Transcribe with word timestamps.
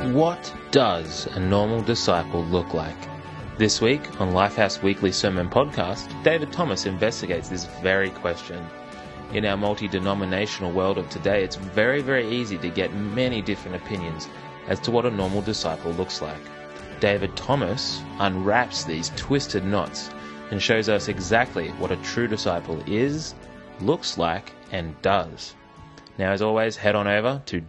What 0.00 0.52
does 0.70 1.26
a 1.26 1.38
normal 1.38 1.82
disciple 1.82 2.42
look 2.44 2.72
like? 2.72 2.96
This 3.58 3.82
week 3.82 4.00
on 4.18 4.32
Lifehouse 4.32 4.82
Weekly 4.82 5.12
Sermon 5.12 5.48
Podcast, 5.50 6.10
David 6.24 6.50
Thomas 6.50 6.86
investigates 6.86 7.50
this 7.50 7.66
very 7.82 8.08
question. 8.08 8.66
In 9.34 9.44
our 9.44 9.58
multi 9.58 9.88
denominational 9.88 10.72
world 10.72 10.96
of 10.96 11.10
today, 11.10 11.44
it's 11.44 11.56
very, 11.56 12.00
very 12.00 12.26
easy 12.26 12.56
to 12.58 12.70
get 12.70 12.94
many 12.94 13.42
different 13.42 13.76
opinions 13.76 14.26
as 14.68 14.80
to 14.80 14.90
what 14.90 15.04
a 15.04 15.10
normal 15.10 15.42
disciple 15.42 15.92
looks 15.92 16.22
like. 16.22 16.40
David 16.98 17.36
Thomas 17.36 18.02
unwraps 18.20 18.84
these 18.84 19.12
twisted 19.16 19.64
knots 19.64 20.10
and 20.50 20.62
shows 20.62 20.88
us 20.88 21.08
exactly 21.08 21.68
what 21.72 21.92
a 21.92 21.96
true 21.96 22.26
disciple 22.26 22.82
is, 22.86 23.34
looks 23.80 24.16
like, 24.16 24.52
and 24.72 25.00
does. 25.02 25.54
Now, 26.16 26.32
as 26.32 26.40
always, 26.40 26.76
head 26.76 26.94
on 26.96 27.06
over 27.06 27.42
to 27.46 27.60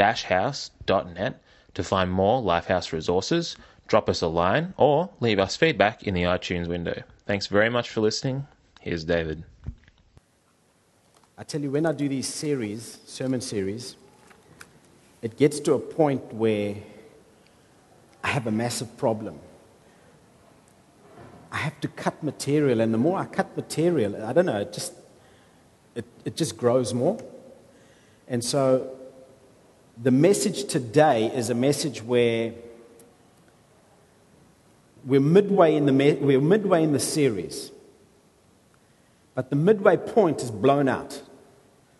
www.life-house.net 0.00 1.42
to 1.74 1.84
find 1.84 2.10
more 2.10 2.42
Lifehouse 2.42 2.92
resources, 2.92 3.56
drop 3.86 4.08
us 4.08 4.22
a 4.22 4.26
line, 4.26 4.72
or 4.76 5.10
leave 5.20 5.38
us 5.38 5.56
feedback 5.56 6.04
in 6.04 6.14
the 6.14 6.22
iTunes 6.22 6.68
window. 6.68 7.02
Thanks 7.26 7.46
very 7.46 7.68
much 7.68 7.90
for 7.90 8.00
listening. 8.00 8.46
Here's 8.80 9.04
David. 9.04 9.44
I 11.36 11.42
tell 11.44 11.60
you, 11.60 11.70
when 11.70 11.86
I 11.86 11.92
do 11.92 12.08
these 12.08 12.28
series, 12.28 12.98
sermon 13.06 13.40
series, 13.40 13.96
it 15.22 15.36
gets 15.36 15.60
to 15.60 15.74
a 15.74 15.78
point 15.78 16.32
where 16.32 16.76
I 18.24 18.28
have 18.28 18.46
a 18.46 18.50
massive 18.50 18.96
problem. 18.96 19.38
I 21.52 21.58
have 21.58 21.80
to 21.80 21.88
cut 21.88 22.22
material, 22.22 22.80
and 22.80 22.94
the 22.94 22.98
more 22.98 23.18
I 23.18 23.26
cut 23.26 23.56
material, 23.56 24.24
I 24.24 24.32
don't 24.32 24.46
know, 24.46 24.60
it 24.60 24.72
just 24.72 24.94
it, 25.94 26.04
it 26.24 26.36
just 26.36 26.56
grows 26.56 26.94
more. 26.94 27.18
And 28.28 28.44
so 28.44 28.99
the 30.02 30.10
message 30.10 30.64
today 30.64 31.26
is 31.26 31.50
a 31.50 31.54
message 31.54 32.02
where 32.02 32.54
we're 35.04 35.20
midway 35.20 35.76
in 35.76 35.84
the, 35.84 36.18
we're 36.20 36.40
midway 36.40 36.82
in 36.82 36.92
the 36.92 37.00
series, 37.00 37.70
but 39.34 39.50
the 39.50 39.56
midway 39.56 39.98
point 39.98 40.40
is 40.40 40.50
blown 40.50 40.88
out. 40.88 41.22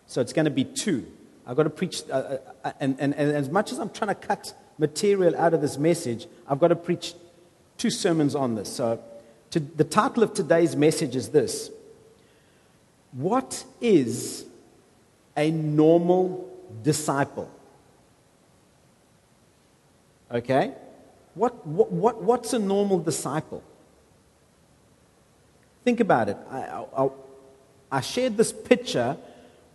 So 0.07 0.19
it's 0.19 0.33
going 0.33 0.45
to 0.45 0.51
be 0.51 0.63
two. 0.63 1.05
I've 1.45 1.55
got 1.55 1.63
to 1.63 1.69
preach, 1.69 2.01
uh, 2.09 2.13
uh, 2.13 2.37
uh, 2.63 2.71
and, 2.79 2.99
and, 2.99 3.13
and 3.13 3.31
as 3.31 3.49
much 3.49 3.71
as 3.71 3.77
I'm 3.77 3.91
trying 3.91 4.09
to 4.09 4.15
cut 4.15 4.53
material 4.79 5.35
out 5.37 5.53
of 5.53 5.61
this 5.61 5.77
message, 5.77 6.27
I've 6.47 6.59
got 6.59 6.69
to 6.69 6.75
preach 6.75 7.13
two 7.77 7.91
sermons 7.91 8.33
on 8.33 8.55
this. 8.55 8.71
So 8.73 8.99
to, 9.51 9.59
the 9.59 9.83
title 9.83 10.23
of 10.23 10.33
today's 10.33 10.75
message 10.75 11.15
is 11.15 11.29
this 11.29 11.69
what 13.11 13.63
is 13.79 14.45
a 15.37 15.51
normal 15.51 16.49
disciple? 16.81 17.51
Okay? 20.33 20.73
What, 21.35 21.65
what, 21.65 21.91
what, 21.91 22.21
what's 22.21 22.53
a 22.53 22.59
normal 22.59 22.99
disciple? 22.99 23.63
Think 25.83 25.99
about 25.99 26.29
it. 26.29 26.37
I, 26.49 26.85
I, 26.95 27.09
I 27.91 28.01
shared 28.01 28.37
this 28.37 28.51
picture 28.51 29.17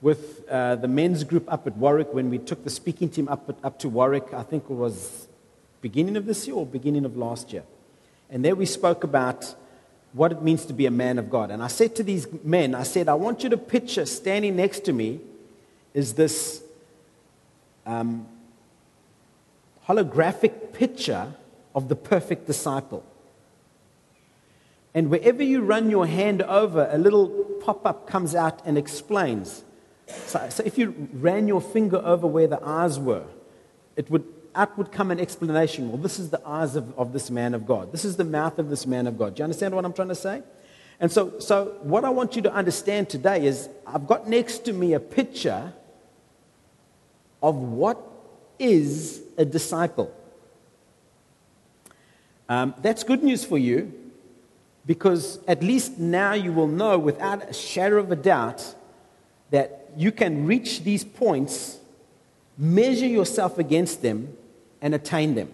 with 0.00 0.48
uh, 0.48 0.76
the 0.76 0.88
men's 0.88 1.24
group 1.24 1.50
up 1.52 1.66
at 1.66 1.76
Warwick 1.76 2.12
when 2.12 2.30
we 2.30 2.38
took 2.38 2.62
the 2.64 2.70
speaking 2.70 3.08
team 3.08 3.28
up, 3.28 3.48
at, 3.48 3.56
up 3.64 3.78
to 3.80 3.88
Warwick. 3.88 4.32
I 4.32 4.42
think 4.42 4.64
it 4.64 4.74
was 4.74 5.26
beginning 5.80 6.16
of 6.16 6.26
this 6.26 6.46
year 6.46 6.56
or 6.56 6.66
beginning 6.66 7.04
of 7.04 7.16
last 7.16 7.52
year. 7.52 7.64
And 8.30 8.44
there 8.44 8.54
we 8.54 8.66
spoke 8.66 9.04
about 9.04 9.54
what 10.12 10.32
it 10.32 10.42
means 10.42 10.64
to 10.66 10.72
be 10.72 10.86
a 10.86 10.90
man 10.90 11.18
of 11.18 11.30
God. 11.30 11.50
And 11.50 11.62
I 11.62 11.68
said 11.68 11.94
to 11.96 12.02
these 12.02 12.26
men, 12.42 12.74
I 12.74 12.82
said, 12.82 13.08
I 13.08 13.14
want 13.14 13.42
you 13.42 13.50
to 13.50 13.56
picture 13.56 14.06
standing 14.06 14.56
next 14.56 14.84
to 14.86 14.92
me 14.92 15.20
is 15.92 16.14
this 16.14 16.62
um, 17.84 18.26
holographic 19.88 20.72
picture 20.72 21.34
of 21.74 21.88
the 21.88 21.96
perfect 21.96 22.46
disciple. 22.46 23.04
And 24.94 25.10
wherever 25.10 25.42
you 25.42 25.60
run 25.60 25.90
your 25.90 26.06
hand 26.06 26.42
over, 26.42 26.88
a 26.90 26.96
little 26.96 27.28
pop 27.60 27.84
up 27.86 28.06
comes 28.06 28.34
out 28.34 28.62
and 28.64 28.78
explains. 28.78 29.62
So, 30.06 30.48
so 30.48 30.62
if 30.64 30.78
you 30.78 31.08
ran 31.12 31.48
your 31.48 31.60
finger 31.60 31.98
over 31.98 32.26
where 32.26 32.46
the 32.46 32.62
eyes 32.64 32.98
were, 32.98 33.24
it 33.96 34.10
would 34.10 34.24
out 34.54 34.78
would 34.78 34.90
come 34.90 35.10
an 35.10 35.20
explanation. 35.20 35.90
Well, 35.90 35.98
this 36.00 36.18
is 36.18 36.30
the 36.30 36.40
eyes 36.46 36.76
of, 36.76 36.98
of 36.98 37.12
this 37.12 37.30
man 37.30 37.52
of 37.52 37.66
God. 37.66 37.92
This 37.92 38.06
is 38.06 38.16
the 38.16 38.24
mouth 38.24 38.58
of 38.58 38.70
this 38.70 38.86
man 38.86 39.06
of 39.06 39.18
God. 39.18 39.34
Do 39.34 39.40
you 39.40 39.44
understand 39.44 39.74
what 39.74 39.84
I'm 39.84 39.92
trying 39.92 40.08
to 40.08 40.14
say? 40.14 40.42
And 40.98 41.12
so, 41.12 41.38
so, 41.40 41.76
what 41.82 42.06
I 42.06 42.08
want 42.08 42.36
you 42.36 42.42
to 42.42 42.52
understand 42.52 43.10
today 43.10 43.44
is 43.44 43.68
I've 43.86 44.06
got 44.06 44.26
next 44.26 44.64
to 44.64 44.72
me 44.72 44.94
a 44.94 45.00
picture 45.00 45.74
of 47.42 47.54
what 47.56 47.98
is 48.58 49.22
a 49.36 49.44
disciple. 49.44 50.12
Um, 52.48 52.74
that's 52.78 53.02
good 53.02 53.22
news 53.22 53.44
for 53.44 53.58
you 53.58 53.92
because 54.86 55.40
at 55.48 55.62
least 55.62 55.98
now 55.98 56.32
you 56.32 56.52
will 56.52 56.68
know 56.68 56.98
without 56.98 57.50
a 57.50 57.52
shadow 57.52 57.98
of 57.98 58.12
a 58.12 58.16
doubt 58.16 58.74
that 59.50 59.90
you 59.96 60.12
can 60.12 60.46
reach 60.46 60.82
these 60.84 61.02
points, 61.02 61.78
measure 62.56 63.06
yourself 63.06 63.58
against 63.58 64.02
them, 64.02 64.36
and 64.80 64.94
attain 64.94 65.34
them. 65.34 65.52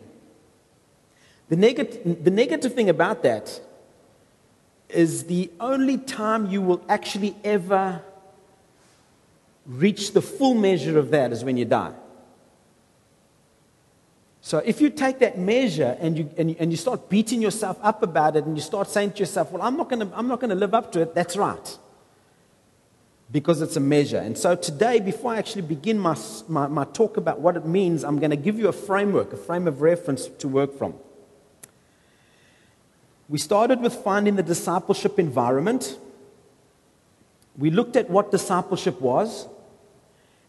The, 1.48 1.56
neg- 1.56 2.24
the 2.24 2.30
negative 2.30 2.74
thing 2.74 2.88
about 2.88 3.22
that 3.22 3.60
is 4.88 5.24
the 5.24 5.50
only 5.60 5.96
time 5.96 6.50
you 6.50 6.60
will 6.60 6.84
actually 6.88 7.34
ever 7.42 8.02
reach 9.66 10.12
the 10.12 10.20
full 10.20 10.54
measure 10.54 10.98
of 10.98 11.10
that 11.10 11.32
is 11.32 11.44
when 11.44 11.56
you 11.56 11.64
die. 11.64 11.92
So 14.42 14.58
if 14.58 14.80
you 14.80 14.90
take 14.90 15.20
that 15.20 15.38
measure 15.38 15.96
and 16.00 16.18
you, 16.18 16.30
and 16.36 16.54
and 16.58 16.70
you 16.70 16.76
start 16.76 17.08
beating 17.08 17.40
yourself 17.40 17.78
up 17.80 18.02
about 18.02 18.36
it 18.36 18.44
and 18.44 18.56
you 18.56 18.62
start 18.62 18.90
saying 18.90 19.12
to 19.12 19.18
yourself, 19.20 19.52
well, 19.52 19.62
I'm 19.62 19.76
not 19.76 19.88
going 19.88 20.06
to 20.06 20.16
I'm 20.16 20.28
not 20.28 20.40
going 20.40 20.50
to 20.50 20.56
live 20.56 20.74
up 20.74 20.92
to 20.92 21.00
it, 21.00 21.14
that's 21.14 21.36
right 21.36 21.78
because 23.32 23.62
it's 23.62 23.76
a 23.76 23.80
measure. 23.80 24.18
And 24.18 24.36
so 24.36 24.54
today, 24.54 25.00
before 25.00 25.32
I 25.32 25.38
actually 25.38 25.62
begin 25.62 25.98
my, 25.98 26.16
my, 26.48 26.66
my, 26.66 26.84
talk 26.84 27.16
about 27.16 27.40
what 27.40 27.56
it 27.56 27.64
means, 27.64 28.04
I'm 28.04 28.18
going 28.18 28.30
to 28.30 28.36
give 28.36 28.58
you 28.58 28.68
a 28.68 28.72
framework, 28.72 29.32
a 29.32 29.38
frame 29.38 29.66
of 29.66 29.80
reference 29.80 30.26
to 30.26 30.48
work 30.48 30.76
from. 30.76 30.94
We 33.30 33.38
started 33.38 33.80
with 33.80 33.94
finding 33.94 34.36
the 34.36 34.42
discipleship 34.42 35.18
environment. 35.18 35.96
We 37.56 37.70
looked 37.70 37.96
at 37.96 38.10
what 38.10 38.30
discipleship 38.30 39.00
was. 39.00 39.48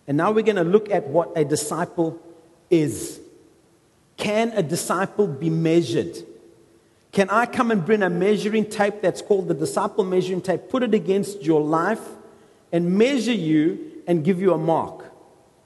And 0.06 0.18
now 0.18 0.32
we're 0.32 0.44
going 0.44 0.58
to 0.58 0.66
look 0.66 0.92
at 0.92 1.08
what 1.08 1.32
a 1.38 1.46
disciple 1.46 2.22
is. 2.70 3.22
Can 4.18 4.50
a 4.52 4.64
disciple 4.64 5.28
be 5.28 5.50
measured? 5.50 6.18
Can 7.12 7.30
I 7.30 7.46
come 7.46 7.72
and 7.72 7.86
bring 7.86 8.04
a 8.04 8.10
measuring 8.10 8.70
tape 8.70 9.02
that's 9.02 9.22
called 9.22 9.48
the 9.48 9.54
disciple 9.54 10.04
measuring 10.04 10.42
tape, 10.42 10.70
put 10.70 10.84
it 10.84 10.94
against 10.94 11.44
your 11.44 11.62
life? 11.62 12.02
and 12.74 12.98
measure 12.98 13.32
you 13.32 14.02
and 14.08 14.26
give 14.26 14.42
you 14.42 14.52
a 14.52 14.58
mark. 14.58 15.14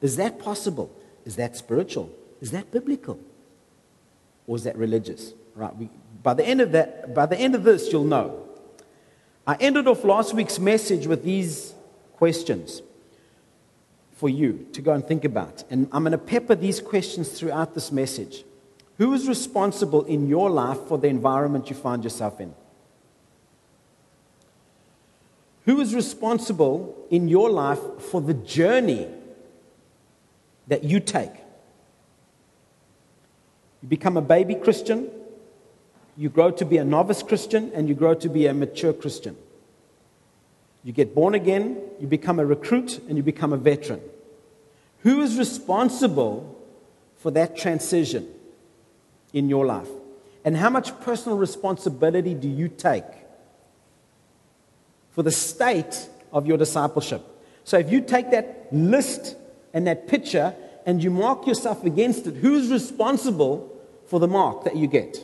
Is 0.02 0.18
that 0.18 0.38
possible? 0.38 0.92
Is 1.26 1.38
that 1.38 1.58
spiritual? 1.58 2.12
Is 2.42 2.52
that 2.52 2.70
biblical? 2.70 3.20
Or 4.46 4.58
is 4.58 4.66
that 4.66 4.78
religious? 4.78 5.34
Right. 5.56 5.76
We, 5.76 5.90
by 6.22 6.36
the 6.36 6.46
end 6.46 6.62
of 6.62 6.74
that, 6.74 7.16
by 7.16 7.26
the 7.26 7.38
end 7.38 7.56
of 7.56 7.64
this, 7.64 7.92
you'll 7.92 8.04
know. 8.04 8.44
I 9.48 9.56
ended 9.56 9.88
off 9.88 10.04
last 10.04 10.34
week's 10.34 10.60
message 10.60 11.08
with 11.08 11.24
these 11.24 11.74
questions 12.18 12.82
for 14.18 14.28
you 14.28 14.68
to 14.74 14.82
go 14.82 14.94
and 14.94 15.06
think 15.06 15.24
about. 15.24 15.64
And 15.70 15.88
I'm 15.92 16.04
going 16.04 16.12
to 16.12 16.18
pepper 16.18 16.56
these 16.56 16.82
questions 16.82 17.30
throughout 17.30 17.76
this 17.76 17.92
message. 17.92 18.44
Who 18.98 19.14
is 19.14 19.28
responsible 19.28 20.04
in 20.06 20.28
your 20.28 20.50
life 20.50 20.80
for 20.88 20.98
the 20.98 21.08
environment 21.08 21.70
you 21.70 21.76
find 21.76 22.04
yourself 22.04 22.42
in? 22.42 22.54
Who 25.66 25.80
is 25.82 25.94
responsible 25.94 27.06
in 27.12 27.28
your 27.28 27.52
life 27.52 27.80
for 28.00 28.20
the 28.20 28.34
journey 28.34 29.08
that 30.68 30.84
you 30.84 31.00
take? 31.00 31.34
You 33.84 33.88
become 33.88 34.18
a 34.18 34.22
baby 34.22 34.56
Christian, 34.56 35.12
you 36.16 36.30
grow 36.30 36.50
to 36.50 36.66
be 36.66 36.78
a 36.78 36.84
novice 36.84 37.22
Christian, 37.22 37.72
and 37.76 37.88
you 37.88 37.94
grow 37.94 38.16
to 38.16 38.30
be 38.30 38.48
a 38.48 38.54
mature 38.54 38.94
Christian. 38.94 39.38
You 40.88 40.94
get 40.94 41.14
born 41.14 41.36
again, 41.36 41.82
you 42.00 42.08
become 42.08 42.40
a 42.40 42.46
recruit, 42.46 43.02
and 43.10 43.18
you 43.18 43.22
become 43.22 43.52
a 43.52 43.58
veteran. 43.58 44.00
Who 45.00 45.20
is 45.20 45.38
responsible 45.38 46.58
for 47.18 47.30
that 47.32 47.58
transition 47.58 48.26
in 49.34 49.50
your 49.50 49.66
life? 49.66 49.90
And 50.46 50.56
how 50.56 50.70
much 50.70 50.98
personal 51.02 51.38
responsibility 51.38 52.34
do 52.34 52.48
you 52.48 52.70
take 52.70 53.04
for 55.12 55.24
the 55.24 55.32
state 55.32 56.08
of 56.32 56.48
your 56.48 56.58
discipleship. 56.58 57.22
So 57.66 57.78
if 57.78 57.92
you 57.92 58.00
take 58.00 58.32
that 58.32 58.68
list 58.72 59.36
and 59.74 59.88
that 59.88 60.08
picture 60.08 60.56
and 60.86 61.04
you 61.04 61.12
mark 61.12 61.48
yourself 61.48 61.84
against 61.84 62.28
it, 62.28 62.36
who's 62.36 62.72
responsible 62.72 63.78
for 64.06 64.22
the 64.22 64.28
mark 64.30 64.64
that 64.64 64.78
you 64.78 64.88
get? 64.88 65.18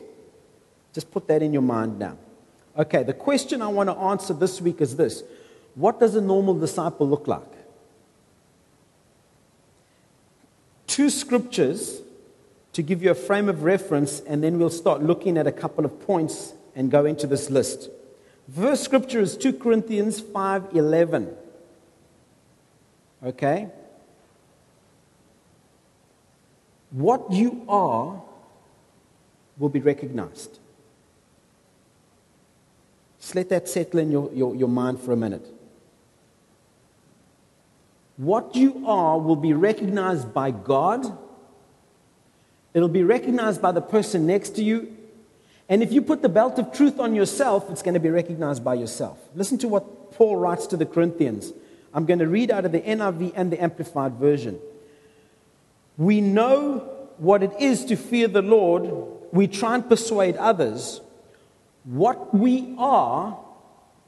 Just 0.92 1.10
put 1.10 1.30
that 1.30 1.42
in 1.42 1.54
your 1.54 1.62
mind 1.62 2.00
now. 2.00 2.18
Okay, 2.78 3.04
the 3.04 3.14
question 3.14 3.62
I 3.62 3.68
want 3.68 3.88
to 3.88 3.96
answer 3.96 4.34
this 4.34 4.60
week 4.60 4.82
is 4.82 4.98
this 4.98 5.24
What 5.76 6.00
does 6.00 6.16
a 6.16 6.22
normal 6.22 6.54
disciple 6.54 7.08
look 7.08 7.28
like? 7.28 7.54
two 10.94 11.10
scriptures 11.10 12.04
to 12.72 12.84
give 12.84 13.02
you 13.02 13.10
a 13.10 13.16
frame 13.16 13.50
of 13.50 13.64
reference, 13.64 14.20
and 14.28 14.44
then 14.44 14.60
we'll 14.60 14.70
start 14.70 15.02
looking 15.02 15.40
at 15.40 15.48
a 15.48 15.52
couple 15.52 15.86
of 15.86 16.00
points 16.06 16.54
and 16.76 16.92
go 16.92 17.04
into 17.06 17.26
this 17.26 17.50
list. 17.50 17.90
First 18.56 18.84
scripture 18.84 19.20
is 19.20 19.36
2 19.36 19.54
Corinthians 19.54 20.22
5:11. 20.22 21.36
Okay? 23.26 23.70
What 26.92 27.32
you 27.32 27.64
are 27.68 28.22
will 29.58 29.70
be 29.70 29.80
recognized. 29.80 30.60
Just 33.20 33.34
let 33.34 33.50
that 33.50 33.68
settle 33.68 34.00
in 34.00 34.12
your, 34.12 34.32
your, 34.32 34.56
your 34.56 34.68
mind 34.68 35.00
for 35.00 35.12
a 35.12 35.18
minute. 35.18 35.48
What 38.18 38.56
you 38.56 38.84
are 38.88 39.18
will 39.18 39.36
be 39.36 39.54
recognized 39.54 40.34
by 40.34 40.52
God. 40.52 41.18
It'll 42.74 42.88
be 42.88 43.04
recognized 43.04 43.62
by 43.62 43.72
the 43.72 43.82
person 43.82 44.28
next 44.28 44.52
to 44.52 44.64
you. 44.64 44.96
And 45.70 45.82
if 45.82 45.92
you 45.92 46.02
put 46.02 46.22
the 46.22 46.30
belt 46.30 46.60
of 46.60 46.72
truth 46.74 47.00
on 47.00 47.16
yourself, 47.16 47.70
it's 47.70 47.82
going 47.82 47.94
to 47.94 48.00
be 48.00 48.10
recognized 48.10 48.64
by 48.64 48.76
yourself. 48.76 49.18
Listen 49.34 49.58
to 49.60 49.68
what 49.68 50.12
Paul 50.14 50.36
writes 50.36 50.68
to 50.68 50.78
the 50.78 50.86
Corinthians. 50.86 51.52
I'm 51.94 52.06
going 52.06 52.20
to 52.20 52.28
read 52.28 52.52
out 52.52 52.66
of 52.66 52.72
the 52.72 52.82
NIV 52.82 53.34
and 53.36 53.52
the 53.52 53.62
Amplified 53.62 54.14
Version. 54.14 54.60
We 55.98 56.22
know 56.22 56.80
what 57.18 57.44
it 57.44 57.52
is 57.60 57.86
to 57.86 57.96
fear 57.96 58.28
the 58.28 58.42
Lord. 58.42 58.92
We 59.32 59.48
try 59.48 59.76
and 59.76 59.88
persuade 59.88 60.36
others. 60.38 61.02
What 61.84 62.34
we 62.34 62.76
are 62.78 63.40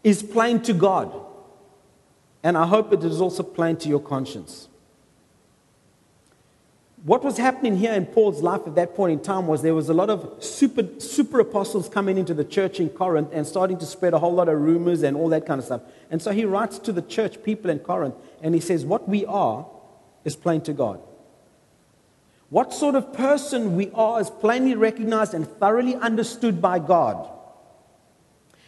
is 0.04 0.24
plain 0.24 0.62
to 0.62 0.74
God. 0.74 1.14
And 2.46 2.56
I 2.56 2.68
hope 2.68 2.94
it 2.94 3.04
is 3.04 3.22
also 3.22 3.42
plain 3.42 3.76
to 3.78 3.90
your 3.90 4.00
conscience. 4.00 4.68
What 7.04 7.24
was 7.24 7.38
happening 7.38 7.76
here 7.76 7.94
in 7.94 8.06
Paul's 8.06 8.44
life 8.44 8.62
at 8.68 8.76
that 8.76 8.94
point 8.94 9.14
in 9.14 9.20
time 9.20 9.48
was 9.48 9.64
there 9.64 9.74
was 9.74 9.90
a 9.90 9.96
lot 9.96 10.12
of 10.12 10.44
super, 10.44 10.84
super 11.00 11.40
apostles 11.40 11.90
coming 11.90 12.20
into 12.20 12.36
the 12.36 12.44
church 12.44 12.80
in 12.80 12.90
Corinth 12.90 13.30
and 13.34 13.48
starting 13.48 13.80
to 13.80 13.86
spread 13.88 14.14
a 14.14 14.20
whole 14.20 14.34
lot 14.34 14.48
of 14.48 14.62
rumors 14.62 15.02
and 15.02 15.18
all 15.18 15.28
that 15.30 15.48
kind 15.48 15.58
of 15.58 15.66
stuff. 15.66 15.82
And 16.12 16.22
so 16.22 16.30
he 16.30 16.46
writes 16.46 16.78
to 16.78 16.92
the 16.92 17.02
church 17.02 17.42
people 17.42 17.72
in 17.72 17.80
Corinth 17.80 18.14
and 18.44 18.54
he 18.54 18.62
says, 18.62 18.86
What 18.86 19.10
we 19.10 19.26
are 19.26 19.66
is 20.24 20.36
plain 20.36 20.62
to 20.62 20.74
God. 20.74 21.02
What 22.52 22.76
sort 22.76 22.94
of 22.94 23.12
person 23.12 23.76
we 23.76 23.90
are 23.96 24.22
is 24.22 24.30
plainly 24.30 24.76
recognized 24.76 25.34
and 25.34 25.48
thoroughly 25.48 25.96
understood 25.96 26.62
by 26.62 26.78
God. 26.78 27.28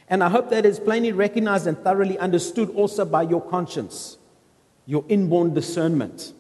And 0.09 0.24
I 0.24 0.30
hope 0.30 0.50
that 0.50 0.65
is 0.65 0.80
plainly 0.80 1.12
recognized 1.12 1.68
and 1.68 1.77
thoroughly 1.77 2.18
understood 2.18 2.69
also 2.71 3.04
by 3.04 3.24
your 3.24 3.42
conscience, 3.42 4.18
your 4.86 5.04
inborn 5.09 5.54
discernment. 5.54 6.33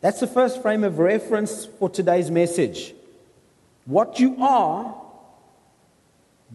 That's 0.00 0.20
the 0.20 0.28
first 0.28 0.62
frame 0.62 0.84
of 0.84 0.98
reference 0.98 1.66
for 1.66 1.90
today's 1.90 2.30
message. 2.30 2.94
What 3.84 4.20
you 4.20 4.36
are, 4.40 4.94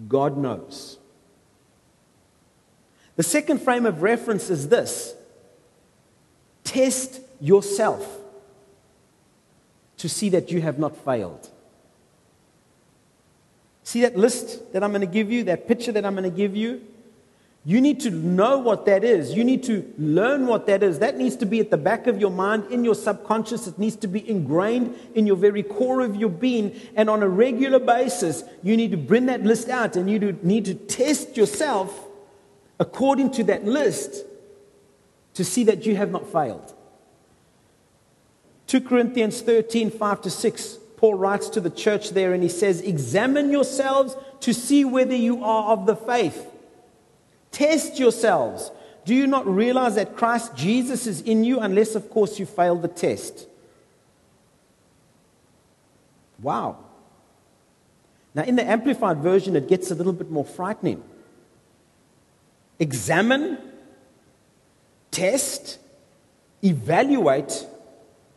God 0.08 0.38
knows. 0.38 0.98
The 3.16 3.24
second 3.24 3.62
frame 3.62 3.86
of 3.86 4.02
reference 4.02 4.50
is 4.50 4.70
this 4.70 5.14
test 6.64 7.20
yourself 7.42 8.20
to 9.98 10.10
see 10.10 10.30
that 10.30 10.52
you 10.52 10.62
have 10.62 10.80
not 10.80 10.98
failed. 11.04 11.50
See 13.84 14.02
that 14.02 14.16
list 14.16 14.72
that 14.74 14.84
I'm 14.84 14.92
going 14.92 15.02
to 15.02 15.08
give 15.08 15.32
you, 15.32 15.44
that 15.46 15.68
picture 15.68 15.92
that 15.92 16.06
I'm 16.06 16.16
going 16.16 16.30
to 16.30 16.36
give 16.36 16.56
you? 16.56 16.82
You 17.66 17.80
need 17.80 18.02
to 18.02 18.10
know 18.12 18.58
what 18.58 18.86
that 18.88 19.06
is. 19.06 19.34
You 19.34 19.46
need 19.46 19.64
to 19.64 19.94
learn 19.98 20.48
what 20.48 20.68
that 20.68 20.84
is. 20.84 21.00
That 21.00 21.18
needs 21.18 21.38
to 21.38 21.46
be 21.46 21.62
at 21.62 21.72
the 21.72 21.78
back 21.78 22.08
of 22.08 22.20
your 22.20 22.30
mind, 22.30 22.66
in 22.72 22.84
your 22.84 22.96
subconscious. 22.96 23.68
It 23.68 23.80
needs 23.80 23.96
to 23.98 24.08
be 24.08 24.28
ingrained 24.30 24.98
in 25.16 25.26
your 25.26 25.38
very 25.38 25.64
core 25.64 26.02
of 26.02 26.18
your 26.18 26.30
being. 26.30 26.78
And 26.96 27.10
on 27.10 27.24
a 27.24 27.28
regular 27.28 27.80
basis, 27.80 28.44
you 28.64 28.76
need 28.76 28.92
to 28.92 28.98
bring 28.98 29.28
that 29.28 29.44
list 29.44 29.70
out 29.70 29.96
and 29.96 30.10
you 30.10 30.38
need 30.44 30.66
to 30.66 30.74
test 30.74 31.38
yourself 31.38 32.08
according 32.80 33.32
to 33.32 33.46
that 33.46 33.64
list 33.64 34.26
to 35.36 35.46
see 35.46 35.64
that 35.64 35.86
you 35.86 35.96
have 35.96 36.12
not 36.12 36.30
failed. 36.32 36.74
2 38.68 38.82
Corinthians 38.82 39.42
13, 39.42 39.90
5 39.90 40.22
to 40.22 40.30
6 40.30 40.78
Paul 41.04 41.16
writes 41.16 41.50
to 41.50 41.60
the 41.60 41.70
church 41.70 42.12
there 42.12 42.34
and 42.34 42.42
he 42.42 42.48
says, 42.48 42.80
Examine 42.80 43.52
yourselves 43.52 44.16
to 44.40 44.54
see 44.54 44.86
whether 44.86 45.14
you 45.14 45.44
are 45.44 45.74
of 45.74 45.86
the 45.86 45.98
faith. 45.98 46.48
Test 47.52 48.00
yourselves. 48.00 48.72
Do 49.04 49.14
you 49.14 49.28
not 49.28 49.46
realize 49.46 49.96
that 49.96 50.16
Christ 50.16 50.56
Jesus 50.56 51.06
is 51.06 51.20
in 51.20 51.44
you, 51.44 51.60
unless, 51.60 51.96
of 51.96 52.10
course, 52.10 52.40
you 52.40 52.46
fail 52.46 52.78
the 52.78 52.88
test? 52.88 53.48
Wow. 56.42 56.78
Now, 58.34 58.44
in 58.44 58.56
the 58.56 58.64
Amplified 58.64 59.18
Version, 59.18 59.58
it 59.58 59.68
gets 59.68 59.92
a 59.92 59.96
little 59.96 60.14
bit 60.14 60.32
more 60.32 60.46
frightening. 60.46 61.04
Examine, 62.80 63.58
test, 65.12 65.80
evaluate 66.64 67.68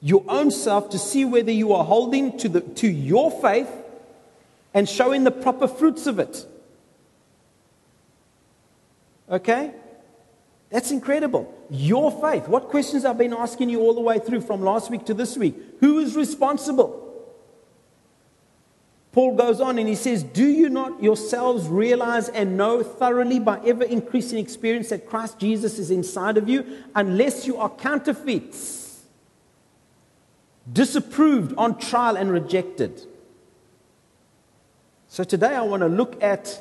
your 0.06 0.22
own 0.28 0.52
self 0.52 0.90
to 0.90 1.00
see 1.00 1.24
whether 1.24 1.50
you 1.50 1.72
are 1.72 1.84
holding 1.84 2.38
to, 2.38 2.48
the, 2.48 2.60
to 2.60 2.86
your 2.86 3.28
faith 3.28 3.68
and 4.72 4.88
showing 4.88 5.24
the 5.24 5.32
proper 5.32 5.66
fruits 5.66 6.06
of 6.06 6.20
it. 6.20 6.46
Okay? 9.28 9.72
That's 10.70 10.92
incredible. 10.92 11.52
Your 11.70 12.12
faith. 12.12 12.46
What 12.46 12.68
questions 12.68 13.04
I've 13.04 13.18
been 13.18 13.32
asking 13.32 13.68
you 13.68 13.80
all 13.80 13.94
the 13.94 14.00
way 14.00 14.20
through 14.20 14.42
from 14.42 14.62
last 14.62 14.92
week 14.92 15.06
to 15.06 15.14
this 15.14 15.36
week? 15.36 15.56
Who 15.80 15.98
is 15.98 16.14
responsible? 16.14 17.02
Paul 19.10 19.34
goes 19.34 19.60
on 19.60 19.76
and 19.76 19.88
he 19.88 19.96
says, 19.96 20.22
Do 20.22 20.46
you 20.46 20.68
not 20.68 21.02
yourselves 21.02 21.66
realize 21.66 22.28
and 22.28 22.56
know 22.56 22.84
thoroughly 22.84 23.40
by 23.40 23.58
ever 23.66 23.82
increasing 23.82 24.38
experience 24.38 24.90
that 24.90 25.08
Christ 25.08 25.40
Jesus 25.40 25.80
is 25.80 25.90
inside 25.90 26.36
of 26.36 26.48
you, 26.48 26.64
unless 26.94 27.44
you 27.44 27.56
are 27.56 27.70
counterfeits? 27.70 28.85
Disapproved, 30.72 31.54
on 31.56 31.78
trial, 31.78 32.16
and 32.16 32.30
rejected. 32.30 33.02
So 35.08 35.24
today 35.24 35.54
I 35.54 35.62
want 35.62 35.82
to 35.82 35.88
look 35.88 36.22
at 36.22 36.60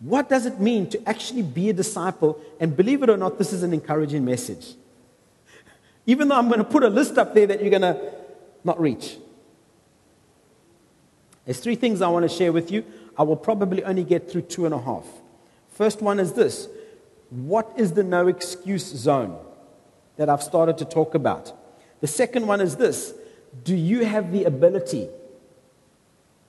what 0.00 0.28
does 0.28 0.46
it 0.46 0.60
mean 0.60 0.88
to 0.90 1.08
actually 1.08 1.42
be 1.42 1.70
a 1.70 1.72
disciple? 1.72 2.40
And 2.60 2.76
believe 2.76 3.02
it 3.02 3.10
or 3.10 3.16
not, 3.16 3.38
this 3.38 3.52
is 3.52 3.62
an 3.62 3.72
encouraging 3.72 4.24
message. 4.24 4.74
Even 6.06 6.28
though 6.28 6.36
I'm 6.36 6.48
going 6.48 6.58
to 6.58 6.64
put 6.64 6.84
a 6.84 6.88
list 6.88 7.18
up 7.18 7.34
there 7.34 7.46
that 7.48 7.60
you're 7.60 7.70
going 7.70 7.82
to 7.82 8.12
not 8.64 8.80
reach. 8.80 9.16
There's 11.44 11.60
three 11.60 11.74
things 11.74 12.00
I 12.00 12.08
want 12.08 12.28
to 12.28 12.34
share 12.34 12.52
with 12.52 12.70
you. 12.70 12.84
I 13.16 13.22
will 13.24 13.36
probably 13.36 13.82
only 13.82 14.04
get 14.04 14.30
through 14.30 14.42
two 14.42 14.64
and 14.64 14.74
a 14.74 14.80
half. 14.80 15.06
First 15.72 16.00
one 16.00 16.20
is 16.20 16.32
this 16.32 16.68
What 17.30 17.72
is 17.76 17.92
the 17.92 18.04
no 18.04 18.28
excuse 18.28 18.84
zone 18.84 19.36
that 20.16 20.28
I've 20.28 20.42
started 20.42 20.78
to 20.78 20.84
talk 20.84 21.14
about? 21.14 21.57
The 22.00 22.06
second 22.06 22.46
one 22.46 22.60
is 22.60 22.76
this 22.76 23.14
Do 23.64 23.74
you 23.74 24.04
have 24.04 24.32
the 24.32 24.44
ability 24.44 25.08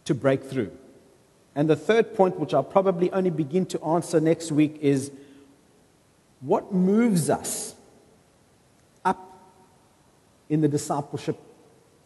to 0.05 0.13
break 0.13 0.43
through? 0.43 0.71
And 1.55 1.69
the 1.69 1.75
third 1.75 2.15
point, 2.15 2.39
which 2.39 2.53
I'll 2.53 2.63
probably 2.63 3.11
only 3.11 3.31
begin 3.31 3.65
to 3.67 3.83
answer 3.83 4.19
next 4.19 4.51
week, 4.51 4.77
is 4.81 5.11
what 6.41 6.73
moves 6.73 7.29
us 7.29 7.75
up 9.03 9.19
in 10.47 10.61
the 10.61 10.67
discipleship 10.67 11.37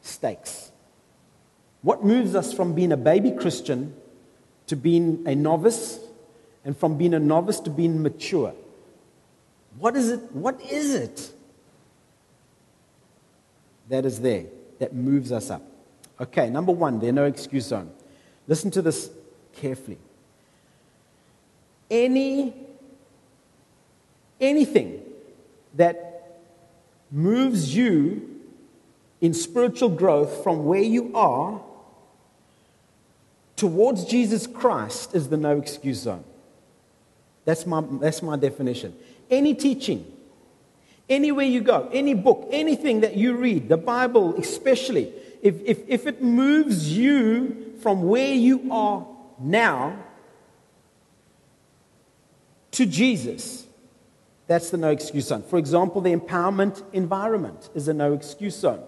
stakes? 0.01 0.71
What 1.81 2.03
moves 2.03 2.33
us 2.33 2.53
from 2.53 2.73
being 2.73 2.91
a 2.91 2.97
baby 2.97 3.31
Christian 3.31 3.93
to 4.67 4.75
being 4.75 5.23
a 5.27 5.35
novice, 5.35 5.99
and 6.63 6.75
from 6.77 6.97
being 6.97 7.13
a 7.13 7.19
novice 7.19 7.59
to 7.59 7.69
being 7.69 8.01
mature? 8.01 8.55
What 9.77 9.97
is 9.97 10.09
it? 10.09 10.31
What 10.31 10.61
is 10.61 10.95
it 10.95 11.31
that 13.89 14.05
is 14.05 14.21
there 14.21 14.45
that 14.79 14.93
moves 14.93 15.31
us 15.31 15.49
up. 15.49 15.61
Okay, 16.19 16.49
number 16.49 16.71
one, 16.71 16.99
there's 16.99 17.13
no 17.13 17.25
excuse 17.25 17.65
zone. 17.65 17.91
Listen 18.47 18.71
to 18.71 18.81
this 18.81 19.09
carefully. 19.53 19.97
Any 21.89 22.53
anything 24.39 25.01
that 25.75 26.39
moves 27.11 27.75
you 27.75 28.41
in 29.21 29.33
spiritual 29.33 29.89
growth 29.89 30.43
from 30.43 30.65
where 30.65 30.81
you 30.81 31.11
are 31.15 31.61
towards 33.55 34.05
Jesus 34.05 34.47
Christ 34.47 35.15
is 35.15 35.29
the 35.29 35.37
no 35.37 35.57
excuse 35.57 35.99
zone. 35.99 36.23
That's 37.45 37.65
my, 37.65 37.81
that's 38.01 38.21
my 38.21 38.35
definition. 38.35 38.95
Any 39.29 39.53
teaching, 39.53 40.05
Anywhere 41.09 41.45
you 41.45 41.61
go, 41.61 41.89
any 41.91 42.13
book, 42.13 42.47
anything 42.51 43.01
that 43.01 43.15
you 43.17 43.35
read, 43.35 43.69
the 43.69 43.77
Bible 43.77 44.35
especially, 44.35 45.13
if, 45.41 45.55
if, 45.65 45.79
if 45.87 46.07
it 46.07 46.21
moves 46.21 46.97
you 46.97 47.73
from 47.81 48.03
where 48.03 48.33
you 48.33 48.71
are 48.71 49.05
now 49.39 49.97
to 52.71 52.85
Jesus, 52.85 53.65
that's 54.47 54.69
the 54.69 54.77
no 54.77 54.89
excuse 54.89 55.27
zone. 55.27 55.43
For 55.43 55.57
example, 55.57 56.01
the 56.01 56.15
empowerment 56.15 56.81
environment 56.93 57.69
is 57.75 57.87
a 57.87 57.93
no 57.93 58.13
excuse 58.13 58.57
zone. 58.57 58.83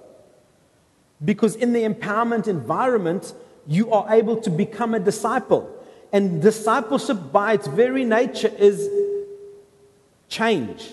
Because 1.24 1.56
in 1.56 1.74
the 1.74 1.84
empowerment 1.84 2.48
environment, 2.48 3.34
you 3.68 3.92
are 3.92 4.14
able 4.14 4.38
to 4.42 4.50
become 4.50 4.94
a 4.94 5.00
disciple. 5.00 5.70
And 6.12 6.42
discipleship, 6.42 7.32
by 7.32 7.54
its 7.54 7.68
very 7.68 8.06
nature, 8.06 8.52
is 8.58 8.90
change. 10.30 10.92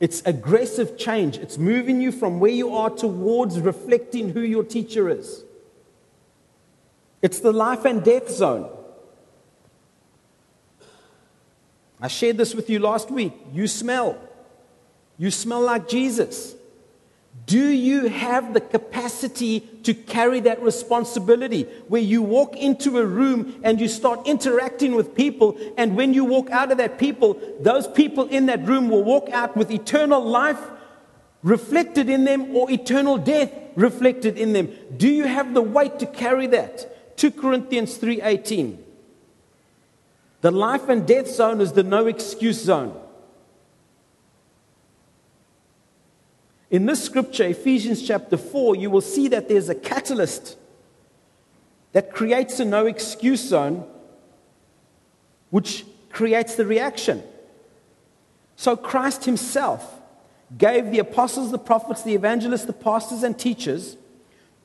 It's 0.00 0.22
aggressive 0.24 0.96
change. 0.96 1.38
It's 1.38 1.58
moving 1.58 2.00
you 2.00 2.12
from 2.12 2.38
where 2.38 2.52
you 2.52 2.74
are 2.74 2.90
towards 2.90 3.58
reflecting 3.58 4.30
who 4.30 4.40
your 4.40 4.62
teacher 4.62 5.08
is. 5.08 5.42
It's 7.20 7.40
the 7.40 7.52
life 7.52 7.84
and 7.84 8.04
death 8.04 8.30
zone. 8.30 8.70
I 12.00 12.06
shared 12.06 12.36
this 12.36 12.54
with 12.54 12.70
you 12.70 12.78
last 12.78 13.10
week. 13.10 13.32
You 13.52 13.66
smell. 13.66 14.16
You 15.18 15.32
smell 15.32 15.62
like 15.62 15.88
Jesus. 15.88 16.54
Do 17.46 17.68
you 17.68 18.08
have 18.08 18.52
the 18.52 18.60
capacity 18.60 19.60
to 19.82 19.94
carry 19.94 20.40
that 20.40 20.62
responsibility 20.62 21.62
where 21.88 22.02
you 22.02 22.22
walk 22.22 22.56
into 22.56 22.98
a 22.98 23.06
room 23.06 23.60
and 23.62 23.80
you 23.80 23.88
start 23.88 24.26
interacting 24.26 24.94
with 24.94 25.14
people, 25.14 25.56
and 25.76 25.96
when 25.96 26.14
you 26.14 26.24
walk 26.24 26.50
out 26.50 26.70
of 26.72 26.78
that 26.78 26.98
people, 26.98 27.40
those 27.60 27.88
people 27.88 28.26
in 28.26 28.46
that 28.46 28.66
room 28.66 28.90
will 28.90 29.04
walk 29.04 29.28
out 29.30 29.56
with 29.56 29.70
eternal 29.70 30.22
life 30.22 30.60
reflected 31.42 32.10
in 32.10 32.24
them 32.24 32.54
or 32.54 32.70
eternal 32.70 33.16
death 33.16 33.52
reflected 33.76 34.36
in 34.36 34.52
them? 34.52 34.70
Do 34.96 35.08
you 35.08 35.24
have 35.24 35.54
the 35.54 35.62
weight 35.62 35.98
to 36.00 36.06
carry 36.06 36.46
that? 36.48 37.16
2 37.16 37.30
Corinthians 37.30 37.96
3:18 37.98 38.78
The 40.40 40.50
life 40.50 40.88
and 40.88 41.06
death 41.06 41.28
zone 41.28 41.60
is 41.60 41.72
the 41.72 41.82
no 41.82 42.06
excuse 42.06 42.62
zone. 42.62 42.94
In 46.70 46.84
this 46.86 47.02
scripture, 47.02 47.44
Ephesians 47.44 48.06
chapter 48.06 48.36
4, 48.36 48.76
you 48.76 48.90
will 48.90 49.00
see 49.00 49.28
that 49.28 49.48
there's 49.48 49.68
a 49.68 49.74
catalyst 49.74 50.56
that 51.92 52.12
creates 52.12 52.60
a 52.60 52.64
no 52.64 52.86
excuse 52.86 53.40
zone, 53.40 53.86
which 55.50 55.86
creates 56.10 56.56
the 56.56 56.66
reaction. 56.66 57.22
So 58.56 58.76
Christ 58.76 59.24
Himself 59.24 60.00
gave 60.56 60.90
the 60.90 60.98
apostles, 60.98 61.50
the 61.50 61.58
prophets, 61.58 62.02
the 62.02 62.14
evangelists, 62.14 62.66
the 62.66 62.72
pastors, 62.72 63.22
and 63.22 63.38
teachers 63.38 63.96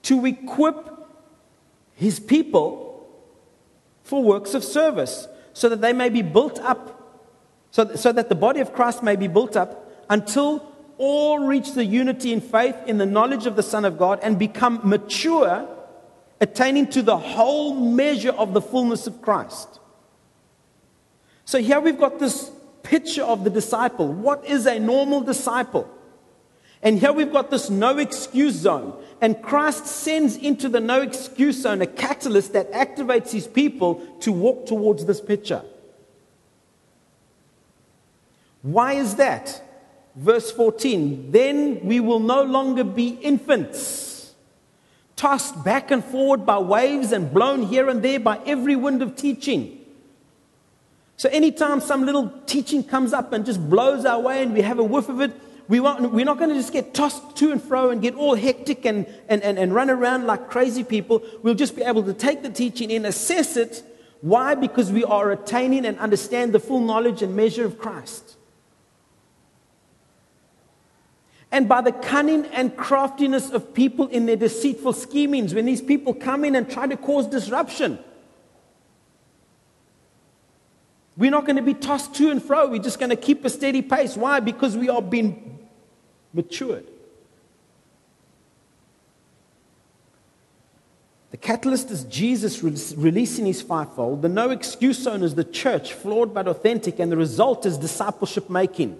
to 0.03 0.25
equip 0.25 0.89
His 1.95 2.19
people 2.19 3.07
for 4.03 4.21
works 4.21 4.53
of 4.53 4.63
service 4.63 5.27
so 5.53 5.69
that 5.69 5.79
they 5.79 5.93
may 5.93 6.09
be 6.09 6.21
built 6.21 6.59
up, 6.59 7.21
so, 7.71 7.95
so 7.95 8.11
that 8.11 8.27
the 8.27 8.35
body 8.35 8.59
of 8.59 8.73
Christ 8.73 9.03
may 9.03 9.15
be 9.15 9.27
built 9.27 9.55
up 9.55 9.89
until 10.09 10.72
all 10.97 11.39
reach 11.39 11.73
the 11.73 11.85
unity 11.85 12.33
in 12.33 12.41
faith 12.41 12.75
in 12.87 12.97
the 12.97 13.05
knowledge 13.05 13.45
of 13.45 13.55
the 13.55 13.63
Son 13.63 13.85
of 13.85 13.97
God 13.97 14.19
and 14.21 14.37
become 14.37 14.81
mature, 14.83 15.67
attaining 16.39 16.87
to 16.87 17.01
the 17.01 17.17
whole 17.17 17.73
measure 17.73 18.31
of 18.31 18.53
the 18.53 18.61
fullness 18.61 19.07
of 19.07 19.21
Christ. 19.21 19.79
So 21.45 21.59
here 21.59 21.79
we've 21.79 21.99
got 21.99 22.19
this 22.19 22.51
picture 22.83 23.23
of 23.23 23.43
the 23.43 23.49
disciple. 23.49 24.07
What 24.07 24.45
is 24.45 24.65
a 24.65 24.79
normal 24.79 25.21
disciple? 25.21 25.89
And 26.81 26.99
here 26.99 27.13
we've 27.13 27.31
got 27.31 27.49
this 27.49 27.69
no 27.69 27.97
excuse 27.97 28.55
zone. 28.55 29.01
And 29.21 29.41
Christ 29.41 29.85
sends 29.85 30.35
into 30.35 30.67
the 30.67 30.81
no 30.81 31.01
excuse 31.01 31.61
zone 31.61 31.81
a 31.81 31.87
catalyst 31.87 32.53
that 32.53 32.71
activates 32.73 33.31
his 33.31 33.47
people 33.47 34.05
to 34.19 34.33
walk 34.33 34.65
towards 34.65 35.05
this 35.05 35.21
picture. 35.21 35.63
Why 38.63 38.93
is 38.93 39.15
that? 39.15 39.61
Verse 40.15 40.51
14 40.51 41.31
Then 41.31 41.79
we 41.83 41.99
will 41.99 42.19
no 42.19 42.43
longer 42.43 42.83
be 42.83 43.09
infants, 43.09 44.33
tossed 45.15 45.63
back 45.63 45.91
and 45.91 46.03
forward 46.03 46.45
by 46.45 46.59
waves 46.59 47.11
and 47.11 47.33
blown 47.33 47.63
here 47.63 47.89
and 47.89 48.01
there 48.01 48.19
by 48.19 48.39
every 48.45 48.75
wind 48.75 49.01
of 49.01 49.15
teaching. 49.15 49.79
So, 51.17 51.29
anytime 51.29 51.79
some 51.79 52.05
little 52.05 52.33
teaching 52.45 52.83
comes 52.83 53.13
up 53.13 53.33
and 53.33 53.45
just 53.45 53.69
blows 53.69 54.05
our 54.05 54.19
way 54.19 54.43
and 54.43 54.53
we 54.53 54.61
have 54.61 54.79
a 54.79 54.83
whiff 54.83 55.09
of 55.09 55.21
it, 55.21 55.31
we 55.67 55.79
we're 55.79 56.25
not 56.25 56.37
going 56.37 56.49
to 56.49 56.55
just 56.55 56.73
get 56.73 56.93
tossed 56.93 57.37
to 57.37 57.51
and 57.51 57.61
fro 57.61 57.89
and 57.89 58.01
get 58.01 58.15
all 58.15 58.35
hectic 58.35 58.85
and, 58.85 59.07
and, 59.29 59.41
and, 59.41 59.57
and 59.57 59.73
run 59.73 59.89
around 59.89 60.27
like 60.27 60.49
crazy 60.49 60.83
people. 60.83 61.23
We'll 61.41 61.55
just 61.55 61.75
be 61.75 61.81
able 61.83 62.03
to 62.03 62.13
take 62.13 62.43
the 62.43 62.49
teaching 62.49 62.91
in, 62.91 63.05
assess 63.05 63.55
it. 63.55 63.81
Why? 64.21 64.55
Because 64.55 64.91
we 64.91 65.03
are 65.03 65.31
attaining 65.31 65.85
and 65.85 65.97
understand 65.99 66.53
the 66.53 66.59
full 66.59 66.81
knowledge 66.81 67.21
and 67.21 67.35
measure 67.35 67.65
of 67.65 67.77
Christ. 67.77 68.35
And 71.53 71.69
by 71.69 71.81
the 71.81 71.91
cunning 71.91 72.47
and 72.47 72.75
craftiness 72.75 73.51
of 73.51 73.75
people 73.75 74.07
in 74.07 74.25
their 74.25 74.35
deceitful 74.35 74.91
schemings, 74.91 75.53
when 75.53 75.65
these 75.65 75.83
people 75.83 76.11
come 76.11 76.43
in 76.43 76.55
and 76.55 76.67
try 76.67 76.87
to 76.87 76.97
cause 76.97 77.27
disruption. 77.27 77.99
We're 81.15 81.29
not 81.29 81.45
going 81.45 81.57
to 81.57 81.61
be 81.61 81.75
tossed 81.75 82.15
to 82.15 82.31
and 82.31 82.41
fro. 82.41 82.67
We're 82.69 82.81
just 82.81 82.97
going 82.97 83.11
to 83.11 83.15
keep 83.15 83.45
a 83.45 83.51
steady 83.51 83.83
pace. 83.83 84.17
Why? 84.17 84.39
Because 84.39 84.75
we 84.75 84.89
are 84.89 84.99
being 84.99 85.59
matured. 86.33 86.87
The 91.29 91.37
catalyst 91.37 91.91
is 91.91 92.03
Jesus 92.05 92.63
releasing 92.63 93.45
his 93.45 93.61
fivefold. 93.61 94.23
The 94.23 94.29
no 94.29 94.49
excuse 94.49 94.97
zone 95.03 95.21
is 95.21 95.35
the 95.35 95.43
church, 95.43 95.93
flawed 95.93 96.33
but 96.33 96.47
authentic, 96.47 96.97
and 96.97 97.11
the 97.11 97.17
result 97.17 97.67
is 97.67 97.77
discipleship 97.77 98.49
making. 98.49 98.99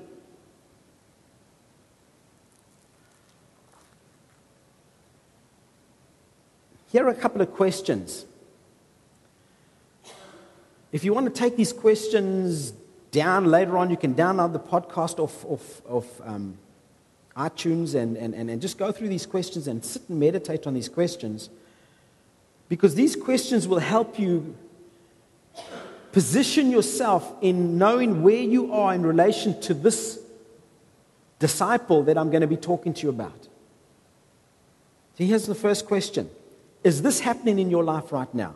Here 6.93 7.03
are 7.07 7.09
a 7.09 7.15
couple 7.15 7.41
of 7.41 7.51
questions. 7.51 8.23
If 10.91 11.03
you 11.03 11.11
want 11.11 11.25
to 11.25 11.33
take 11.33 11.57
these 11.57 11.73
questions 11.73 12.71
down 13.09 13.45
later 13.45 13.79
on, 13.79 13.89
you 13.89 13.97
can 13.97 14.13
download 14.13 14.53
the 14.53 14.59
podcast 14.59 15.17
off, 15.17 15.43
off, 15.45 15.81
off 15.89 16.21
um, 16.23 16.55
iTunes 17.35 17.95
and, 17.95 18.15
and, 18.15 18.35
and, 18.35 18.47
and 18.47 18.61
just 18.61 18.77
go 18.77 18.91
through 18.91 19.09
these 19.09 19.25
questions 19.25 19.67
and 19.67 19.83
sit 19.83 20.03
and 20.07 20.19
meditate 20.19 20.67
on 20.67 20.75
these 20.75 20.87
questions. 20.87 21.49
Because 22.69 22.93
these 22.93 23.15
questions 23.15 23.67
will 23.67 23.79
help 23.79 24.19
you 24.19 24.55
position 26.11 26.69
yourself 26.69 27.33
in 27.41 27.79
knowing 27.79 28.21
where 28.21 28.43
you 28.43 28.71
are 28.71 28.93
in 28.93 29.03
relation 29.03 29.59
to 29.61 29.73
this 29.73 30.19
disciple 31.39 32.03
that 32.03 32.19
I'm 32.19 32.29
going 32.29 32.41
to 32.41 32.47
be 32.47 32.55
talking 32.55 32.93
to 32.93 33.01
you 33.01 33.09
about. 33.09 33.47
So 35.17 35.23
here's 35.23 35.47
the 35.47 35.55
first 35.55 35.87
question 35.87 36.29
is 36.83 37.01
this 37.01 37.19
happening 37.19 37.59
in 37.59 37.69
your 37.69 37.83
life 37.83 38.11
right 38.11 38.33
now? 38.33 38.55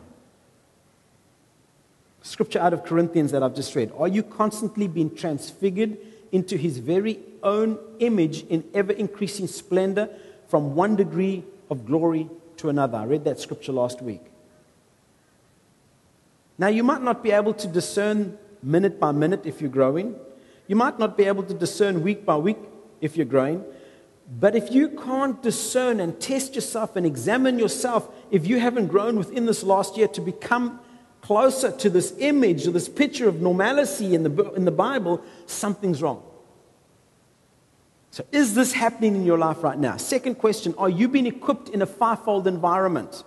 Scripture 2.22 2.58
out 2.58 2.72
of 2.72 2.84
Corinthians 2.84 3.32
that 3.32 3.42
I've 3.42 3.54
just 3.54 3.74
read. 3.74 3.90
Are 3.96 4.08
you 4.08 4.22
constantly 4.22 4.86
being 4.88 5.14
transfigured 5.14 5.96
into 6.30 6.56
his 6.56 6.78
very 6.78 7.20
own 7.42 7.78
image 8.00 8.44
in 8.44 8.64
ever 8.74 8.92
increasing 8.92 9.46
splendor 9.46 10.10
from 10.48 10.74
one 10.74 10.96
degree 10.96 11.44
of 11.70 11.86
glory 11.86 12.28
to 12.58 12.68
another? 12.68 12.98
I 12.98 13.04
read 13.04 13.24
that 13.24 13.40
scripture 13.40 13.72
last 13.72 14.02
week. 14.02 14.20
Now, 16.58 16.66
you 16.66 16.82
might 16.82 17.02
not 17.02 17.22
be 17.22 17.30
able 17.30 17.54
to 17.54 17.68
discern 17.68 18.36
minute 18.62 18.98
by 18.98 19.12
minute 19.12 19.46
if 19.46 19.60
you're 19.60 19.70
growing. 19.70 20.16
You 20.66 20.76
might 20.76 20.98
not 20.98 21.16
be 21.16 21.24
able 21.24 21.44
to 21.44 21.54
discern 21.54 22.02
week 22.02 22.26
by 22.26 22.36
week 22.36 22.58
if 23.00 23.16
you're 23.16 23.26
growing. 23.26 23.64
But 24.30 24.54
if 24.54 24.70
you 24.70 24.90
can't 24.90 25.42
discern 25.42 26.00
and 26.00 26.20
test 26.20 26.54
yourself 26.54 26.96
and 26.96 27.06
examine 27.06 27.58
yourself, 27.58 28.08
if 28.30 28.46
you 28.46 28.58
haven't 28.60 28.88
grown 28.88 29.16
within 29.16 29.46
this 29.46 29.62
last 29.62 29.96
year 29.96 30.08
to 30.08 30.20
become 30.20 30.80
closer 31.22 31.72
to 31.72 31.88
this 31.88 32.14
image 32.18 32.66
or 32.66 32.72
this 32.72 32.88
picture 32.88 33.28
of 33.28 33.40
normalcy 33.40 34.14
in 34.14 34.22
the, 34.22 34.52
in 34.52 34.66
the 34.66 34.70
Bible, 34.70 35.22
something's 35.46 36.02
wrong. 36.02 36.22
So, 38.10 38.24
is 38.32 38.54
this 38.54 38.72
happening 38.72 39.16
in 39.16 39.24
your 39.24 39.38
life 39.38 39.62
right 39.62 39.78
now? 39.78 39.96
Second 39.96 40.36
question 40.36 40.74
Are 40.76 40.88
you 40.88 41.08
being 41.08 41.26
equipped 41.26 41.70
in 41.70 41.82
a 41.82 41.86
fivefold 41.86 42.46
environment? 42.46 43.24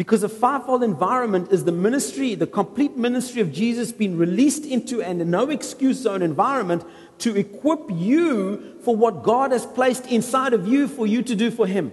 Because 0.00 0.22
a 0.22 0.30
fivefold 0.30 0.82
environment 0.82 1.52
is 1.52 1.64
the 1.64 1.72
ministry, 1.72 2.34
the 2.34 2.46
complete 2.46 2.96
ministry 2.96 3.42
of 3.42 3.52
Jesus 3.52 3.92
being 3.92 4.16
released 4.16 4.64
into 4.64 5.02
and 5.02 5.20
a 5.20 5.26
no 5.26 5.50
excuse 5.50 5.98
zone 5.98 6.22
environment 6.22 6.86
to 7.18 7.36
equip 7.36 7.80
you 7.90 8.78
for 8.82 8.96
what 8.96 9.22
God 9.22 9.52
has 9.52 9.66
placed 9.66 10.06
inside 10.06 10.54
of 10.54 10.66
you 10.66 10.88
for 10.88 11.06
you 11.06 11.22
to 11.24 11.36
do 11.36 11.50
for 11.50 11.66
Him. 11.66 11.92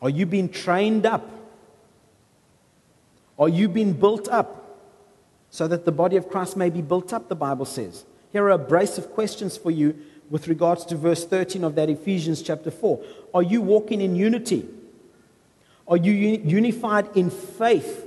Are 0.00 0.10
you 0.10 0.26
being 0.26 0.48
trained 0.48 1.06
up? 1.06 1.28
Are 3.36 3.48
you 3.48 3.68
being 3.68 3.94
built 3.94 4.28
up 4.28 4.78
so 5.50 5.66
that 5.66 5.84
the 5.84 5.90
body 5.90 6.16
of 6.16 6.28
Christ 6.28 6.56
may 6.56 6.70
be 6.70 6.82
built 6.82 7.12
up, 7.12 7.28
the 7.28 7.34
Bible 7.34 7.64
says? 7.64 8.04
Here 8.30 8.44
are 8.44 8.50
a 8.50 8.58
brace 8.58 8.96
of 8.96 9.10
questions 9.10 9.56
for 9.56 9.72
you 9.72 10.00
with 10.30 10.46
regards 10.46 10.84
to 10.86 10.96
verse 10.96 11.26
13 11.26 11.64
of 11.64 11.74
that 11.74 11.90
Ephesians 11.90 12.40
chapter 12.40 12.70
4. 12.70 13.02
Are 13.34 13.42
you 13.42 13.60
walking 13.60 14.00
in 14.00 14.14
unity? 14.14 14.66
Are 15.86 15.96
you 15.96 16.12
unified 16.12 17.14
in 17.16 17.30
faith 17.30 18.06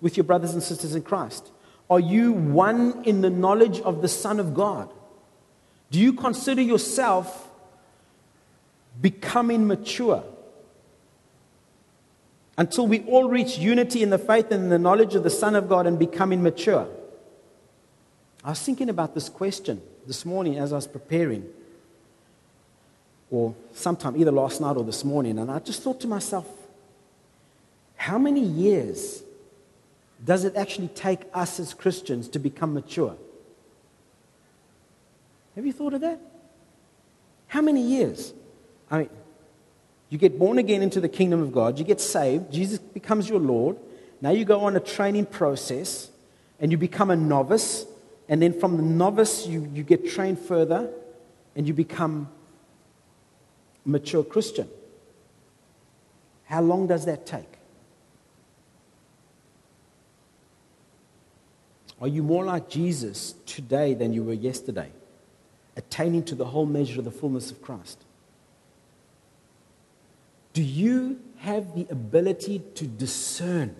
with 0.00 0.16
your 0.16 0.24
brothers 0.24 0.54
and 0.54 0.62
sisters 0.62 0.94
in 0.94 1.02
Christ? 1.02 1.50
Are 1.90 2.00
you 2.00 2.32
one 2.32 3.04
in 3.04 3.20
the 3.20 3.30
knowledge 3.30 3.80
of 3.80 4.00
the 4.00 4.08
Son 4.08 4.38
of 4.38 4.54
God? 4.54 4.92
Do 5.90 5.98
you 5.98 6.12
consider 6.12 6.62
yourself 6.62 7.48
becoming 9.00 9.66
mature? 9.66 10.22
Until 12.56 12.86
we 12.86 13.00
all 13.02 13.28
reach 13.28 13.58
unity 13.58 14.02
in 14.02 14.10
the 14.10 14.18
faith 14.18 14.50
and 14.50 14.64
in 14.64 14.68
the 14.70 14.78
knowledge 14.78 15.14
of 15.16 15.24
the 15.24 15.30
Son 15.30 15.56
of 15.56 15.68
God 15.68 15.86
and 15.86 15.98
becoming 15.98 16.42
mature. 16.42 16.88
I 18.44 18.50
was 18.50 18.62
thinking 18.62 18.88
about 18.88 19.14
this 19.14 19.28
question 19.28 19.82
this 20.06 20.24
morning 20.24 20.56
as 20.58 20.72
I 20.72 20.76
was 20.76 20.86
preparing, 20.86 21.44
or 23.30 23.54
sometime 23.74 24.16
either 24.16 24.30
last 24.30 24.60
night 24.60 24.76
or 24.76 24.84
this 24.84 25.04
morning, 25.04 25.38
and 25.38 25.50
I 25.50 25.58
just 25.58 25.82
thought 25.82 26.00
to 26.00 26.06
myself, 26.06 26.46
how 27.96 28.18
many 28.18 28.42
years 28.42 29.22
does 30.24 30.44
it 30.44 30.56
actually 30.56 30.88
take 30.88 31.20
us 31.34 31.58
as 31.58 31.74
Christians 31.74 32.28
to 32.28 32.38
become 32.38 32.74
mature? 32.74 33.16
Have 35.56 35.66
you 35.66 35.72
thought 35.72 35.94
of 35.94 36.02
that? 36.02 36.20
How 37.48 37.62
many 37.62 37.80
years? 37.80 38.32
I 38.90 38.98
mean, 38.98 39.10
you 40.08 40.18
get 40.18 40.38
born 40.38 40.58
again 40.58 40.82
into 40.82 41.00
the 41.00 41.08
kingdom 41.08 41.42
of 41.42 41.52
God, 41.52 41.78
you 41.78 41.84
get 41.84 42.00
saved, 42.00 42.52
Jesus 42.52 42.78
becomes 42.78 43.28
your 43.28 43.40
Lord. 43.40 43.76
Now 44.20 44.30
you 44.30 44.44
go 44.44 44.60
on 44.60 44.76
a 44.76 44.80
training 44.80 45.26
process 45.26 46.10
and 46.60 46.70
you 46.70 46.78
become 46.78 47.10
a 47.10 47.16
novice. 47.16 47.86
And 48.28 48.40
then 48.40 48.58
from 48.58 48.76
the 48.76 48.82
novice, 48.82 49.46
you, 49.46 49.70
you 49.72 49.82
get 49.82 50.08
trained 50.08 50.38
further 50.38 50.90
and 51.54 51.66
you 51.66 51.74
become 51.74 52.28
mature 53.86 54.24
Christian. 54.24 54.68
How 56.44 56.60
long 56.60 56.86
does 56.86 57.06
that 57.06 57.26
take? 57.26 57.56
Are 62.00 62.08
you 62.08 62.22
more 62.22 62.44
like 62.44 62.68
Jesus 62.68 63.34
today 63.46 63.94
than 63.94 64.12
you 64.12 64.22
were 64.22 64.34
yesterday, 64.34 64.90
attaining 65.76 66.24
to 66.24 66.34
the 66.34 66.44
whole 66.44 66.66
measure 66.66 66.98
of 66.98 67.04
the 67.04 67.10
fullness 67.10 67.50
of 67.50 67.62
Christ? 67.62 67.98
Do 70.52 70.62
you 70.62 71.20
have 71.38 71.74
the 71.74 71.86
ability 71.90 72.62
to 72.74 72.86
discern? 72.86 73.76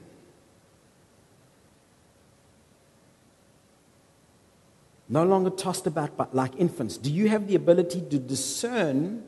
No 5.09 5.25
longer 5.25 5.51
tossed 5.51 5.87
about 5.87 6.17
but 6.17 6.35
like 6.35 6.53
infants. 6.57 6.97
Do 6.97 7.13
you 7.13 7.29
have 7.29 7.49
the 7.49 7.55
ability 7.55 8.01
to 8.11 8.19
discern 8.19 9.25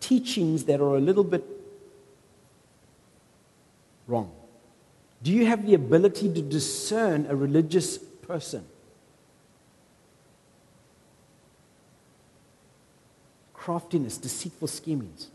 teachings 0.00 0.64
that 0.64 0.80
are 0.80 0.96
a 0.96 1.00
little 1.00 1.24
bit 1.24 1.44
wrong? 4.06 4.32
Do 5.22 5.32
you 5.32 5.46
have 5.46 5.66
the 5.66 5.74
ability 5.74 6.32
to 6.32 6.42
discern 6.42 7.26
a 7.28 7.34
religious 7.34 7.98
person? 7.98 8.64
Craftiness, 13.52 14.18
deceitful 14.18 14.68
schemings. 14.68 15.28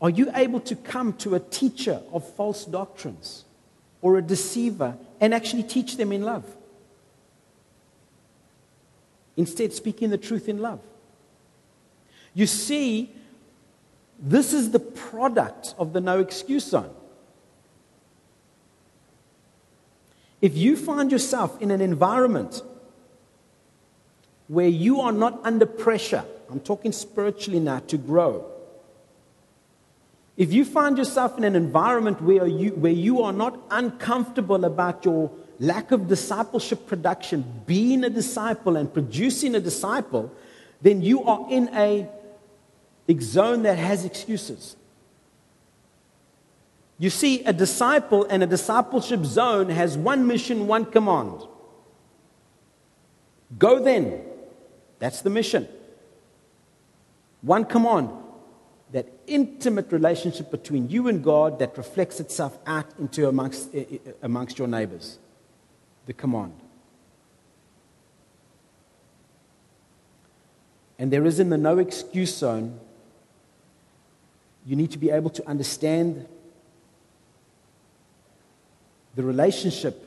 Are 0.00 0.10
you 0.10 0.30
able 0.34 0.60
to 0.60 0.76
come 0.76 1.14
to 1.14 1.34
a 1.34 1.40
teacher 1.40 2.02
of 2.12 2.28
false 2.34 2.64
doctrines 2.64 3.44
or 4.00 4.18
a 4.18 4.22
deceiver 4.22 4.96
and 5.20 5.34
actually 5.34 5.62
teach 5.62 5.96
them 5.96 6.12
in 6.12 6.22
love? 6.22 6.44
Instead, 9.36 9.72
speaking 9.72 10.10
the 10.10 10.18
truth 10.18 10.48
in 10.48 10.58
love. 10.58 10.80
You 12.38 12.46
see, 12.46 13.10
this 14.16 14.52
is 14.52 14.70
the 14.70 14.78
product 14.78 15.74
of 15.76 15.92
the 15.92 16.00
no 16.00 16.20
excuse 16.20 16.66
zone. 16.66 16.94
If 20.40 20.56
you 20.56 20.76
find 20.76 21.10
yourself 21.10 21.60
in 21.60 21.72
an 21.72 21.80
environment 21.80 22.62
where 24.46 24.68
you 24.68 25.00
are 25.00 25.10
not 25.10 25.40
under 25.42 25.66
pressure, 25.66 26.24
I'm 26.48 26.60
talking 26.60 26.92
spiritually 26.92 27.58
now, 27.58 27.80
to 27.88 27.98
grow. 27.98 28.46
If 30.36 30.52
you 30.52 30.64
find 30.64 30.96
yourself 30.96 31.38
in 31.38 31.42
an 31.42 31.56
environment 31.56 32.22
where 32.22 32.46
you, 32.46 32.70
where 32.70 32.92
you 32.92 33.20
are 33.24 33.32
not 33.32 33.58
uncomfortable 33.72 34.64
about 34.64 35.04
your 35.04 35.32
lack 35.58 35.90
of 35.90 36.06
discipleship 36.06 36.86
production, 36.86 37.62
being 37.66 38.04
a 38.04 38.10
disciple 38.10 38.76
and 38.76 38.94
producing 38.94 39.56
a 39.56 39.60
disciple, 39.60 40.32
then 40.80 41.02
you 41.02 41.24
are 41.24 41.44
in 41.50 41.68
a 41.74 42.08
zone 43.16 43.62
that 43.62 43.78
has 43.78 44.04
excuses. 44.04 44.76
You 46.98 47.10
see, 47.10 47.44
a 47.44 47.52
disciple 47.52 48.24
and 48.24 48.42
a 48.42 48.46
discipleship 48.46 49.24
zone 49.24 49.70
has 49.70 49.96
one 49.96 50.26
mission, 50.26 50.66
one 50.66 50.84
command. 50.84 51.42
Go 53.56 53.82
then. 53.82 54.20
That's 54.98 55.22
the 55.22 55.30
mission. 55.30 55.68
One 57.40 57.64
command 57.64 58.10
that 58.92 59.06
intimate 59.26 59.92
relationship 59.92 60.50
between 60.50 60.88
you 60.88 61.08
and 61.08 61.22
God 61.22 61.58
that 61.58 61.76
reflects 61.76 62.20
itself 62.20 62.58
out 62.66 62.86
into 62.98 63.28
amongst, 63.28 63.74
eh, 63.74 63.84
eh, 63.90 64.12
amongst 64.22 64.58
your 64.58 64.66
neighbors. 64.66 65.18
The 66.06 66.14
command. 66.14 66.54
And 70.98 71.12
there 71.12 71.24
is 71.26 71.38
in 71.38 71.50
the 71.50 71.58
no 71.58 71.78
excuse 71.78 72.34
zone, 72.34 72.80
you 74.68 74.76
need 74.76 74.90
to 74.90 74.98
be 74.98 75.08
able 75.08 75.30
to 75.30 75.48
understand 75.48 76.28
the 79.14 79.22
relationship 79.22 80.04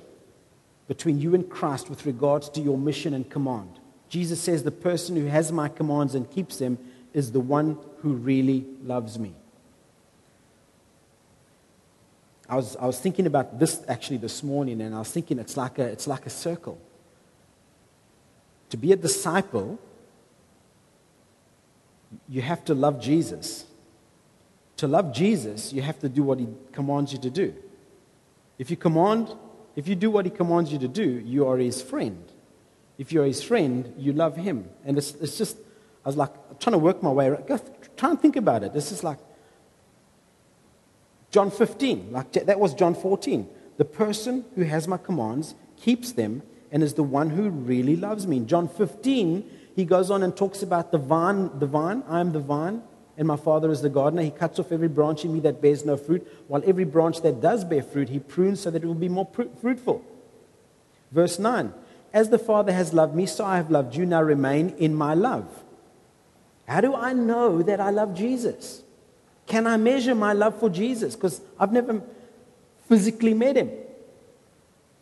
between 0.88 1.20
you 1.20 1.34
and 1.34 1.50
Christ 1.50 1.90
with 1.90 2.06
regards 2.06 2.48
to 2.50 2.62
your 2.62 2.78
mission 2.78 3.16
and 3.16 3.28
command. 3.28 3.80
Jesus 4.08 4.40
says, 4.40 4.62
The 4.62 4.70
person 4.70 5.16
who 5.16 5.26
has 5.26 5.52
my 5.52 5.68
commands 5.68 6.14
and 6.14 6.30
keeps 6.30 6.58
them 6.58 6.78
is 7.12 7.32
the 7.32 7.40
one 7.40 7.76
who 8.02 8.14
really 8.14 8.64
loves 8.84 9.18
me. 9.18 9.34
I 12.48 12.56
was, 12.56 12.76
I 12.76 12.86
was 12.86 13.00
thinking 13.00 13.26
about 13.26 13.58
this 13.58 13.82
actually 13.88 14.18
this 14.18 14.44
morning, 14.44 14.80
and 14.80 14.94
I 14.94 15.00
was 15.00 15.10
thinking 15.10 15.40
it's 15.40 15.58
like 15.58 15.80
a, 15.80 15.86
it's 15.86 16.06
like 16.06 16.28
a 16.28 16.30
circle. 16.30 16.80
To 18.70 18.78
be 18.78 18.92
a 18.92 18.96
disciple, 18.96 19.80
you 22.30 22.44
have 22.44 22.64
to 22.66 22.76
love 22.76 23.02
Jesus. 23.02 23.66
To 24.82 24.88
love 24.88 25.14
Jesus, 25.14 25.72
you 25.72 25.84
have 25.84 26.00
to 26.00 26.10
do 26.10 26.24
what 26.24 26.40
he 26.40 26.48
commands 26.72 27.14
you 27.14 27.20
to 27.20 27.30
do. 27.30 27.54
If 28.58 28.72
you 28.72 28.76
command, 28.76 29.32
if 29.76 29.88
you 29.88 29.94
do 29.94 30.10
what 30.10 30.26
he 30.26 30.32
commands 30.32 30.74
you 30.74 30.80
to 30.80 30.88
do, 30.88 31.22
you 31.24 31.48
are 31.48 31.60
his 31.60 31.84
friend. 31.84 32.24
If 32.98 33.12
you're 33.12 33.26
his 33.26 33.44
friend, 33.44 33.94
you 33.96 34.12
love 34.12 34.38
him. 34.38 34.68
And 34.84 34.98
it's, 34.98 35.14
it's 35.22 35.38
just, 35.38 35.58
I 36.04 36.10
was 36.10 36.18
like 36.18 36.34
trying 36.60 36.72
to 36.72 36.80
work 36.80 37.04
my 37.04 37.12
way 37.12 37.28
around. 37.28 37.46
Go, 37.46 37.60
try 37.96 38.10
and 38.10 38.20
think 38.20 38.36
about 38.36 38.64
it. 38.64 38.74
This 38.74 38.92
is 38.92 39.04
like 39.04 39.20
John 41.30 41.52
15, 41.52 42.12
like 42.12 42.32
that 42.34 42.60
was 42.60 42.74
John 42.74 42.96
14. 42.96 43.48
The 43.78 43.86
person 43.86 44.46
who 44.56 44.64
has 44.64 44.88
my 44.88 44.98
commands 44.98 45.54
keeps 45.78 46.12
them 46.12 46.42
and 46.72 46.82
is 46.82 46.96
the 46.96 47.04
one 47.04 47.30
who 47.30 47.52
really 47.52 47.96
loves 47.96 48.26
me. 48.26 48.38
In 48.38 48.48
John 48.48 48.68
15, 48.68 49.48
he 49.76 49.86
goes 49.86 50.10
on 50.10 50.24
and 50.24 50.36
talks 50.36 50.64
about 50.64 50.92
the 50.92 50.98
vine, 50.98 51.52
the 51.60 51.68
vine, 51.68 52.02
I 52.08 52.20
am 52.20 52.32
the 52.32 52.40
vine, 52.40 52.82
and 53.22 53.28
my 53.28 53.36
Father 53.36 53.70
is 53.70 53.84
the 53.84 53.90
gardener. 53.90 54.24
He 54.24 54.32
cuts 54.32 54.58
off 54.58 54.72
every 54.72 54.88
branch 54.88 55.24
in 55.24 55.32
me 55.32 55.40
that 55.42 55.62
bears 55.62 55.86
no 55.86 55.96
fruit, 55.96 56.28
while 56.48 56.64
every 56.66 56.86
branch 56.86 57.22
that 57.22 57.40
does 57.40 57.64
bear 57.64 57.84
fruit, 57.84 58.10
He 58.10 58.18
prunes 58.18 58.62
so 58.62 58.72
that 58.72 58.84
it 58.84 58.88
will 58.88 58.96
be 58.96 59.10
more 59.10 59.30
fruitful. 59.62 60.04
Verse 61.12 61.38
9 61.38 61.72
As 62.14 62.30
the 62.30 62.40
Father 62.40 62.72
has 62.72 62.96
loved 62.96 63.14
me, 63.14 63.28
so 63.28 63.46
I 63.46 63.58
have 63.58 63.70
loved 63.70 63.96
you. 63.96 64.08
Now 64.08 64.24
remain 64.24 64.70
in 64.80 64.96
my 64.96 65.14
love. 65.14 65.46
How 66.68 66.82
do 66.82 66.96
I 66.96 67.14
know 67.14 67.62
that 67.62 67.80
I 67.80 67.92
love 67.92 68.16
Jesus? 68.16 68.82
Can 69.46 69.68
I 69.68 69.78
measure 69.78 70.16
my 70.16 70.34
love 70.34 70.60
for 70.60 70.72
Jesus? 70.72 71.16
Because 71.16 71.42
I've 71.60 71.72
never 71.72 72.02
physically 72.90 73.36
met 73.36 73.56
him. 73.56 73.70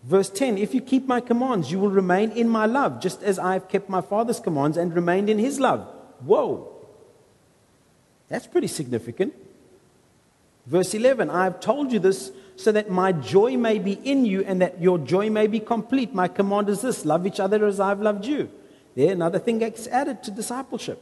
Verse 0.03 0.29
10 0.29 0.57
If 0.57 0.73
you 0.73 0.81
keep 0.81 1.07
my 1.07 1.21
commands, 1.21 1.71
you 1.71 1.79
will 1.79 1.89
remain 1.89 2.31
in 2.31 2.49
my 2.49 2.65
love, 2.65 2.99
just 2.99 3.23
as 3.23 3.39
I 3.39 3.53
have 3.53 3.69
kept 3.69 3.87
my 3.87 4.01
Father's 4.01 4.41
commands 4.41 4.75
and 4.75 4.93
remained 4.93 5.29
in 5.29 5.39
his 5.39 5.57
love. 5.57 5.87
Whoa. 6.19 6.78
That's 8.29 8.47
pretty 8.47 8.67
significant. 8.67 9.33
Verse 10.65 10.93
11 10.93 11.29
I 11.29 11.43
have 11.45 11.59
told 11.59 11.91
you 11.91 11.99
this 11.99 12.31
so 12.55 12.71
that 12.71 12.89
my 12.89 13.11
joy 13.11 13.57
may 13.57 13.79
be 13.79 13.93
in 13.93 14.25
you 14.25 14.43
and 14.43 14.61
that 14.61 14.81
your 14.81 14.97
joy 14.97 15.29
may 15.29 15.47
be 15.47 15.59
complete. 15.59 16.13
My 16.13 16.27
command 16.27 16.69
is 16.69 16.81
this 16.81 17.05
love 17.05 17.25
each 17.25 17.39
other 17.39 17.65
as 17.65 17.79
I've 17.79 18.01
loved 18.01 18.25
you. 18.25 18.49
There, 18.95 19.11
another 19.11 19.39
thing 19.39 19.59
gets 19.59 19.87
added 19.87 20.23
to 20.23 20.31
discipleship. 20.31 21.01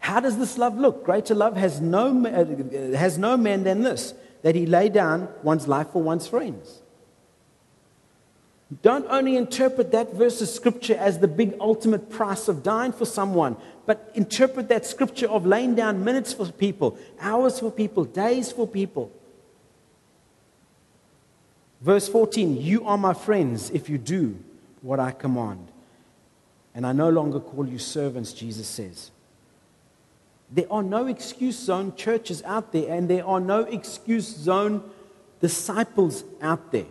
How 0.00 0.20
does 0.20 0.38
this 0.38 0.58
love 0.58 0.78
look? 0.78 1.04
Greater 1.04 1.34
love 1.34 1.56
has 1.56 1.80
no, 1.80 2.26
uh, 2.26 2.96
has 2.96 3.18
no 3.18 3.36
man 3.36 3.64
than 3.64 3.82
this, 3.82 4.14
that 4.42 4.54
he 4.54 4.66
lay 4.66 4.88
down 4.88 5.28
one's 5.42 5.66
life 5.66 5.90
for 5.92 6.02
one's 6.02 6.28
friends. 6.28 6.80
Don't 8.82 9.06
only 9.08 9.36
interpret 9.36 9.92
that 9.92 10.12
verse 10.12 10.40
of 10.42 10.48
scripture 10.48 10.96
as 10.96 11.20
the 11.20 11.28
big 11.28 11.54
ultimate 11.60 12.10
price 12.10 12.48
of 12.48 12.62
dying 12.62 12.92
for 12.92 13.04
someone, 13.04 13.56
but 13.86 14.10
interpret 14.14 14.68
that 14.68 14.84
scripture 14.84 15.28
of 15.28 15.46
laying 15.46 15.74
down 15.74 16.04
minutes 16.04 16.32
for 16.32 16.46
people, 16.46 16.98
hours 17.20 17.60
for 17.60 17.70
people, 17.70 18.04
days 18.04 18.52
for 18.52 18.66
people. 18.66 19.10
Verse 21.80 22.08
14 22.08 22.60
You 22.60 22.84
are 22.84 22.98
my 22.98 23.14
friends 23.14 23.70
if 23.70 23.88
you 23.88 23.96
do 23.96 24.36
what 24.82 25.00
I 25.00 25.12
command. 25.12 25.68
And 26.74 26.86
I 26.86 26.92
no 26.92 27.08
longer 27.08 27.40
call 27.40 27.66
you 27.66 27.78
servants, 27.78 28.32
Jesus 28.34 28.66
says. 28.66 29.10
There 30.50 30.70
are 30.70 30.82
no 30.82 31.06
excuse 31.06 31.58
zone 31.58 31.94
churches 31.96 32.42
out 32.42 32.72
there, 32.72 32.92
and 32.92 33.08
there 33.08 33.26
are 33.26 33.40
no 33.40 33.60
excuse 33.60 34.26
zone 34.26 34.82
disciples 35.40 36.24
out 36.42 36.72
there. 36.72 36.86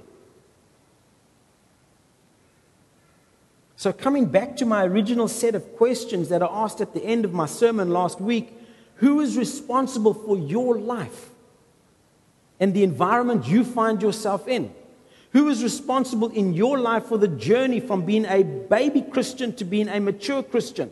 So, 3.77 3.91
coming 3.91 4.25
back 4.25 4.55
to 4.57 4.65
my 4.65 4.85
original 4.85 5.27
set 5.27 5.53
of 5.53 5.75
questions 5.75 6.29
that 6.29 6.41
I 6.41 6.47
asked 6.47 6.79
at 6.79 6.93
the 6.93 7.03
end 7.03 7.25
of 7.25 7.33
my 7.33 7.45
sermon 7.45 7.89
last 7.89 8.21
week 8.21 8.53
who 8.95 9.19
is 9.19 9.37
responsible 9.37 10.13
for 10.13 10.37
your 10.37 10.77
life 10.77 11.29
and 12.59 12.73
the 12.73 12.83
environment 12.83 13.47
you 13.47 13.65
find 13.65 14.01
yourself 14.01 14.47
in? 14.47 14.73
Who 15.31 15.49
is 15.49 15.61
responsible 15.61 16.29
in 16.29 16.53
your 16.53 16.79
life 16.79 17.07
for 17.07 17.17
the 17.17 17.27
journey 17.27 17.81
from 17.81 18.05
being 18.05 18.25
a 18.25 18.43
baby 18.43 19.01
Christian 19.01 19.53
to 19.57 19.65
being 19.65 19.89
a 19.89 19.99
mature 19.99 20.41
Christian? 20.41 20.89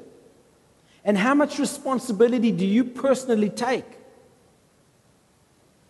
And 1.05 1.17
how 1.17 1.33
much 1.33 1.59
responsibility 1.59 2.51
do 2.51 2.65
you 2.65 2.83
personally 2.83 3.49
take? 3.49 3.85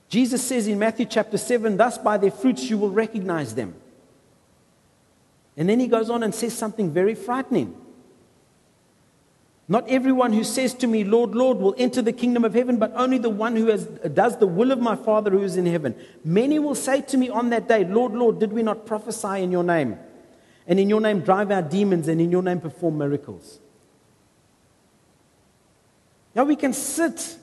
Jesus 0.10 0.43
says 0.43 0.67
in 0.67 0.77
Matthew 0.77 1.08
chapter 1.08 1.39
7, 1.39 1.75
Thus 1.77 1.97
by 1.97 2.17
their 2.17 2.29
fruits 2.29 2.69
you 2.69 2.77
will 2.77 2.91
recognize 2.91 3.56
them. 3.56 3.73
And 5.55 5.69
then 5.69 5.79
he 5.79 5.87
goes 5.87 6.09
on 6.09 6.23
and 6.23 6.33
says 6.33 6.53
something 6.53 6.91
very 6.91 7.15
frightening. 7.15 7.75
Not 9.67 9.87
everyone 9.87 10.33
who 10.33 10.43
says 10.43 10.73
to 10.75 10.87
me, 10.87 11.03
Lord, 11.03 11.35
Lord, 11.35 11.57
will 11.57 11.73
enter 11.77 12.01
the 12.01 12.11
kingdom 12.11 12.43
of 12.43 12.53
heaven, 12.53 12.77
but 12.77 12.91
only 12.95 13.17
the 13.17 13.29
one 13.29 13.55
who 13.55 13.67
has, 13.67 13.85
does 13.85 14.37
the 14.37 14.47
will 14.47 14.71
of 14.71 14.79
my 14.79 14.95
Father 14.95 15.31
who 15.31 15.41
is 15.41 15.55
in 15.55 15.65
heaven. 15.65 15.95
Many 16.23 16.59
will 16.59 16.75
say 16.75 17.01
to 17.01 17.17
me 17.17 17.29
on 17.29 17.49
that 17.51 17.67
day, 17.67 17.85
Lord, 17.85 18.13
Lord, 18.13 18.39
did 18.39 18.51
we 18.51 18.61
not 18.61 18.85
prophesy 18.85 19.41
in 19.41 19.51
your 19.51 19.63
name? 19.63 19.97
And 20.67 20.79
in 20.79 20.89
your 20.89 20.99
name 20.99 21.21
drive 21.21 21.49
out 21.49 21.69
demons, 21.69 22.07
and 22.07 22.19
in 22.19 22.29
your 22.29 22.43
name 22.43 22.59
perform 22.59 22.97
miracles. 22.97 23.59
Now 26.35 26.43
we 26.43 26.55
can 26.55 26.73
sit 26.73 27.37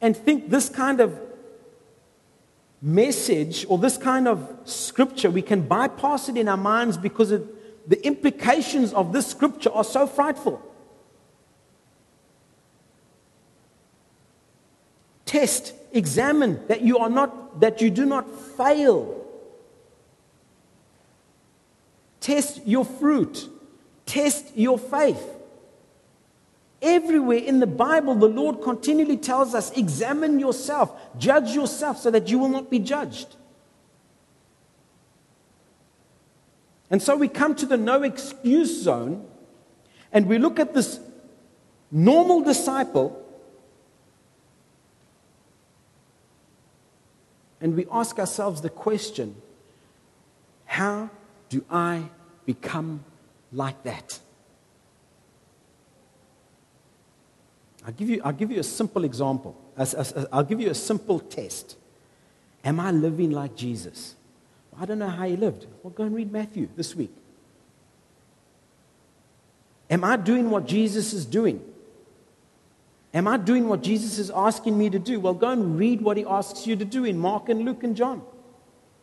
and 0.00 0.16
think 0.16 0.50
this 0.50 0.68
kind 0.68 1.00
of 1.00 1.18
message 2.80 3.66
or 3.68 3.78
this 3.78 3.96
kind 3.96 4.28
of 4.28 4.56
scripture, 4.64 5.30
we 5.30 5.42
can 5.42 5.62
bypass 5.62 6.28
it 6.28 6.36
in 6.36 6.48
our 6.48 6.56
minds 6.56 6.96
because 6.96 7.30
the 7.30 8.06
implications 8.06 8.92
of 8.92 9.12
this 9.12 9.26
scripture 9.26 9.70
are 9.72 9.84
so 9.84 10.06
frightful. 10.06 10.62
Test, 15.24 15.74
examine 15.92 16.66
that 16.68 16.80
you 16.82 16.98
are 16.98 17.10
not, 17.10 17.60
that 17.60 17.80
you 17.80 17.90
do 17.90 18.06
not 18.06 18.30
fail. 18.56 19.14
Test 22.20 22.66
your 22.66 22.84
fruit. 22.84 23.48
Test 24.06 24.56
your 24.56 24.78
faith. 24.78 25.22
Everywhere 26.80 27.38
in 27.38 27.60
the 27.60 27.66
Bible, 27.66 28.14
the 28.14 28.28
Lord 28.28 28.62
continually 28.62 29.16
tells 29.16 29.54
us 29.54 29.70
examine 29.76 30.38
yourself, 30.38 30.92
judge 31.18 31.50
yourself 31.50 31.98
so 31.98 32.10
that 32.10 32.28
you 32.28 32.38
will 32.38 32.48
not 32.48 32.70
be 32.70 32.78
judged. 32.78 33.36
And 36.90 37.02
so 37.02 37.16
we 37.16 37.28
come 37.28 37.54
to 37.56 37.66
the 37.66 37.76
no 37.76 38.02
excuse 38.02 38.82
zone 38.82 39.26
and 40.12 40.26
we 40.26 40.38
look 40.38 40.58
at 40.58 40.72
this 40.72 41.00
normal 41.90 42.42
disciple 42.42 43.24
And 47.60 47.76
we 47.76 47.86
ask 47.90 48.18
ourselves 48.18 48.60
the 48.60 48.70
question 48.70 49.36
how 50.64 51.10
do 51.48 51.64
I 51.70 52.04
become 52.44 53.04
like 53.52 53.82
that? 53.84 54.20
I'll 57.86 57.92
give 57.92 58.08
you, 58.08 58.20
I'll 58.24 58.32
give 58.32 58.50
you 58.50 58.60
a 58.60 58.64
simple 58.64 59.04
example. 59.04 59.56
I'll 60.32 60.44
give 60.44 60.60
you 60.60 60.70
a 60.70 60.74
simple 60.74 61.20
test. 61.20 61.76
Am 62.64 62.80
I 62.80 62.90
living 62.90 63.30
like 63.30 63.54
Jesus? 63.56 64.14
I 64.78 64.84
don't 64.84 64.98
know 64.98 65.08
how 65.08 65.26
he 65.26 65.36
lived. 65.36 65.66
Well, 65.82 65.90
go 65.90 66.04
and 66.04 66.14
read 66.14 66.30
Matthew 66.30 66.68
this 66.76 66.94
week. 66.94 67.12
Am 69.90 70.04
I 70.04 70.16
doing 70.16 70.50
what 70.50 70.66
Jesus 70.66 71.12
is 71.12 71.24
doing? 71.24 71.64
Am 73.14 73.26
I 73.26 73.38
doing 73.38 73.68
what 73.68 73.82
Jesus 73.82 74.18
is 74.18 74.30
asking 74.30 74.76
me 74.76 74.90
to 74.90 74.98
do? 74.98 75.18
Well, 75.18 75.34
go 75.34 75.50
and 75.50 75.78
read 75.78 76.02
what 76.02 76.16
he 76.16 76.24
asks 76.24 76.66
you 76.66 76.76
to 76.76 76.84
do 76.84 77.04
in 77.04 77.18
Mark 77.18 77.48
and 77.48 77.64
Luke 77.64 77.82
and 77.82 77.96
John. 77.96 78.22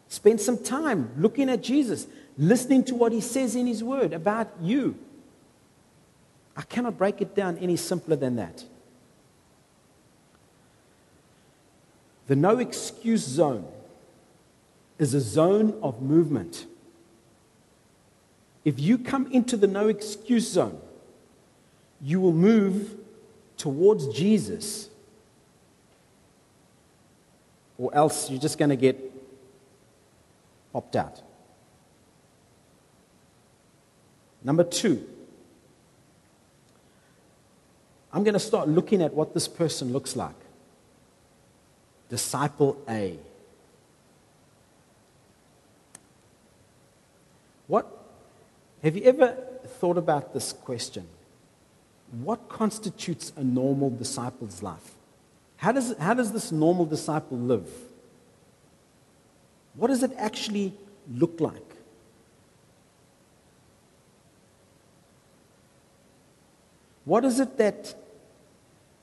Spend 0.07 0.39
some 0.39 0.63
time 0.63 1.11
looking 1.17 1.49
at 1.49 1.63
Jesus, 1.63 2.05
listening 2.37 2.83
to 2.83 2.95
what 2.95 3.11
he 3.11 3.21
says 3.21 3.55
in 3.55 3.65
his 3.65 3.83
word 3.83 4.13
about 4.13 4.51
you. 4.61 4.97
I 6.57 6.61
cannot 6.61 6.97
break 6.97 7.21
it 7.21 7.35
down 7.35 7.57
any 7.57 7.75
simpler 7.75 8.15
than 8.15 8.37
that. 8.37 8.63
The 12.27 12.35
no 12.35 12.57
excuse 12.59 13.23
zone 13.23 13.67
is 14.97 15.13
a 15.13 15.19
zone 15.19 15.77
of 15.83 16.01
movement. 16.01 16.65
If 18.63 18.79
you 18.79 18.97
come 18.97 19.31
into 19.31 19.57
the 19.57 19.67
no 19.67 19.89
excuse 19.89 20.49
zone, 20.49 20.79
you 22.01 22.19
will 22.19 22.33
move 22.33 22.97
towards 23.57 24.07
Jesus, 24.07 24.89
or 27.77 27.93
else 27.93 28.29
you're 28.29 28.39
just 28.39 28.57
going 28.57 28.69
to 28.69 28.75
get 28.75 28.99
popped 30.73 30.95
out. 30.95 31.21
Number 34.43 34.63
two, 34.63 35.07
I'm 38.15 38.23
going 38.23 38.33
to 38.33 38.39
start 38.39 38.69
looking 38.69 39.01
at 39.01 39.13
what 39.13 39.33
this 39.33 39.47
person 39.47 39.91
looks 39.91 40.15
like. 40.15 40.35
Disciple 42.09 42.81
A. 42.87 43.19
What 47.67 47.85
have 48.81 48.95
you 48.95 49.03
ever 49.03 49.37
thought 49.79 49.97
about 49.97 50.33
this 50.33 50.53
question? 50.53 51.07
what 52.21 52.47
constitutes 52.47 53.33
a 53.35 53.43
normal 53.43 53.89
disciple's 53.89 54.63
life? 54.63 54.93
How 55.57 55.71
does, 55.71 55.97
how 55.97 56.13
does 56.13 56.31
this 56.31 56.51
normal 56.51 56.85
disciple 56.85 57.37
live? 57.37 57.67
What 59.73 59.87
does 59.87 60.03
it 60.03 60.11
actually 60.17 60.73
look 61.11 61.41
like? 61.41 61.61
What 67.03 67.25
is 67.25 67.39
it 67.39 67.57
that 67.57 67.95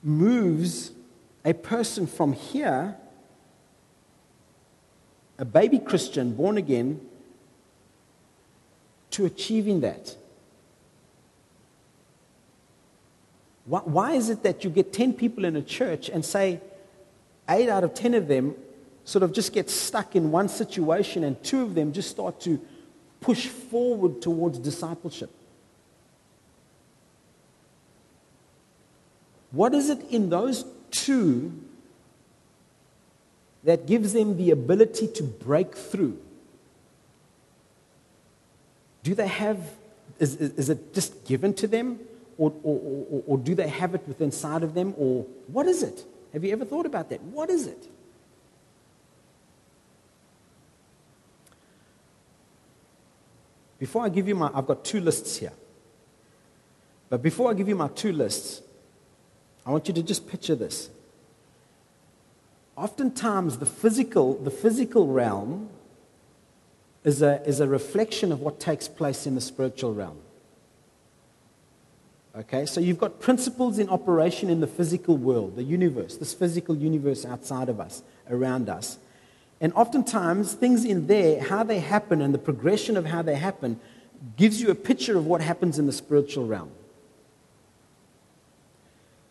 moves 0.03 0.91
a 1.45 1.53
person 1.53 2.05
from 2.05 2.33
here, 2.33 2.95
a 5.37 5.45
baby 5.45 5.79
Christian 5.79 6.33
born 6.33 6.57
again, 6.57 7.01
to 9.11 9.25
achieving 9.25 9.81
that? 9.81 10.15
Why, 13.65 13.79
why 13.79 14.11
is 14.13 14.29
it 14.29 14.43
that 14.43 14.63
you 14.63 14.69
get 14.69 14.91
10 14.91 15.13
people 15.13 15.45
in 15.45 15.55
a 15.55 15.61
church 15.61 16.09
and 16.09 16.23
say, 16.23 16.59
eight 17.49 17.69
out 17.69 17.83
of 17.83 17.93
10 17.93 18.13
of 18.13 18.27
them 18.27 18.55
sort 19.05 19.23
of 19.23 19.33
just 19.33 19.53
get 19.53 19.69
stuck 19.69 20.15
in 20.15 20.31
one 20.31 20.47
situation 20.49 21.23
and 21.23 21.41
two 21.43 21.61
of 21.61 21.75
them 21.75 21.91
just 21.93 22.09
start 22.09 22.39
to 22.41 22.59
push 23.21 23.47
forward 23.47 24.21
towards 24.21 24.59
discipleship? 24.59 25.29
What 29.53 29.75
is 29.75 29.89
it 29.91 30.01
in 30.09 30.29
those 30.29 30.65
two 30.89 31.53
that 33.63 33.85
gives 33.85 34.11
them 34.11 34.35
the 34.35 34.49
ability 34.49 35.07
to 35.07 35.23
break 35.23 35.75
through? 35.75 36.19
Do 39.03 39.13
they 39.13 39.27
have, 39.27 39.59
is, 40.19 40.35
is, 40.37 40.69
it 40.69 40.93
just 40.93 41.25
given 41.25 41.53
to 41.55 41.67
them? 41.67 41.99
Or, 42.39 42.51
or, 42.63 43.05
or, 43.11 43.23
or 43.27 43.37
do 43.37 43.53
they 43.53 43.67
have 43.67 43.93
it 43.93 44.01
within 44.07 44.25
inside 44.25 44.63
of 44.63 44.73
them? 44.73 44.95
Or 44.97 45.23
what 45.47 45.67
is 45.67 45.83
it? 45.83 46.03
Have 46.33 46.43
you 46.43 46.51
ever 46.51 46.65
thought 46.65 46.87
about 46.87 47.09
that? 47.09 47.21
What 47.21 47.51
is 47.51 47.67
it? 47.67 47.87
Before 53.77 54.03
I 54.03 54.09
give 54.09 54.27
you 54.27 54.33
my, 54.33 54.49
I've 54.51 54.65
got 54.65 54.83
two 54.83 54.99
lists 54.99 55.37
here. 55.37 55.53
But 57.09 57.21
before 57.21 57.51
I 57.51 57.53
give 57.53 57.67
you 57.67 57.75
my 57.75 57.89
two 57.89 58.13
lists, 58.13 58.63
I 59.65 59.71
want 59.71 59.87
you 59.87 59.93
to 59.93 60.03
just 60.03 60.27
picture 60.27 60.55
this. 60.55 60.89
Oftentimes, 62.75 63.57
the 63.57 63.65
physical, 63.65 64.35
the 64.35 64.51
physical 64.51 65.07
realm 65.07 65.69
is 67.03 67.21
a, 67.21 67.41
is 67.47 67.59
a 67.59 67.67
reflection 67.67 68.31
of 68.31 68.41
what 68.41 68.59
takes 68.59 68.87
place 68.87 69.27
in 69.27 69.35
the 69.35 69.41
spiritual 69.41 69.93
realm. 69.93 70.17
Okay, 72.35 72.65
so 72.65 72.81
you've 72.81 72.97
got 72.97 73.19
principles 73.19 73.77
in 73.77 73.89
operation 73.89 74.49
in 74.49 74.59
the 74.59 74.67
physical 74.67 75.17
world, 75.17 75.55
the 75.55 75.63
universe, 75.63 76.17
this 76.17 76.33
physical 76.33 76.75
universe 76.75 77.25
outside 77.25 77.69
of 77.69 77.79
us, 77.79 78.01
around 78.27 78.69
us. 78.69 78.97
And 79.61 79.71
oftentimes, 79.73 80.53
things 80.53 80.83
in 80.83 81.05
there, 81.05 81.43
how 81.43 81.63
they 81.63 81.79
happen 81.79 82.21
and 82.21 82.33
the 82.33 82.39
progression 82.39 82.97
of 82.97 83.05
how 83.05 83.21
they 83.21 83.35
happen, 83.35 83.79
gives 84.35 84.61
you 84.61 84.71
a 84.71 84.75
picture 84.75 85.15
of 85.15 85.27
what 85.27 85.41
happens 85.41 85.77
in 85.77 85.85
the 85.85 85.91
spiritual 85.91 86.47
realm. 86.47 86.71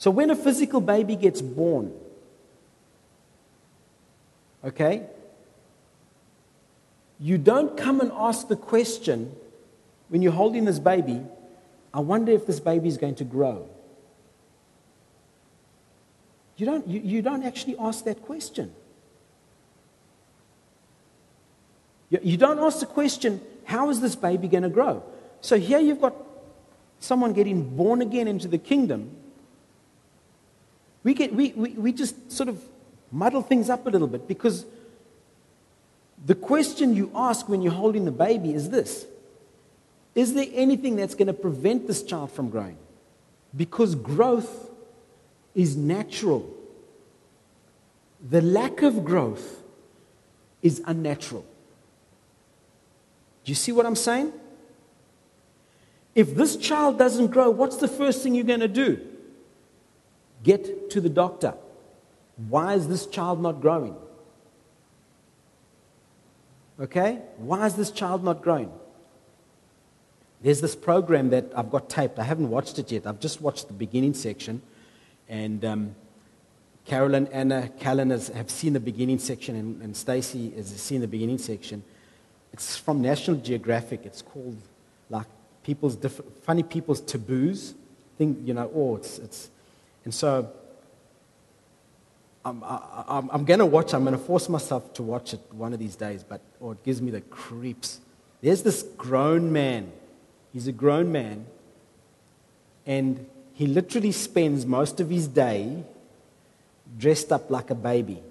So, 0.02 0.10
when 0.10 0.30
a 0.30 0.34
physical 0.34 0.80
baby 0.80 1.14
gets 1.14 1.40
born, 1.40 1.92
okay, 4.64 5.06
you 7.20 7.38
don't 7.38 7.76
come 7.76 8.00
and 8.00 8.10
ask 8.12 8.48
the 8.48 8.56
question 8.56 9.32
when 10.08 10.20
you're 10.20 10.32
holding 10.32 10.64
this 10.64 10.80
baby, 10.80 11.22
I 11.94 12.00
wonder 12.00 12.32
if 12.32 12.48
this 12.48 12.58
baby 12.58 12.88
is 12.88 12.98
going 12.98 13.14
to 13.14 13.24
grow. 13.24 13.68
You 16.56 16.66
don't, 16.66 16.88
you, 16.88 16.98
you 16.98 17.22
don't 17.22 17.44
actually 17.44 17.76
ask 17.78 18.04
that 18.04 18.22
question. 18.22 18.74
You, 22.10 22.18
you 22.24 22.36
don't 22.36 22.58
ask 22.58 22.80
the 22.80 22.86
question, 22.86 23.40
how 23.66 23.88
is 23.90 24.00
this 24.00 24.16
baby 24.16 24.48
going 24.48 24.64
to 24.64 24.68
grow? 24.68 25.04
So 25.42 25.60
here 25.60 25.78
you've 25.78 26.00
got 26.00 26.16
someone 26.98 27.34
getting 27.34 27.76
born 27.76 28.02
again 28.02 28.26
into 28.26 28.48
the 28.48 28.58
kingdom. 28.58 29.18
We, 31.04 31.14
get, 31.14 31.34
we, 31.34 31.52
we, 31.52 31.70
we 31.70 31.92
just 31.92 32.30
sort 32.30 32.48
of 32.48 32.62
muddle 33.10 33.42
things 33.42 33.68
up 33.68 33.86
a 33.86 33.90
little 33.90 34.06
bit 34.06 34.26
because 34.28 34.64
the 36.24 36.34
question 36.34 36.94
you 36.94 37.10
ask 37.14 37.48
when 37.48 37.62
you're 37.62 37.72
holding 37.72 38.04
the 38.04 38.12
baby 38.12 38.54
is 38.54 38.70
this 38.70 39.06
Is 40.14 40.34
there 40.34 40.46
anything 40.52 40.96
that's 40.96 41.14
going 41.14 41.26
to 41.26 41.32
prevent 41.32 41.86
this 41.86 42.02
child 42.02 42.30
from 42.30 42.50
growing? 42.50 42.78
Because 43.54 43.94
growth 43.94 44.70
is 45.54 45.76
natural. 45.76 46.48
The 48.30 48.40
lack 48.40 48.82
of 48.82 49.04
growth 49.04 49.62
is 50.62 50.80
unnatural. 50.86 51.44
Do 53.44 53.50
you 53.50 53.56
see 53.56 53.72
what 53.72 53.84
I'm 53.84 53.96
saying? 53.96 54.32
If 56.14 56.34
this 56.36 56.56
child 56.56 56.98
doesn't 56.98 57.28
grow, 57.28 57.50
what's 57.50 57.76
the 57.76 57.88
first 57.88 58.22
thing 58.22 58.34
you're 58.34 58.44
going 58.44 58.60
to 58.60 58.68
do? 58.68 59.00
Get 60.42 60.90
to 60.90 61.00
the 61.00 61.08
doctor. 61.08 61.54
Why 62.48 62.74
is 62.74 62.88
this 62.88 63.06
child 63.06 63.42
not 63.42 63.60
growing? 63.60 63.94
Okay? 66.80 67.20
Why 67.36 67.66
is 67.66 67.74
this 67.74 67.90
child 67.90 68.24
not 68.24 68.42
growing? 68.42 68.72
There's 70.42 70.60
this 70.60 70.74
program 70.74 71.30
that 71.30 71.52
I've 71.56 71.70
got 71.70 71.88
taped. 71.88 72.18
I 72.18 72.24
haven't 72.24 72.50
watched 72.50 72.78
it 72.78 72.90
yet. 72.90 73.06
I've 73.06 73.20
just 73.20 73.40
watched 73.40 73.68
the 73.68 73.74
beginning 73.74 74.14
section. 74.14 74.60
And 75.28 75.64
um, 75.64 75.94
Carolyn, 76.84 77.28
Anna, 77.28 77.68
Callan 77.78 78.10
have 78.10 78.50
seen 78.50 78.72
the 78.72 78.80
beginning 78.80 79.20
section, 79.20 79.54
and, 79.54 79.80
and 79.82 79.96
Stacy 79.96 80.50
has 80.50 80.66
seen 80.66 81.00
the 81.00 81.06
beginning 81.06 81.38
section. 81.38 81.84
It's 82.52 82.76
from 82.76 83.00
National 83.00 83.36
Geographic. 83.36 84.04
It's 84.04 84.20
called 84.20 84.56
like 85.08 85.26
people's 85.62 85.94
different, 85.94 86.42
funny 86.42 86.64
people's 86.64 87.00
taboos. 87.00 87.74
Think, 88.18 88.38
you 88.44 88.52
know, 88.52 88.70
oh, 88.74 88.96
it's, 88.96 89.18
it's, 89.20 89.50
and 90.04 90.12
so 90.12 90.50
I'm, 92.44 92.62
I, 92.64 93.22
I'm 93.30 93.44
going 93.44 93.60
to 93.60 93.66
watch, 93.66 93.94
I'm 93.94 94.04
going 94.04 94.18
to 94.18 94.24
force 94.24 94.48
myself 94.48 94.92
to 94.94 95.02
watch 95.02 95.32
it 95.32 95.40
one 95.52 95.72
of 95.72 95.78
these 95.78 95.94
days, 95.94 96.24
but 96.24 96.40
oh, 96.60 96.72
it 96.72 96.82
gives 96.82 97.00
me 97.00 97.10
the 97.10 97.20
creeps. 97.20 98.00
There's 98.40 98.62
this 98.62 98.82
grown 98.82 99.52
man. 99.52 99.92
He's 100.52 100.66
a 100.66 100.72
grown 100.72 101.12
man, 101.12 101.46
and 102.84 103.26
he 103.54 103.66
literally 103.66 104.12
spends 104.12 104.66
most 104.66 105.00
of 105.00 105.08
his 105.08 105.28
day 105.28 105.84
dressed 106.98 107.32
up 107.32 107.50
like 107.50 107.70
a 107.70 107.74
baby. 107.74 108.22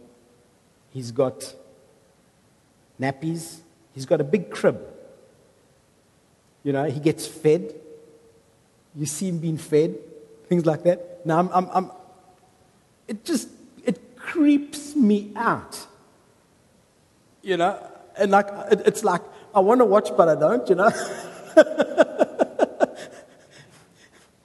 He's 0.91 1.11
got 1.11 1.55
nappies, 2.99 3.59
he's 3.95 4.05
got 4.05 4.21
a 4.21 4.23
big 4.23 4.51
crib. 4.51 4.79
You 6.63 6.73
know, 6.73 6.83
he 6.83 6.99
gets 6.99 7.25
fed. 7.25 7.73
You 8.95 9.05
see 9.05 9.29
him 9.29 9.39
being 9.39 9.57
fed, 9.57 9.95
things 10.47 10.65
like 10.65 10.83
that. 10.83 11.10
Now, 11.25 11.39
I'm, 11.39 11.49
I'm, 11.53 11.69
I'm, 11.73 11.91
it 13.07 13.25
just 13.25 13.49
it 13.83 14.17
creeps 14.17 14.95
me 14.95 15.31
out. 15.35 15.87
You 17.41 17.57
know, 17.57 17.83
and 18.17 18.31
like 18.31 18.47
it, 18.71 18.81
it's 18.85 19.03
like 19.03 19.21
I 19.53 19.59
want 19.59 19.79
to 19.79 19.85
watch, 19.85 20.09
but 20.15 20.29
I 20.29 20.35
don't. 20.35 20.67
You 20.69 20.75
know. 20.75 20.89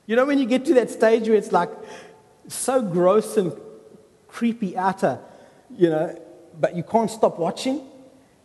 you 0.07 0.17
know 0.17 0.25
when 0.25 0.39
you 0.39 0.47
get 0.47 0.65
to 0.67 0.75
that 0.75 0.91
stage 0.91 1.29
where 1.29 1.37
it's 1.37 1.53
like 1.53 1.71
so 2.49 2.83
gross 2.83 3.37
and 3.37 3.53
creepy 4.29 4.77
outer, 4.77 5.19
you 5.77 5.89
know, 5.89 6.21
but 6.61 6.77
you 6.77 6.83
can't 6.83 7.11
stop 7.11 7.39
watching. 7.39 7.81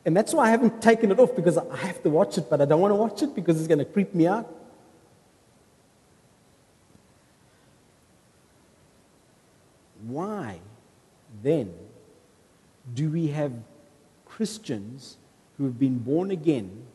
And 0.06 0.17
that's 0.17 0.34
why 0.34 0.48
I 0.48 0.50
haven't 0.50 0.82
taken 0.82 1.12
it 1.12 1.20
off 1.20 1.36
because 1.36 1.58
I 1.58 1.78
have 1.78 2.02
to 2.04 2.10
watch 2.10 2.38
it, 2.38 2.50
but 2.50 2.62
I 2.62 2.65
don't 2.65 2.82
want 2.82 2.91
to 2.91 2.96
watch 2.96 3.22
it 3.22 3.36
because 3.36 3.60
it's 3.60 3.67
going 3.67 3.80
to 3.80 3.86
creep 3.86 4.15
me 4.15 4.26
out. 4.26 4.50
Why 10.12 10.60
then 11.43 11.74
do 12.93 13.10
we 13.10 13.28
have 13.28 13.54
Christians 14.26 15.17
who 15.58 15.65
have 15.65 15.80
been 15.80 16.00
born 16.00 16.32
again 16.32 16.86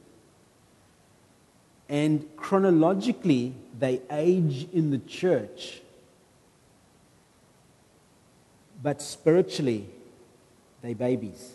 and 1.88 2.26
chronologically 2.36 3.54
they 3.78 4.00
age 4.10 4.68
in 4.72 4.90
the 4.90 4.98
church 4.98 5.80
but 8.82 9.02
spiritually, 9.02 9.88
they 10.82 10.94
babies. 10.94 11.54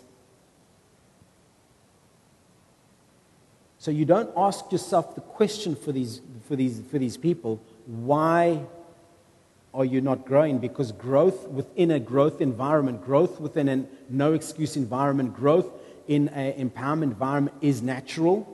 So 3.78 3.90
you 3.90 4.04
don't 4.04 4.30
ask 4.36 4.70
yourself 4.70 5.14
the 5.14 5.20
question 5.20 5.74
for 5.74 5.92
these, 5.92 6.20
for 6.46 6.56
these, 6.56 6.82
for 6.90 6.98
these 6.98 7.16
people 7.16 7.60
why 7.86 8.60
are 9.74 9.84
you 9.84 10.00
not 10.00 10.26
growing? 10.26 10.58
Because 10.58 10.92
growth 10.92 11.48
within 11.48 11.90
a 11.90 12.00
growth 12.00 12.40
environment, 12.40 13.04
growth 13.04 13.40
within 13.40 13.68
a 13.68 13.84
no 14.10 14.34
excuse 14.34 14.76
environment, 14.76 15.34
growth 15.34 15.70
in 16.08 16.28
an 16.28 16.70
empowerment 16.70 17.04
environment 17.04 17.56
is 17.60 17.80
natural. 17.80 18.48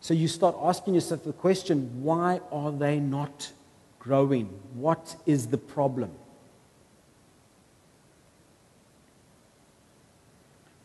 So 0.00 0.14
you 0.14 0.28
start 0.28 0.56
asking 0.60 0.94
yourself 0.94 1.24
the 1.24 1.32
question 1.32 2.02
why 2.02 2.40
are 2.50 2.72
they 2.72 2.98
not 2.98 3.52
growing? 3.98 4.46
What 4.74 5.16
is 5.26 5.48
the 5.48 5.58
problem? 5.58 6.10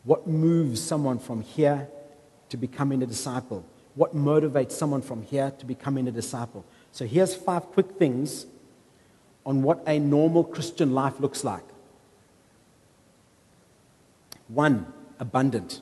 What 0.04 0.26
moves 0.26 0.80
someone 0.80 1.18
from 1.18 1.42
here 1.42 1.88
to 2.48 2.56
becoming 2.56 3.02
a 3.02 3.06
disciple? 3.06 3.64
What 3.94 4.14
motivates 4.16 4.72
someone 4.72 5.02
from 5.02 5.22
here 5.22 5.52
to 5.58 5.66
becoming 5.66 6.08
a 6.08 6.10
disciple? 6.10 6.64
So 6.92 7.06
here's 7.06 7.34
five 7.34 7.66
quick 7.66 7.92
things 7.92 8.46
on 9.46 9.62
what 9.62 9.82
a 9.86 9.98
normal 9.98 10.44
Christian 10.44 10.92
life 10.94 11.20
looks 11.20 11.44
like. 11.44 11.64
One, 14.48 14.92
abundant. 15.18 15.80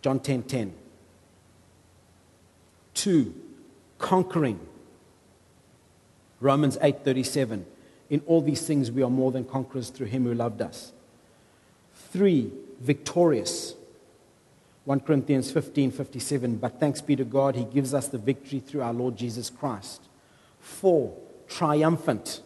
John 0.00 0.20
10:10. 0.20 0.22
10, 0.22 0.42
10. 0.44 0.74
Two, 2.94 3.34
conquering. 3.98 4.60
Romans 6.40 6.78
8:37. 6.80 7.64
In 8.10 8.22
all 8.26 8.40
these 8.40 8.66
things, 8.66 8.90
we 8.90 9.02
are 9.02 9.10
more 9.10 9.32
than 9.32 9.44
conquerors 9.44 9.90
through 9.90 10.06
him 10.06 10.24
who 10.24 10.34
loved 10.34 10.62
us. 10.62 10.92
Three, 11.94 12.52
victorious. 12.80 13.74
1 14.88 15.00
Corinthians 15.00 15.50
15 15.50 15.90
57. 15.90 16.56
But 16.56 16.80
thanks 16.80 17.02
be 17.02 17.14
to 17.14 17.24
God, 17.24 17.56
he 17.56 17.64
gives 17.64 17.92
us 17.92 18.08
the 18.08 18.16
victory 18.16 18.58
through 18.58 18.80
our 18.80 18.94
Lord 18.94 19.18
Jesus 19.18 19.50
Christ. 19.50 20.00
Four, 20.60 21.14
triumphant. 21.46 22.40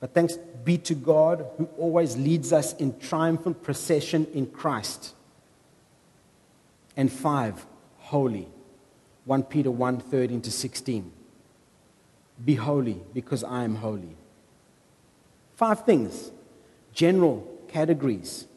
But 0.00 0.12
thanks 0.12 0.38
be 0.64 0.76
to 0.78 0.96
God 0.96 1.46
who 1.56 1.66
always 1.78 2.16
leads 2.16 2.52
us 2.52 2.74
in 2.78 2.98
triumphant 2.98 3.62
procession 3.62 4.26
in 4.34 4.46
Christ. 4.46 5.14
And 6.96 7.10
five, 7.12 7.64
holy. 7.98 8.48
1 9.26 9.44
Peter 9.44 9.70
1 9.70 10.00
13 10.00 10.40
to 10.42 10.50
16. 10.50 11.12
Be 12.44 12.56
holy 12.56 13.00
because 13.14 13.44
I 13.44 13.62
am 13.62 13.76
holy. 13.76 14.16
Five 15.54 15.86
things, 15.86 16.32
general 16.92 17.48
categories. 17.68 18.48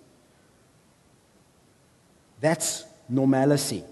That's 2.40 2.86
normalcy. 3.10 3.84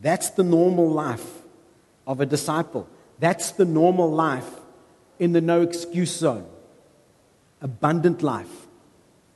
That's 0.00 0.30
the 0.30 0.42
normal 0.42 0.90
life 0.90 1.26
of 2.06 2.20
a 2.20 2.26
disciple. 2.26 2.88
That's 3.18 3.52
the 3.52 3.64
normal 3.64 4.10
life 4.10 4.48
in 5.18 5.32
the 5.32 5.40
no 5.40 5.62
excuse 5.62 6.14
zone. 6.14 6.46
Abundant 7.62 8.22
life, 8.22 8.66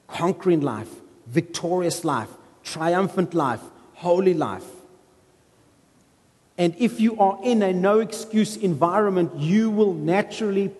conquering 0.08 0.60
life, 0.60 0.90
victorious 1.26 2.04
life, 2.04 2.28
triumphant 2.64 3.32
life, 3.32 3.62
holy 3.94 4.34
life. 4.34 4.66
And 6.58 6.74
if 6.78 7.00
you 7.00 7.18
are 7.18 7.38
in 7.42 7.62
a 7.62 7.72
no 7.72 8.00
excuse 8.00 8.56
environment, 8.56 9.36
you 9.36 9.70
will 9.70 9.94
naturally 9.94 10.72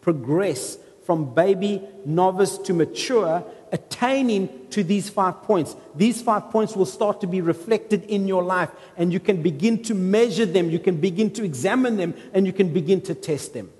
progress 0.00 0.76
from 1.04 1.34
baby, 1.34 1.82
novice 2.04 2.58
to 2.58 2.72
mature, 2.72 3.44
attaining 3.72 4.48
to 4.70 4.82
these 4.82 5.08
five 5.08 5.42
points. 5.42 5.76
These 5.94 6.22
five 6.22 6.50
points 6.50 6.76
will 6.76 6.86
start 6.86 7.20
to 7.20 7.26
be 7.26 7.40
reflected 7.40 8.04
in 8.04 8.28
your 8.28 8.42
life, 8.42 8.70
and 8.96 9.12
you 9.12 9.20
can 9.20 9.42
begin 9.42 9.82
to 9.84 9.94
measure 9.94 10.46
them, 10.46 10.70
you 10.70 10.78
can 10.78 10.96
begin 10.96 11.30
to 11.32 11.44
examine 11.44 11.96
them, 11.96 12.14
and 12.32 12.46
you 12.46 12.52
can 12.52 12.72
begin 12.72 13.00
to 13.02 13.14
test 13.14 13.54
them. 13.54 13.70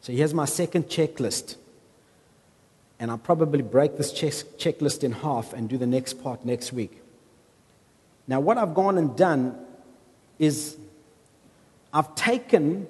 So 0.00 0.12
here's 0.12 0.32
my 0.32 0.46
second 0.46 0.84
checklist. 0.84 1.56
And 2.98 3.10
I'll 3.10 3.18
probably 3.18 3.62
break 3.62 3.96
this 3.96 4.12
checklist 4.12 5.04
in 5.04 5.12
half 5.12 5.52
and 5.52 5.68
do 5.68 5.78
the 5.78 5.86
next 5.86 6.14
part 6.14 6.44
next 6.44 6.72
week. 6.72 7.02
Now, 8.26 8.40
what 8.40 8.58
I've 8.58 8.74
gone 8.74 8.98
and 8.98 9.16
done 9.16 9.56
is 10.38 10.76
I've 11.92 12.14
taken 12.14 12.86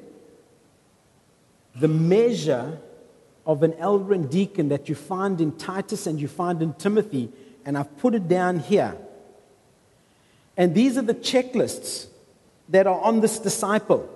the 1.75 1.89
measure 1.89 2.79
of 3.47 3.63
an 3.63 3.75
elder 3.75 4.13
and 4.13 4.31
deacon 4.31 4.69
that 4.69 4.89
you 4.89 4.95
find 4.95 5.41
in 5.41 5.53
Titus 5.57 6.07
and 6.07 6.21
you 6.21 6.29
find 6.29 6.61
in 6.61 6.75
Timothy, 6.75 7.31
and 7.65 7.79
I've 7.79 7.97
put 7.99 8.15
it 8.15 8.29
down 8.29 8.59
here. 8.59 8.97
And 10.57 10.75
these 10.75 10.99
are 10.99 11.03
the 11.03 11.15
checklists 11.15 12.09
that 12.69 12.87
are 12.87 13.01
on 13.01 13.21
this 13.21 13.39
disciple. 13.39 14.09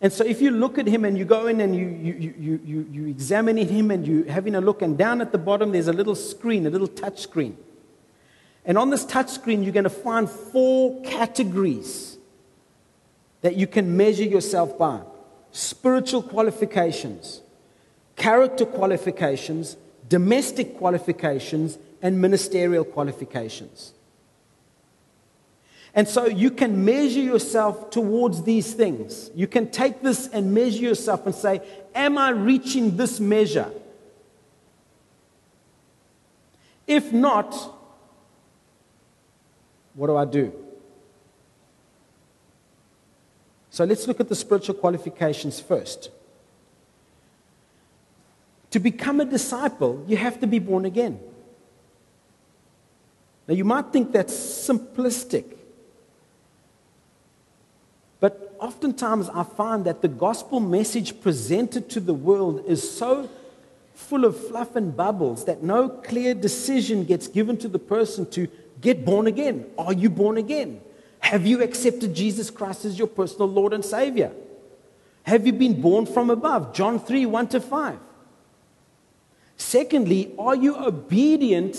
And 0.00 0.12
so 0.12 0.24
if 0.24 0.42
you 0.42 0.50
look 0.50 0.78
at 0.78 0.86
him 0.86 1.04
and 1.04 1.16
you 1.16 1.24
go 1.24 1.46
in 1.46 1.60
and 1.60 1.74
you, 1.74 1.86
you, 1.86 2.34
you, 2.38 2.60
you, 2.64 2.88
you 2.90 3.06
examine 3.06 3.56
him 3.56 3.90
and 3.90 4.06
you're 4.06 4.30
having 4.30 4.54
a 4.54 4.60
look, 4.60 4.82
and 4.82 4.98
down 4.98 5.20
at 5.20 5.32
the 5.32 5.38
bottom 5.38 5.72
there's 5.72 5.88
a 5.88 5.92
little 5.92 6.14
screen, 6.14 6.66
a 6.66 6.70
little 6.70 6.88
touch 6.88 7.20
screen. 7.20 7.56
And 8.64 8.76
on 8.76 8.90
this 8.90 9.04
touch 9.04 9.30
screen, 9.30 9.62
you're 9.62 9.72
going 9.72 9.84
to 9.84 9.90
find 9.90 10.28
four 10.28 11.00
categories 11.02 12.15
that 13.46 13.54
you 13.54 13.68
can 13.68 13.96
measure 13.96 14.24
yourself 14.24 14.76
by 14.76 14.98
spiritual 15.52 16.20
qualifications, 16.20 17.42
character 18.16 18.66
qualifications, 18.66 19.76
domestic 20.08 20.76
qualifications, 20.76 21.78
and 22.02 22.20
ministerial 22.20 22.84
qualifications. 22.84 23.92
And 25.94 26.08
so 26.08 26.26
you 26.26 26.50
can 26.50 26.84
measure 26.84 27.20
yourself 27.20 27.90
towards 27.90 28.42
these 28.42 28.74
things. 28.74 29.30
You 29.32 29.46
can 29.46 29.70
take 29.70 30.02
this 30.02 30.26
and 30.26 30.52
measure 30.52 30.82
yourself 30.82 31.24
and 31.24 31.32
say, 31.32 31.62
Am 31.94 32.18
I 32.18 32.30
reaching 32.30 32.96
this 32.96 33.20
measure? 33.20 33.70
If 36.84 37.12
not, 37.12 37.54
what 39.94 40.08
do 40.08 40.16
I 40.16 40.24
do? 40.24 40.65
So 43.76 43.84
let's 43.84 44.08
look 44.08 44.20
at 44.20 44.30
the 44.30 44.34
spiritual 44.34 44.74
qualifications 44.74 45.60
first. 45.60 46.08
To 48.70 48.80
become 48.80 49.20
a 49.20 49.26
disciple, 49.26 50.02
you 50.08 50.16
have 50.16 50.40
to 50.40 50.46
be 50.46 50.58
born 50.58 50.86
again. 50.86 51.20
Now, 53.46 53.52
you 53.52 53.66
might 53.66 53.92
think 53.92 54.12
that's 54.12 54.32
simplistic, 54.32 55.58
but 58.18 58.56
oftentimes 58.58 59.28
I 59.28 59.42
find 59.42 59.84
that 59.84 60.00
the 60.00 60.08
gospel 60.08 60.58
message 60.58 61.20
presented 61.20 61.90
to 61.90 62.00
the 62.00 62.14
world 62.14 62.64
is 62.66 62.80
so 62.90 63.28
full 63.92 64.24
of 64.24 64.42
fluff 64.48 64.74
and 64.74 64.96
bubbles 64.96 65.44
that 65.44 65.62
no 65.62 65.90
clear 65.90 66.32
decision 66.32 67.04
gets 67.04 67.28
given 67.28 67.58
to 67.58 67.68
the 67.68 67.78
person 67.78 68.24
to 68.30 68.48
get 68.80 69.04
born 69.04 69.26
again. 69.26 69.66
Are 69.76 69.92
you 69.92 70.08
born 70.08 70.38
again? 70.38 70.80
Have 71.26 71.44
you 71.44 71.60
accepted 71.60 72.14
Jesus 72.14 72.50
Christ 72.50 72.84
as 72.84 72.96
your 72.96 73.08
personal 73.08 73.48
Lord 73.48 73.72
and 73.72 73.84
Savior? 73.84 74.30
Have 75.24 75.44
you 75.44 75.52
been 75.52 75.80
born 75.80 76.06
from 76.06 76.30
above? 76.30 76.72
John 76.72 77.00
3 77.00 77.26
1 77.26 77.48
to 77.48 77.60
5. 77.60 77.98
Secondly, 79.56 80.32
are 80.38 80.54
you 80.54 80.76
obedient 80.76 81.76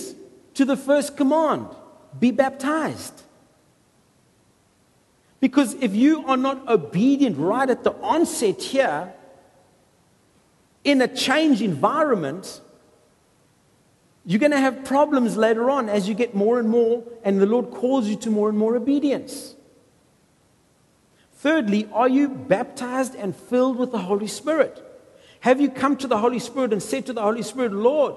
to 0.56 0.66
the 0.66 0.76
first 0.76 1.16
command? 1.16 1.68
Be 2.20 2.32
baptized. 2.32 3.22
Because 5.40 5.76
if 5.76 5.96
you 5.96 6.28
are 6.28 6.36
not 6.36 6.68
obedient 6.68 7.38
right 7.38 7.70
at 7.70 7.86
the 7.86 7.94
onset 8.02 8.62
here, 8.62 9.14
in 10.84 11.02
a 11.02 11.08
change 11.08 11.62
environment, 11.62 12.60
you're 14.30 14.42
going 14.42 14.52
to 14.52 14.60
have 14.60 14.84
problems 14.84 15.38
later 15.38 15.70
on 15.70 15.88
as 15.88 16.10
you 16.10 16.14
get 16.14 16.36
more 16.36 16.60
and 16.60 16.68
more, 16.68 17.02
and 17.24 17.40
the 17.40 17.46
Lord 17.46 17.72
calls 17.72 18.10
you 18.10 18.18
to 18.18 18.30
more 18.30 18.50
and 18.50 18.58
more 18.58 18.76
obedience. 18.76 19.56
Thirdly, 21.36 21.88
are 21.94 22.10
you 22.10 22.28
baptized 22.28 23.16
and 23.16 23.34
filled 23.34 23.78
with 23.78 23.94
the 23.94 24.00
Holy 24.00 24.28
Spirit? 24.28 24.84
Have 25.40 25.62
you 25.62 25.70
come 25.70 25.96
to 25.96 26.08
the 26.08 26.18
Holy 26.18 26.40
Spirit 26.40 26.74
and 26.74 26.84
said 26.84 27.06
to 27.06 27.14
the 27.14 27.22
Holy 27.22 27.42
Spirit, 27.42 27.72
Lord, 27.72 28.16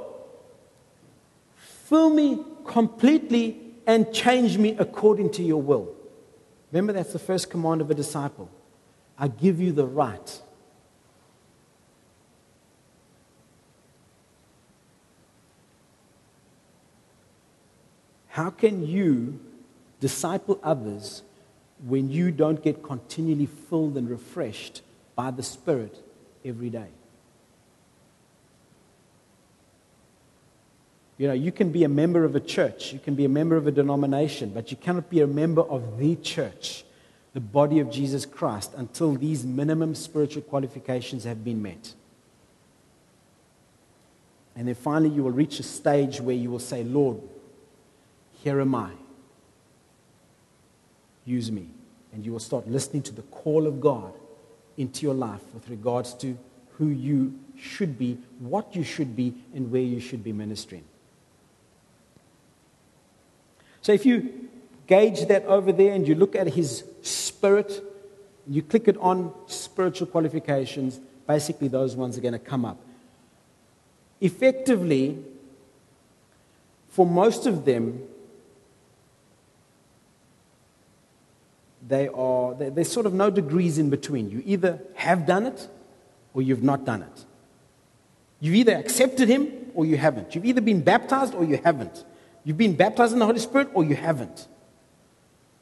fill 1.54 2.10
me 2.10 2.44
completely 2.66 3.60
and 3.86 4.12
change 4.12 4.58
me 4.58 4.74
according 4.80 5.30
to 5.34 5.44
your 5.44 5.62
will? 5.62 5.94
Remember, 6.72 6.92
that's 6.92 7.12
the 7.12 7.20
first 7.20 7.50
command 7.50 7.82
of 7.82 7.88
a 7.88 7.94
disciple. 7.94 8.50
I 9.16 9.28
give 9.28 9.60
you 9.60 9.70
the 9.70 9.86
right 9.86 10.42
How 18.30 18.50
can 18.50 18.86
you 18.86 19.40
disciple 19.98 20.60
others 20.62 21.22
when 21.84 22.10
you 22.10 22.30
don't 22.30 22.62
get 22.62 22.82
continually 22.82 23.46
filled 23.46 23.96
and 23.96 24.08
refreshed 24.08 24.82
by 25.16 25.32
the 25.32 25.42
Spirit 25.42 26.02
every 26.44 26.70
day? 26.70 26.86
You 31.18 31.26
know, 31.26 31.34
you 31.34 31.52
can 31.52 31.70
be 31.70 31.84
a 31.84 31.88
member 31.88 32.24
of 32.24 32.34
a 32.36 32.40
church, 32.40 32.92
you 32.92 32.98
can 33.00 33.14
be 33.14 33.24
a 33.24 33.28
member 33.28 33.56
of 33.56 33.66
a 33.66 33.72
denomination, 33.72 34.50
but 34.54 34.70
you 34.70 34.76
cannot 34.76 35.10
be 35.10 35.20
a 35.20 35.26
member 35.26 35.62
of 35.62 35.98
the 35.98 36.14
church, 36.16 36.84
the 37.34 37.40
body 37.40 37.80
of 37.80 37.90
Jesus 37.90 38.24
Christ, 38.24 38.72
until 38.76 39.14
these 39.14 39.44
minimum 39.44 39.94
spiritual 39.96 40.42
qualifications 40.42 41.24
have 41.24 41.44
been 41.44 41.60
met. 41.60 41.94
And 44.54 44.68
then 44.68 44.76
finally, 44.76 45.10
you 45.10 45.24
will 45.24 45.32
reach 45.32 45.58
a 45.58 45.64
stage 45.64 46.20
where 46.20 46.36
you 46.36 46.50
will 46.50 46.58
say, 46.58 46.84
Lord, 46.84 47.20
here 48.42 48.61
am 48.61 48.74
I. 48.74 48.90
Use 51.24 51.53
me. 51.53 51.68
And 52.12 52.24
you 52.24 52.33
will 52.33 52.40
start 52.40 52.68
listening 52.68 53.03
to 53.05 53.12
the 53.12 53.22
call 53.22 53.66
of 53.66 53.81
God 53.81 54.12
into 54.76 55.03
your 55.03 55.14
life 55.14 55.42
with 55.55 55.68
regards 55.68 56.14
to 56.14 56.37
who 56.72 56.88
you 56.88 57.38
should 57.59 57.98
be, 57.98 58.18
what 58.38 58.74
you 58.74 58.83
should 58.83 59.14
be, 59.14 59.35
and 59.55 59.70
where 59.70 59.83
you 59.83 60.00
should 60.00 60.24
be 60.24 60.33
ministering. 60.33 60.85
So 63.83 63.92
if 63.92 64.05
you 64.05 64.48
gauge 64.87 65.26
that 65.26 65.44
over 65.44 65.72
there 65.72 65.92
and 65.92 66.09
you 66.09 66.14
look 66.14 66.35
at 66.35 66.48
his 66.48 66.85
spirit, 67.03 67.83
you 68.48 68.62
click 68.62 68.88
it 68.88 68.96
on 68.98 69.33
spiritual 69.46 70.07
qualifications, 70.07 70.98
basically 71.26 71.68
those 71.68 71.94
ones 71.94 72.18
are 72.18 72.20
going 72.20 72.33
to 72.33 72.38
come 72.38 72.64
up. 72.64 72.79
Effectively, 74.20 75.22
for 76.88 77.07
most 77.07 77.46
of 77.46 77.64
them, 77.64 78.03
they 81.90 82.09
are, 82.09 82.55
there's 82.55 82.90
sort 82.90 83.05
of 83.05 83.12
no 83.12 83.29
degrees 83.29 83.76
in 83.76 83.90
between. 83.90 84.31
You 84.31 84.42
either 84.46 84.81
have 84.94 85.26
done 85.26 85.44
it 85.46 85.68
or 86.33 86.40
you've 86.40 86.62
not 86.62 86.85
done 86.85 87.03
it. 87.03 87.24
You've 88.40 88.55
either 88.55 88.76
accepted 88.76 89.29
Him 89.29 89.50
or 89.74 89.85
you 89.85 89.96
haven't. 89.96 90.35
You've 90.35 90.46
either 90.46 90.61
been 90.61 90.81
baptized 90.81 91.35
or 91.35 91.44
you 91.44 91.61
haven't. 91.62 92.05
You've 92.44 92.57
been 92.57 92.74
baptized 92.74 93.12
in 93.12 93.18
the 93.18 93.26
Holy 93.26 93.38
Spirit 93.38 93.68
or 93.74 93.85
you 93.85 93.96
haven't. 93.96 94.48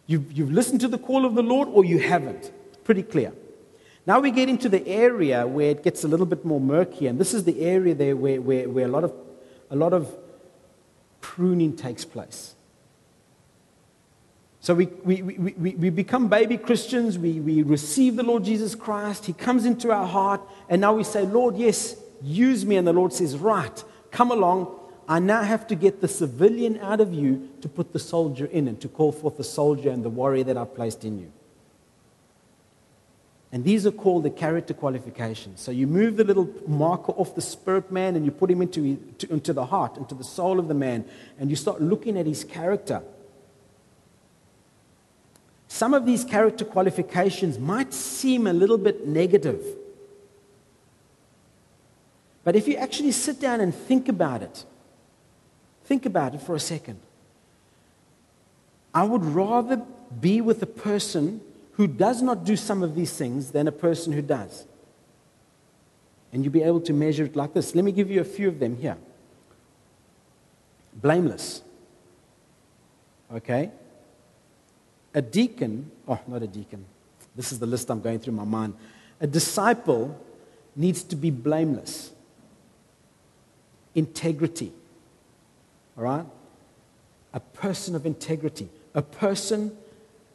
You've, 0.07 0.31
you've 0.33 0.53
listened 0.53 0.81
to 0.83 0.89
the 0.89 0.99
call 0.99 1.25
of 1.25 1.35
the 1.35 1.43
Lord 1.43 1.69
or 1.73 1.85
you 1.85 1.99
haven't. 1.99 2.53
Pretty 2.85 3.03
clear. 3.03 3.33
Now 4.07 4.21
we 4.21 4.31
get 4.31 4.49
into 4.49 4.69
the 4.69 4.87
area 4.87 5.47
where 5.47 5.71
it 5.71 5.83
gets 5.83 6.05
a 6.05 6.09
little 6.09 6.25
bit 6.25 6.45
more 6.45 6.61
murky, 6.61 7.07
and 7.09 7.19
this 7.19 7.35
is 7.35 7.45
the 7.45 7.61
area 7.61 7.95
there 7.95 8.17
where, 8.17 8.41
where, 8.41 8.69
where 8.69 8.87
a, 8.87 8.89
lot 8.89 9.05
of, 9.05 9.13
a 9.71 9.77
lot 9.77 9.93
of 9.93 10.15
pruning 11.21 11.77
takes 11.77 12.05
place. 12.05 12.55
So 14.61 14.75
we, 14.75 14.87
we, 14.87 15.23
we, 15.23 15.53
we, 15.77 15.91
become 15.91 16.29
baby 16.29 16.57
Christians, 16.57 17.17
we, 17.17 17.39
we 17.41 17.63
receive 17.63 18.17
the 18.17 18.25
Lord 18.25 18.45
Jesus 18.45 18.75
Christ, 18.75 19.27
He 19.27 19.33
comes 19.33 19.65
into 19.65 19.93
our 19.93 20.07
heart, 20.07 20.41
and 20.69 20.81
now 20.81 20.95
we 20.95 21.05
say, 21.05 21.23
Lord, 21.23 21.57
yes, 21.57 21.97
use 22.23 22.67
me. 22.67 22.77
And 22.77 22.87
the 22.87 22.93
Lord 22.93 23.13
says, 23.13 23.37
Right, 23.37 23.85
come 24.11 24.31
along. 24.31 24.75
I 25.09 25.21
now 25.21 25.43
have 25.43 25.67
to 25.69 25.75
get 25.75 26.03
the 26.03 26.09
civilian 26.09 26.79
out 26.81 27.01
of 27.01 27.15
you 27.15 27.49
to 27.63 27.69
put 27.69 27.95
the 27.95 27.99
soldier 27.99 28.45
in 28.45 28.69
and 28.69 28.79
to 28.83 28.89
call 28.89 29.11
forth 29.11 29.39
the 29.39 29.45
soldier 29.45 29.91
and 29.91 30.05
the 30.05 30.11
warrior 30.11 30.45
that 30.45 30.59
I've 30.59 30.75
placed 30.75 31.03
in 31.03 31.19
you. 31.19 31.33
And 33.51 33.65
these 33.65 33.87
are 33.87 33.91
called 33.91 34.25
the 34.25 34.31
character 34.31 34.75
qualifications. 34.75 35.63
So 35.63 35.71
you 35.71 35.87
move 35.87 36.19
the 36.19 36.25
little 36.25 36.51
marker 36.67 37.13
off 37.13 37.35
the 37.35 37.41
spirit 37.41 37.91
man 37.91 38.17
and 38.17 38.27
you 38.27 38.31
put 38.31 38.51
him 38.51 38.61
into, 38.61 38.99
into 39.31 39.55
the 39.55 39.65
heart, 39.65 39.97
into 39.97 40.15
the 40.15 40.25
soul 40.25 40.59
of 40.59 40.69
the 40.69 40.75
man, 40.75 41.07
and 41.39 41.49
you 41.49 41.57
start 41.57 41.81
looking 41.81 42.19
at 42.19 42.27
his 42.27 42.45
character. 42.45 43.03
Some 45.69 45.93
of 45.93 46.07
these 46.07 46.25
character 46.25 46.65
qualifications 46.65 47.59
might 47.59 47.93
seem 47.93 48.47
a 48.47 48.53
little 48.53 48.79
bit 48.79 49.07
negative. 49.07 49.63
But 52.43 52.57
if 52.57 52.67
you 52.67 52.77
actually 52.77 53.13
sit 53.13 53.39
down 53.39 53.61
and 53.61 53.75
think 53.75 54.09
about 54.09 54.43
it, 54.43 54.65
think 55.85 56.07
about 56.07 56.35
it 56.35 56.41
for 56.41 56.55
a 56.55 56.61
second. 56.61 56.99
I 58.95 59.05
would 59.05 59.25
rather 59.25 59.83
be 60.21 60.41
with 60.41 60.63
a 60.63 60.67
person 60.67 61.43
who 61.73 61.87
does 61.87 62.23
not 62.23 62.45
do 62.45 62.57
some 62.57 62.83
of 62.83 62.95
these 62.95 63.13
things 63.13 63.51
than 63.51 63.69
a 63.69 63.73
person 63.73 64.15
who 64.15 64.23
does. 64.23 64.67
And 66.33 66.43
you'll 66.43 66.53
be 66.53 66.63
able 66.63 66.81
to 66.81 66.93
measure 66.95 67.25
it 67.25 67.37
like 67.37 67.53
this. 67.53 67.75
Let 67.75 67.85
me 67.85 67.93
give 67.93 68.11
you 68.11 68.21
a 68.21 68.25
few 68.25 68.49
of 68.49 68.59
them 68.59 68.77
here. 68.77 68.97
Blameless. 70.95 71.63
Okay? 73.33 73.71
A 75.19 75.21
deacon, 75.21 75.91
oh, 76.07 76.21
not 76.29 76.45
a 76.45 76.47
deacon. 76.47 76.85
This 77.35 77.51
is 77.51 77.59
the 77.59 77.67
list 77.67 77.91
I'm 77.91 78.01
going 78.01 78.21
through 78.21 78.35
my 78.35 78.45
mind. 78.45 78.75
A 79.21 79.27
disciple 79.27 80.17
needs 80.77 81.03
to 81.03 81.17
be 81.17 81.29
blameless. 81.29 82.13
Integrity. 83.97 84.73
All 85.97 86.05
right? 86.05 86.25
A 87.35 87.41
person 87.41 87.97
of 87.97 88.07
integrity. 88.07 88.69
A 88.95 89.03
person 89.03 89.77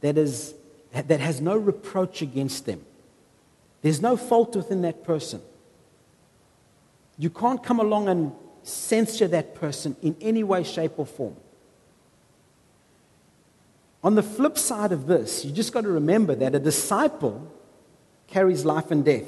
that, 0.01 0.17
is, 0.17 0.53
that 0.91 1.21
has 1.21 1.39
no 1.39 1.55
reproach 1.55 2.21
against 2.21 2.65
them. 2.65 2.81
There's 3.83 4.01
no 4.01 4.17
fault 4.17 4.53
within 4.53 4.81
that 4.81 5.05
person. 5.05 5.39
You 7.17 7.29
can't 7.29 7.63
come 7.63 7.79
along 7.79 8.09
and 8.09 8.33
censure 8.63 9.29
that 9.29 9.55
person 9.55 9.95
in 10.01 10.17
any 10.19 10.43
way, 10.43 10.65
shape, 10.65 10.91
or 10.97 11.05
form. 11.05 11.37
On 14.03 14.15
the 14.15 14.23
flip 14.23 14.57
side 14.57 14.91
of 14.91 15.07
this, 15.07 15.45
you 15.45 15.51
just 15.51 15.71
got 15.71 15.81
to 15.81 15.89
remember 15.89 16.35
that 16.35 16.53
a 16.53 16.59
disciple 16.59 17.49
carries 18.27 18.65
life 18.65 18.91
and 18.91 19.05
death. 19.05 19.27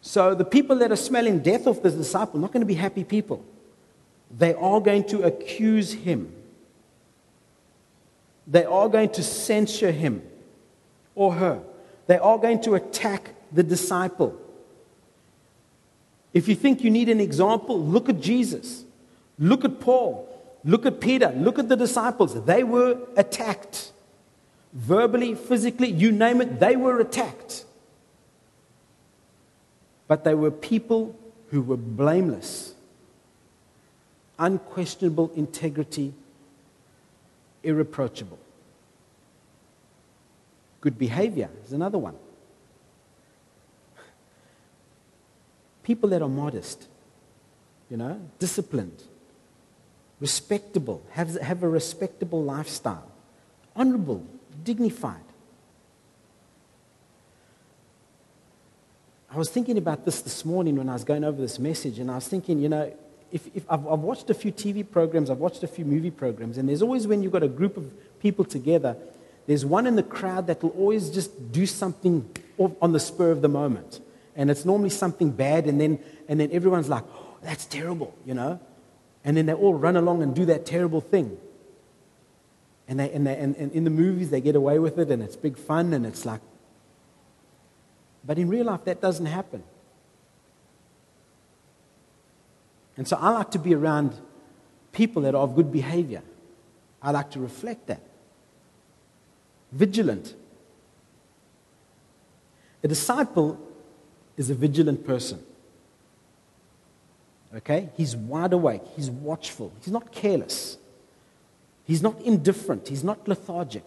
So 0.00 0.34
the 0.34 0.44
people 0.44 0.76
that 0.76 0.90
are 0.90 0.96
smelling 0.96 1.40
death 1.40 1.66
off 1.66 1.82
the 1.82 1.90
disciple 1.90 2.38
are 2.38 2.40
not 2.40 2.52
going 2.52 2.62
to 2.62 2.66
be 2.66 2.74
happy 2.74 3.04
people. 3.04 3.44
They 4.30 4.54
are 4.54 4.80
going 4.80 5.04
to 5.08 5.22
accuse 5.22 5.92
him. 5.92 6.32
They 8.46 8.64
are 8.64 8.88
going 8.88 9.10
to 9.10 9.22
censure 9.22 9.90
him 9.90 10.22
or 11.14 11.34
her. 11.34 11.60
They 12.06 12.16
are 12.16 12.38
going 12.38 12.62
to 12.62 12.74
attack 12.74 13.34
the 13.52 13.62
disciple. 13.62 14.34
If 16.32 16.48
you 16.48 16.54
think 16.54 16.82
you 16.82 16.90
need 16.90 17.10
an 17.10 17.20
example, 17.20 17.78
look 17.78 18.08
at 18.08 18.20
Jesus. 18.20 18.84
Look 19.38 19.64
at 19.64 19.80
Paul. 19.80 20.27
Look 20.64 20.86
at 20.86 21.00
Peter. 21.00 21.32
Look 21.36 21.58
at 21.58 21.68
the 21.68 21.76
disciples. 21.76 22.44
They 22.44 22.64
were 22.64 22.98
attacked. 23.16 23.92
Verbally, 24.72 25.34
physically, 25.34 25.90
you 25.90 26.12
name 26.12 26.40
it, 26.40 26.60
they 26.60 26.76
were 26.76 27.00
attacked. 27.00 27.64
But 30.06 30.24
they 30.24 30.34
were 30.34 30.50
people 30.50 31.18
who 31.50 31.62
were 31.62 31.76
blameless, 31.76 32.74
unquestionable 34.38 35.32
integrity, 35.34 36.12
irreproachable. 37.62 38.38
Good 40.80 40.98
behavior 40.98 41.50
is 41.64 41.72
another 41.72 41.98
one. 41.98 42.16
People 45.82 46.10
that 46.10 46.22
are 46.22 46.28
modest, 46.28 46.86
you 47.90 47.96
know, 47.96 48.20
disciplined, 48.38 49.02
respectable, 50.20 51.02
have, 51.12 51.34
have 51.40 51.62
a 51.62 51.68
respectable 51.68 52.42
lifestyle, 52.42 53.10
honorable, 53.76 54.24
dignified. 54.64 55.16
I 59.30 59.36
was 59.36 59.50
thinking 59.50 59.76
about 59.76 60.04
this 60.04 60.22
this 60.22 60.44
morning 60.44 60.76
when 60.76 60.88
I 60.88 60.94
was 60.94 61.04
going 61.04 61.22
over 61.22 61.40
this 61.40 61.58
message, 61.58 61.98
and 61.98 62.10
I 62.10 62.16
was 62.16 62.26
thinking, 62.26 62.60
you 62.60 62.68
know, 62.68 62.92
if, 63.30 63.46
if 63.54 63.64
I've, 63.68 63.86
I've 63.86 64.00
watched 64.00 64.30
a 64.30 64.34
few 64.34 64.50
TV 64.50 64.88
programs, 64.88 65.28
I've 65.28 65.38
watched 65.38 65.62
a 65.62 65.68
few 65.68 65.84
movie 65.84 66.10
programs, 66.10 66.58
and 66.58 66.68
there's 66.68 66.82
always 66.82 67.06
when 67.06 67.22
you've 67.22 67.32
got 67.32 67.42
a 67.42 67.48
group 67.48 67.76
of 67.76 67.90
people 68.20 68.44
together, 68.44 68.96
there's 69.46 69.64
one 69.64 69.86
in 69.86 69.96
the 69.96 70.02
crowd 70.02 70.46
that 70.46 70.62
will 70.62 70.70
always 70.70 71.10
just 71.10 71.52
do 71.52 71.66
something 71.66 72.28
on 72.80 72.92
the 72.92 73.00
spur 73.00 73.30
of 73.30 73.40
the 73.40 73.48
moment 73.48 74.00
and 74.38 74.52
it's 74.52 74.64
normally 74.64 74.88
something 74.88 75.32
bad, 75.32 75.66
and 75.66 75.80
then, 75.80 75.98
and 76.28 76.38
then 76.38 76.48
everyone's 76.52 76.88
like, 76.88 77.02
oh, 77.12 77.36
that's 77.42 77.66
terrible, 77.66 78.16
you 78.24 78.34
know? 78.34 78.60
And 79.28 79.36
then 79.36 79.44
they 79.44 79.52
all 79.52 79.74
run 79.74 79.94
along 79.94 80.22
and 80.22 80.34
do 80.34 80.46
that 80.46 80.64
terrible 80.64 81.02
thing. 81.02 81.36
And, 82.88 82.98
they, 82.98 83.12
and, 83.12 83.26
they, 83.26 83.36
and, 83.36 83.54
and 83.56 83.70
in 83.72 83.84
the 83.84 83.90
movies, 83.90 84.30
they 84.30 84.40
get 84.40 84.56
away 84.56 84.78
with 84.78 84.98
it, 84.98 85.10
and 85.10 85.22
it's 85.22 85.36
big 85.36 85.58
fun, 85.58 85.92
and 85.92 86.06
it's 86.06 86.24
like, 86.24 86.40
but 88.24 88.38
in 88.38 88.48
real 88.48 88.64
life, 88.64 88.86
that 88.86 89.02
doesn't 89.02 89.26
happen. 89.26 89.62
And 92.96 93.06
so 93.06 93.18
I 93.20 93.28
like 93.28 93.50
to 93.50 93.58
be 93.58 93.74
around 93.74 94.18
people 94.92 95.20
that 95.20 95.34
are 95.34 95.42
of 95.42 95.54
good 95.54 95.70
behavior. 95.70 96.22
I 97.02 97.10
like 97.10 97.30
to 97.32 97.38
reflect 97.38 97.86
that. 97.88 98.00
Vigilant. 99.72 100.34
A 102.82 102.88
disciple 102.88 103.60
is 104.38 104.48
a 104.48 104.54
vigilant 104.54 105.06
person. 105.06 105.44
Okay? 107.56 107.88
He's 107.96 108.14
wide 108.14 108.52
awake. 108.52 108.82
He's 108.94 109.10
watchful. 109.10 109.72
He's 109.82 109.92
not 109.92 110.12
careless. 110.12 110.76
He's 111.84 112.02
not 112.02 112.20
indifferent. 112.20 112.88
He's 112.88 113.02
not 113.02 113.26
lethargic. 113.26 113.84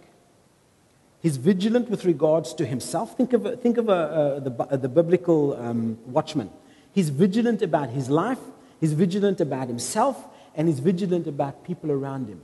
He's 1.22 1.38
vigilant 1.38 1.89
with 1.89 2.03
regards 2.03 2.53
to 2.55 2.66
himself. 2.66 3.16
Think 3.16 3.34
of, 3.34 3.62
think 3.62 3.78
of 3.78 3.89
a, 3.89 4.38
a, 4.38 4.41
the, 4.41 4.78
the, 4.78 4.89
biblical 4.89 5.55
um, 5.55 5.99
watchman. 6.07 6.49
He's 6.93 7.09
vigilant 7.09 7.62
about 7.62 7.89
his 7.89 8.09
life, 8.09 8.39
he's 8.80 8.93
vigilant 8.93 9.39
about 9.39 9.68
himself, 9.68 10.18
and 10.55 10.68
he's 10.68 10.80
vigilant 10.80 11.28
about 11.28 11.64
people 11.64 11.91
around 11.91 12.28
him. 12.28 12.41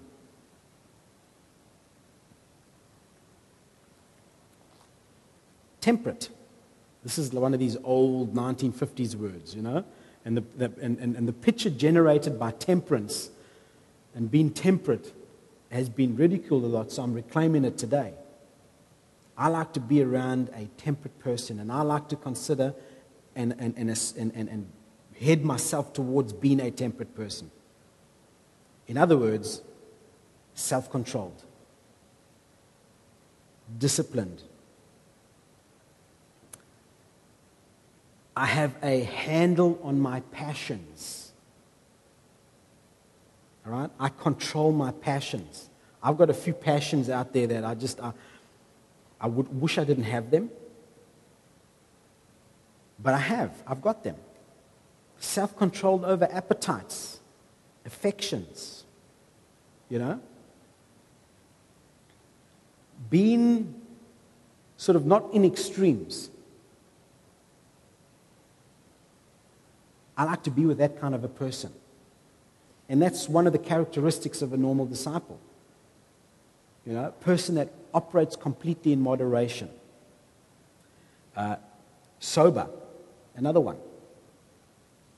Temperate. 5.82 6.30
This 7.04 7.18
is 7.18 7.32
one 7.32 7.54
of 7.54 7.60
these 7.60 7.78
old 7.84 8.36
1950s 8.36 9.16
words, 9.16 9.56
you 9.56 9.62
know? 9.64 9.84
And 10.28 10.36
the, 10.36 10.44
the 10.58 10.74
and, 10.82 11.00
and, 11.00 11.16
and 11.16 11.26
the 11.26 11.32
picture 11.32 11.70
generated 11.70 12.38
by 12.38 12.52
temperance 12.52 13.30
and 14.14 14.30
being 14.30 14.52
temperate 14.52 15.14
has 15.72 15.88
been 15.88 16.18
ridiculed 16.18 16.66
a 16.66 16.68
lot, 16.68 16.92
so 16.92 17.02
I'm 17.04 17.14
reclaiming 17.14 17.64
it 17.64 17.78
today. 17.78 18.14
I 19.38 19.48
like 19.48 19.72
to 19.72 19.80
be 19.80 20.04
around 20.04 20.50
a 20.54 20.66
temperate 20.76 21.18
person, 21.20 21.62
and 21.62 21.72
I 21.72 21.82
like 21.84 22.10
to 22.10 22.18
consider 22.18 22.76
and, 23.38 23.56
and, 23.58 23.74
and, 23.78 23.90
and, 24.18 24.34
and, 24.36 24.50
and 24.50 24.70
head 25.18 25.46
myself 25.46 25.94
towards 25.94 26.34
being 26.34 26.60
a 26.60 26.72
temperate 26.72 27.16
person. 27.16 27.50
In 28.86 28.98
other 28.98 29.16
words, 29.16 29.62
self 30.56 30.92
controlled, 30.92 31.46
disciplined, 33.78 34.44
I 38.38 38.46
have 38.46 38.76
a 38.84 39.00
handle 39.00 39.80
on 39.82 40.00
my 40.00 40.20
passions. 40.32 41.32
All 43.66 43.72
right? 43.72 43.90
I 44.00 44.10
control 44.10 44.72
my 44.72 44.92
passions. 44.92 45.72
I've 46.04 46.20
got 46.20 46.30
a 46.30 46.36
few 46.36 46.54
passions 46.54 47.10
out 47.10 47.34
there 47.34 47.48
that 47.48 47.66
I 47.66 47.74
just, 47.74 48.00
I, 48.00 48.14
I 49.20 49.26
would 49.26 49.60
wish 49.60 49.80
I 49.80 49.84
didn't 49.86 50.04
have 50.04 50.30
them. 50.30 50.52
But 53.00 53.16
I 53.16 53.18
have. 53.18 53.64
I've 53.66 53.82
got 53.82 54.04
them. 54.04 54.18
Self 55.18 55.58
controlled 55.58 56.06
over 56.06 56.30
appetites, 56.32 57.20
affections. 57.88 58.84
You 59.90 59.98
know? 59.98 60.22
Being 63.10 63.82
sort 64.78 64.96
of 64.96 65.08
not 65.08 65.34
in 65.34 65.44
extremes. 65.44 66.30
I 70.18 70.24
like 70.24 70.44
to 70.44 70.52
be 70.52 70.66
with 70.66 70.80
that 70.80 71.00
kind 71.00 71.14
of 71.14 71.24
a 71.24 71.28
person. 71.28 71.72
And 72.90 73.02
that's 73.02 73.30
one 73.30 73.46
of 73.46 73.54
the 73.54 73.60
characteristics 73.60 74.42
of 74.42 74.52
a 74.52 74.58
normal 74.58 74.86
disciple. 74.86 75.40
You 76.86 76.94
know, 76.94 77.06
a 77.06 77.12
person 77.12 77.56
that 77.56 77.70
operates 77.94 78.36
completely 78.36 78.94
in 78.94 79.02
moderation. 79.02 79.70
Uh, 81.36 81.58
sober, 82.20 82.68
another 83.36 83.60
one. 83.60 83.78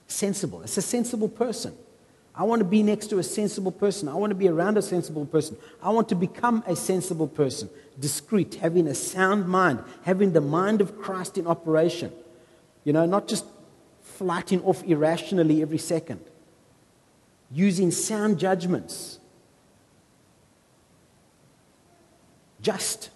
Sensible. 0.07 0.63
It's 0.63 0.77
a 0.77 0.81
sensible 0.81 1.29
person. 1.29 1.75
I 2.35 2.43
want 2.43 2.59
to 2.59 2.65
be 2.65 2.83
next 2.83 3.07
to 3.07 3.19
a 3.19 3.23
sensible 3.23 3.71
person. 3.71 4.07
I 4.07 4.15
want 4.15 4.31
to 4.31 4.35
be 4.35 4.47
around 4.47 4.77
a 4.77 4.81
sensible 4.81 5.25
person. 5.25 5.57
I 5.81 5.89
want 5.89 6.09
to 6.09 6.15
become 6.15 6.63
a 6.65 6.75
sensible 6.75 7.27
person. 7.27 7.69
Discreet, 7.99 8.55
having 8.55 8.87
a 8.87 8.95
sound 8.95 9.47
mind, 9.47 9.83
having 10.03 10.33
the 10.33 10.41
mind 10.41 10.81
of 10.81 10.99
Christ 10.99 11.37
in 11.37 11.45
operation. 11.47 12.11
You 12.83 12.93
know, 12.93 13.05
not 13.05 13.27
just 13.27 13.45
flighting 14.19 14.61
off 14.63 14.83
irrationally 14.83 15.61
every 15.61 15.77
second, 15.77 16.21
using 17.51 17.89
sound 17.89 18.37
judgments. 18.37 19.19
just. 22.61 23.09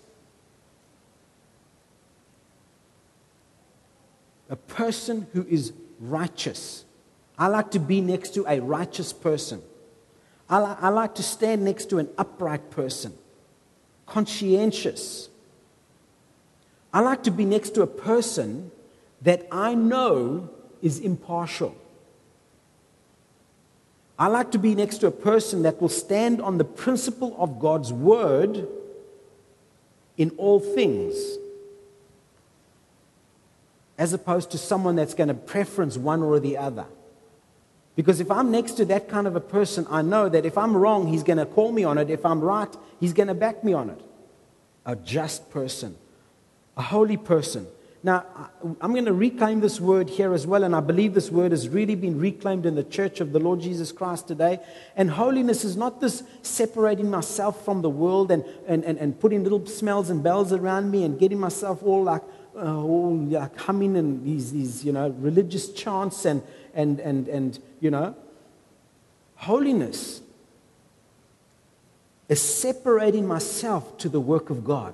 A 4.49 4.56
person 4.56 5.28
who 5.34 5.45
is 5.49 5.74
righteous. 5.99 6.86
I 7.38 7.47
like 7.47 7.72
to 7.72 7.80
be 7.80 8.01
next 8.01 8.34
to 8.36 8.45
a 8.47 8.60
righteous 8.60 9.12
person. 9.12 9.62
I, 10.49 10.60
li- 10.60 10.78
I 10.80 10.89
like 10.89 11.16
to 11.16 11.24
stand 11.24 11.64
next 11.64 11.89
to 11.89 11.97
an 11.97 12.10
upright 12.18 12.70
person, 12.70 13.14
conscientious. 14.06 15.30
I 16.93 16.99
like 16.99 17.24
to 17.24 17.32
be 17.32 17.45
next 17.45 17.72
to 17.72 17.82
a 17.82 17.88
person 17.88 18.70
that 19.22 19.47
I 19.51 19.74
know 19.74 20.49
is 20.84 20.99
impartial. 20.99 21.75
I 24.19 24.27
like 24.27 24.51
to 24.51 24.59
be 24.59 24.75
next 24.75 24.99
to 24.99 25.07
a 25.07 25.11
person 25.11 25.63
that 25.63 25.81
will 25.81 25.89
stand 25.89 26.39
on 26.39 26.59
the 26.59 26.63
principle 26.63 27.36
of 27.39 27.59
God's 27.59 27.91
word 27.91 28.67
in 30.17 30.29
all 30.38 30.59
things, 30.59 31.15
as 33.97 34.13
opposed 34.13 34.51
to 34.51 34.57
someone 34.59 34.95
that's 34.95 35.15
going 35.15 35.29
to 35.29 35.34
preference 35.34 35.97
one 35.97 36.21
or 36.21 36.39
the 36.39 36.57
other. 36.57 36.86
Because 37.95 38.19
if 38.19 38.29
I'm 38.29 38.51
next 38.51 38.73
to 38.73 38.86
that 38.86 39.07
kind 39.07 39.25
of 39.25 39.36
a 39.36 39.39
person, 39.41 39.88
I 39.89 40.01
know 40.01 40.27
that 40.29 40.45
if 40.45 40.57
I'm 40.57 40.75
wrong, 40.75 41.07
he's 41.07 41.23
going 41.23 41.38
to 41.38 41.45
call 41.45 41.71
me 41.71 41.84
on 41.84 41.97
it. 41.97 42.09
If 42.09 42.25
I'm 42.25 42.41
right, 42.41 42.69
he's 42.99 43.13
going 43.13 43.27
to 43.27 43.34
back 43.34 43.63
me 43.63 43.73
on 43.73 43.89
it. 43.89 44.01
A 44.86 44.95
just 44.95 45.49
person, 45.49 45.95
a 46.75 46.81
holy 46.81 47.17
person. 47.17 47.67
Now, 48.06 48.26
I'm 48.82 48.91
going 48.91 49.06
to 49.06 49.14
reclaim 49.14 49.62
this 49.62 49.80
word 49.80 50.10
here 50.10 50.34
as 50.34 50.45
well, 50.45 50.66
and 50.66 50.76
I 50.76 50.82
believe 50.82 51.14
this 51.14 51.32
word 51.32 51.51
has 51.51 51.70
really 51.70 51.95
been 51.95 52.20
reclaimed 52.20 52.66
in 52.66 52.76
the 52.76 52.84
church 52.84 53.22
of 53.22 53.32
the 53.32 53.39
Lord 53.39 53.62
Jesus 53.62 53.93
Christ 53.93 54.28
today. 54.28 54.60
And 54.97 55.10
holiness 55.10 55.64
is 55.64 55.78
not 55.78 56.01
this 56.01 56.22
separating 56.41 57.10
myself 57.10 57.64
from 57.64 57.82
the 57.82 57.89
world 57.89 58.30
and, 58.30 58.43
and, 58.68 58.84
and, 58.84 58.99
and 58.99 59.18
putting 59.18 59.43
little 59.43 59.66
smells 59.66 60.10
and 60.10 60.22
bells 60.22 60.51
around 60.51 60.91
me 60.91 61.06
and 61.06 61.18
getting 61.18 61.39
myself 61.39 61.82
all 61.82 62.04
like, 62.04 62.24
uh, 62.58 62.78
all 62.78 63.16
like 63.16 63.58
humming 63.58 63.95
and 63.95 64.26
these, 64.26 64.51
these, 64.51 64.84
you 64.84 64.91
know, 64.91 65.08
religious 65.20 65.72
chants 65.72 66.26
and, 66.26 66.43
and, 66.74 66.99
and, 66.99 67.30
and, 67.30 67.60
you 67.80 67.89
know, 67.89 68.18
holiness 69.36 70.20
is 72.28 72.41
separating 72.41 73.26
myself 73.26 73.97
to 73.99 74.10
the 74.10 74.20
work 74.20 74.49
of 74.49 74.66
God. 74.66 74.93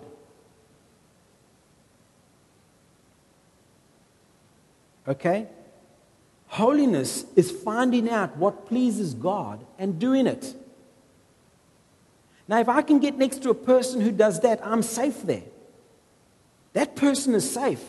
Okay? 5.07 5.47
Holiness 6.47 7.25
is 7.35 7.51
finding 7.51 8.09
out 8.09 8.37
what 8.37 8.67
pleases 8.67 9.13
God 9.13 9.65
and 9.77 9.99
doing 9.99 10.27
it. 10.27 10.55
Now, 12.47 12.59
if 12.59 12.67
I 12.67 12.81
can 12.81 12.99
get 12.99 13.17
next 13.17 13.43
to 13.43 13.51
a 13.51 13.55
person 13.55 14.01
who 14.01 14.11
does 14.11 14.39
that, 14.39 14.59
I'm 14.65 14.81
safe 14.81 15.21
there. 15.21 15.43
That 16.73 16.95
person 16.95 17.35
is 17.35 17.49
safe. 17.49 17.83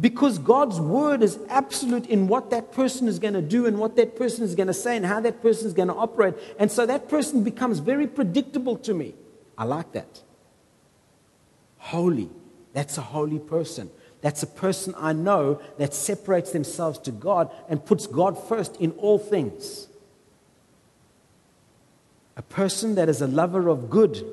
Because 0.00 0.38
God's 0.38 0.80
word 0.80 1.22
is 1.22 1.38
absolute 1.48 2.06
in 2.06 2.26
what 2.26 2.50
that 2.50 2.72
person 2.72 3.06
is 3.06 3.18
going 3.18 3.34
to 3.34 3.42
do 3.42 3.66
and 3.66 3.78
what 3.78 3.96
that 3.96 4.16
person 4.16 4.44
is 4.44 4.54
going 4.54 4.66
to 4.66 4.74
say 4.74 4.96
and 4.96 5.06
how 5.06 5.20
that 5.20 5.40
person 5.40 5.66
is 5.66 5.72
going 5.72 5.88
to 5.88 5.94
operate. 5.94 6.34
And 6.58 6.70
so 6.70 6.84
that 6.86 7.08
person 7.08 7.44
becomes 7.44 7.78
very 7.78 8.06
predictable 8.06 8.76
to 8.78 8.94
me. 8.94 9.14
I 9.58 9.64
like 9.64 9.92
that. 9.92 10.22
Holy. 11.78 12.30
That's 12.72 12.98
a 12.98 13.02
holy 13.02 13.38
person. 13.38 13.90
That's 14.24 14.42
a 14.42 14.46
person 14.46 14.94
I 14.96 15.12
know 15.12 15.60
that 15.76 15.92
separates 15.92 16.50
themselves 16.52 16.98
to 17.00 17.10
God 17.10 17.50
and 17.68 17.84
puts 17.84 18.06
God 18.06 18.42
first 18.48 18.74
in 18.80 18.92
all 18.92 19.18
things. 19.18 19.86
A 22.34 22.40
person 22.40 22.94
that 22.94 23.10
is 23.10 23.20
a 23.20 23.26
lover 23.26 23.68
of 23.68 23.90
good. 23.90 24.24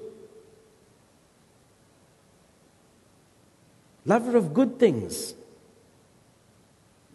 Lover 4.06 4.38
of 4.38 4.54
good 4.54 4.80
things. 4.80 5.34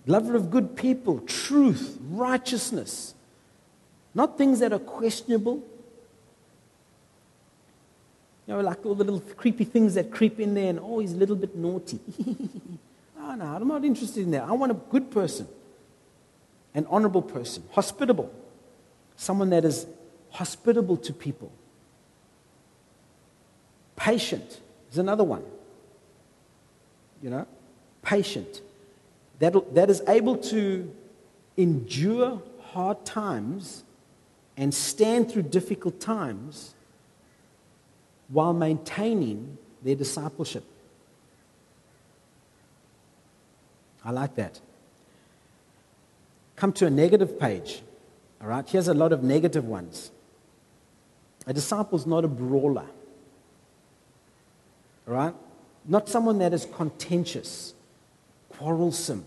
Lover 0.04 0.36
of 0.36 0.50
good 0.50 0.76
people, 0.76 1.20
truth, 1.20 1.96
righteousness. 2.10 3.14
Not 4.14 4.36
things 4.36 4.58
that 4.58 4.74
are 4.74 4.78
questionable. 4.78 5.62
You 8.46 8.54
know, 8.54 8.60
like 8.60 8.84
all 8.86 8.94
the 8.94 9.04
little 9.04 9.20
creepy 9.20 9.64
things 9.64 9.94
that 9.94 10.10
creep 10.10 10.38
in 10.38 10.54
there, 10.54 10.70
and 10.70 10.78
oh, 10.80 11.00
he's 11.00 11.12
a 11.12 11.16
little 11.16 11.36
bit 11.36 11.56
naughty. 11.56 12.00
Ah, 13.18 13.32
oh, 13.32 13.34
no, 13.34 13.44
I'm 13.44 13.66
not 13.66 13.84
interested 13.84 14.22
in 14.22 14.30
that. 14.30 14.44
I 14.44 14.52
want 14.52 14.70
a 14.70 14.76
good 14.76 15.10
person, 15.10 15.48
an 16.74 16.86
honorable 16.88 17.22
person, 17.22 17.64
hospitable, 17.72 18.32
someone 19.16 19.50
that 19.50 19.64
is 19.64 19.84
hospitable 20.30 20.96
to 20.98 21.12
people. 21.12 21.50
Patient 23.96 24.60
is 24.92 24.98
another 24.98 25.24
one. 25.24 25.42
You 27.20 27.30
know, 27.30 27.46
patient. 28.02 28.60
That, 29.40 29.74
that 29.74 29.90
is 29.90 30.02
able 30.06 30.36
to 30.36 30.94
endure 31.56 32.40
hard 32.62 33.04
times 33.04 33.82
and 34.56 34.72
stand 34.72 35.32
through 35.32 35.42
difficult 35.42 35.98
times 35.98 36.75
while 38.28 38.52
maintaining 38.52 39.58
their 39.82 39.94
discipleship. 39.94 40.64
I 44.04 44.10
like 44.10 44.34
that. 44.36 44.60
Come 46.54 46.72
to 46.74 46.86
a 46.86 46.90
negative 46.90 47.38
page. 47.38 47.82
All 48.40 48.48
right, 48.48 48.68
here's 48.68 48.88
a 48.88 48.94
lot 48.94 49.12
of 49.12 49.22
negative 49.22 49.64
ones. 49.64 50.10
A 51.46 51.52
disciple's 51.52 52.06
not 52.06 52.24
a 52.24 52.28
brawler. 52.28 52.86
All 55.06 55.14
right? 55.14 55.34
Not 55.84 56.08
someone 56.08 56.38
that 56.38 56.52
is 56.52 56.66
contentious, 56.74 57.74
quarrelsome. 58.48 59.24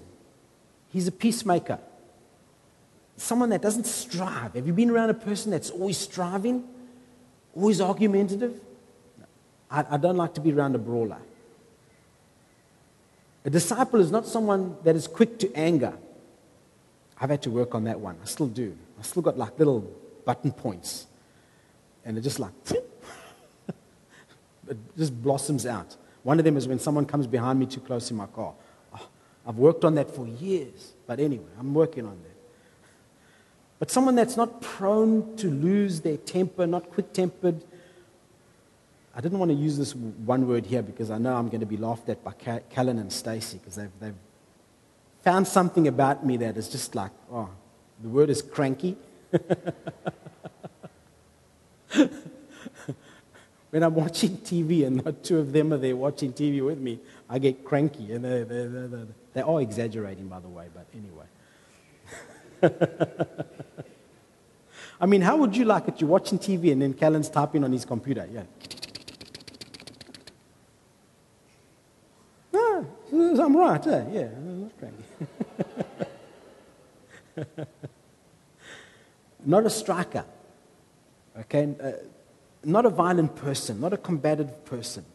He's 0.90 1.08
a 1.08 1.12
peacemaker. 1.12 1.80
Someone 3.16 3.50
that 3.50 3.62
doesn't 3.62 3.86
strive. 3.86 4.54
Have 4.54 4.68
you 4.68 4.74
been 4.74 4.90
around 4.90 5.10
a 5.10 5.14
person 5.14 5.52
that's 5.52 5.70
always 5.70 5.98
striving, 5.98 6.64
always 7.56 7.80
argumentative? 7.80 8.60
I, 9.72 9.86
I 9.92 9.98
don't 9.98 10.18
like 10.18 10.34
to 10.36 10.42
be 10.42 10.52
around 10.52 10.76
a 10.76 10.80
brawler. 10.80 11.20
A 13.46 13.50
disciple 13.50 14.00
is 14.00 14.12
not 14.12 14.28
someone 14.28 14.76
that 14.84 14.96
is 14.96 15.08
quick 15.08 15.40
to 15.40 15.54
anger. 15.56 15.94
I've 17.20 17.30
had 17.30 17.42
to 17.44 17.50
work 17.50 17.76
on 17.76 17.84
that 17.86 18.00
one. 18.00 18.18
I 18.22 18.26
still 18.26 18.48
do. 18.48 18.76
I 19.00 19.02
still 19.04 19.22
got 19.22 19.38
like 19.38 19.58
little 19.60 19.82
button 20.26 20.52
points. 20.52 21.08
And 22.06 22.18
it 22.18 22.22
just 22.22 22.40
like, 22.40 22.52
it 24.68 24.78
just 24.98 25.22
blossoms 25.22 25.66
out. 25.66 25.96
One 26.24 26.40
of 26.40 26.46
them 26.46 26.58
is 26.58 26.68
when 26.68 26.80
someone 26.80 27.06
comes 27.06 27.28
behind 27.28 27.60
me 27.60 27.66
too 27.66 27.80
close 27.80 28.12
in 28.12 28.18
my 28.18 28.28
car. 28.28 28.54
Oh, 28.94 29.08
I've 29.48 29.58
worked 29.58 29.86
on 29.86 29.96
that 29.96 30.14
for 30.14 30.28
years. 30.28 30.94
But 31.08 31.20
anyway, 31.20 31.52
I'm 31.60 31.74
working 31.74 32.06
on 32.06 32.18
that. 32.24 32.38
But 33.80 33.90
someone 33.90 34.16
that's 34.16 34.36
not 34.36 34.62
prone 34.62 35.38
to 35.38 35.50
lose 35.50 36.02
their 36.02 36.18
temper, 36.18 36.68
not 36.68 36.90
quick 36.90 37.14
tempered, 37.14 37.64
I 39.16 39.22
didn't 39.22 39.40
want 39.40 39.52
to 39.52 39.56
use 39.56 39.78
this 39.78 39.96
one 39.96 40.46
word 40.48 40.66
here 40.66 40.82
because 40.82 41.12
I 41.12 41.18
know 41.18 41.36
I'm 41.36 41.50
going 41.50 41.62
to 41.62 41.66
be 41.66 41.78
laughed 41.78 42.10
at 42.10 42.24
by 42.24 42.34
Callan 42.70 43.00
and 43.00 43.12
Stacy 43.12 43.58
because 43.58 43.76
they've, 43.76 43.92
they've 44.00 44.16
found 45.24 45.48
something 45.48 45.88
about 45.88 46.26
me 46.26 46.38
that 46.38 46.58
is 46.58 46.70
just 46.70 46.96
like, 46.96 47.12
oh, 47.32 47.50
the 48.02 48.10
word 48.10 48.30
is 48.30 48.42
cranky. 48.42 48.96
when 53.72 53.84
I'm 53.84 53.96
watching 53.96 54.38
TV 54.38 54.86
and 54.86 55.04
not 55.04 55.24
two 55.24 55.40
of 55.40 55.52
them 55.52 55.74
are 55.74 55.78
there 55.78 55.96
watching 55.96 56.32
TV 56.34 56.64
with 56.66 56.80
me, 56.80 57.00
I 57.30 57.40
get 57.40 57.66
cranky. 57.66 58.14
And 58.14 58.24
they, 58.24 58.44
they, 58.44 58.68
they, 58.68 59.06
they 59.34 59.42
are 59.42 59.62
exaggerating, 59.62 60.28
by 60.28 60.40
the 60.40 60.48
way, 60.48 60.68
but 60.74 60.86
anyway. 60.94 61.26
I 65.02 65.06
mean, 65.06 65.22
how 65.22 65.38
would 65.38 65.56
you 65.56 65.64
like 65.66 65.88
it? 65.88 66.02
You're 66.02 66.10
watching 66.10 66.40
TV 66.40 66.72
and 66.72 66.82
then 66.82 66.94
Callan's 66.94 67.30
typing 67.30 67.64
on 67.64 67.72
his 67.72 67.86
computer. 67.86 68.28
Yeah. 68.32 68.44
I'm 73.12 73.56
right, 73.56 73.88
eh? 73.88 74.06
yeah. 74.12 74.28
not 79.46 79.66
a 79.66 79.70
striker, 79.70 80.26
okay? 81.40 81.76
Uh, 81.82 81.92
not 82.64 82.86
a 82.86 82.90
violent 82.90 83.36
person, 83.36 83.80
not 83.80 83.94
a 83.94 83.98
combative 83.98 84.66
person. 84.66 85.06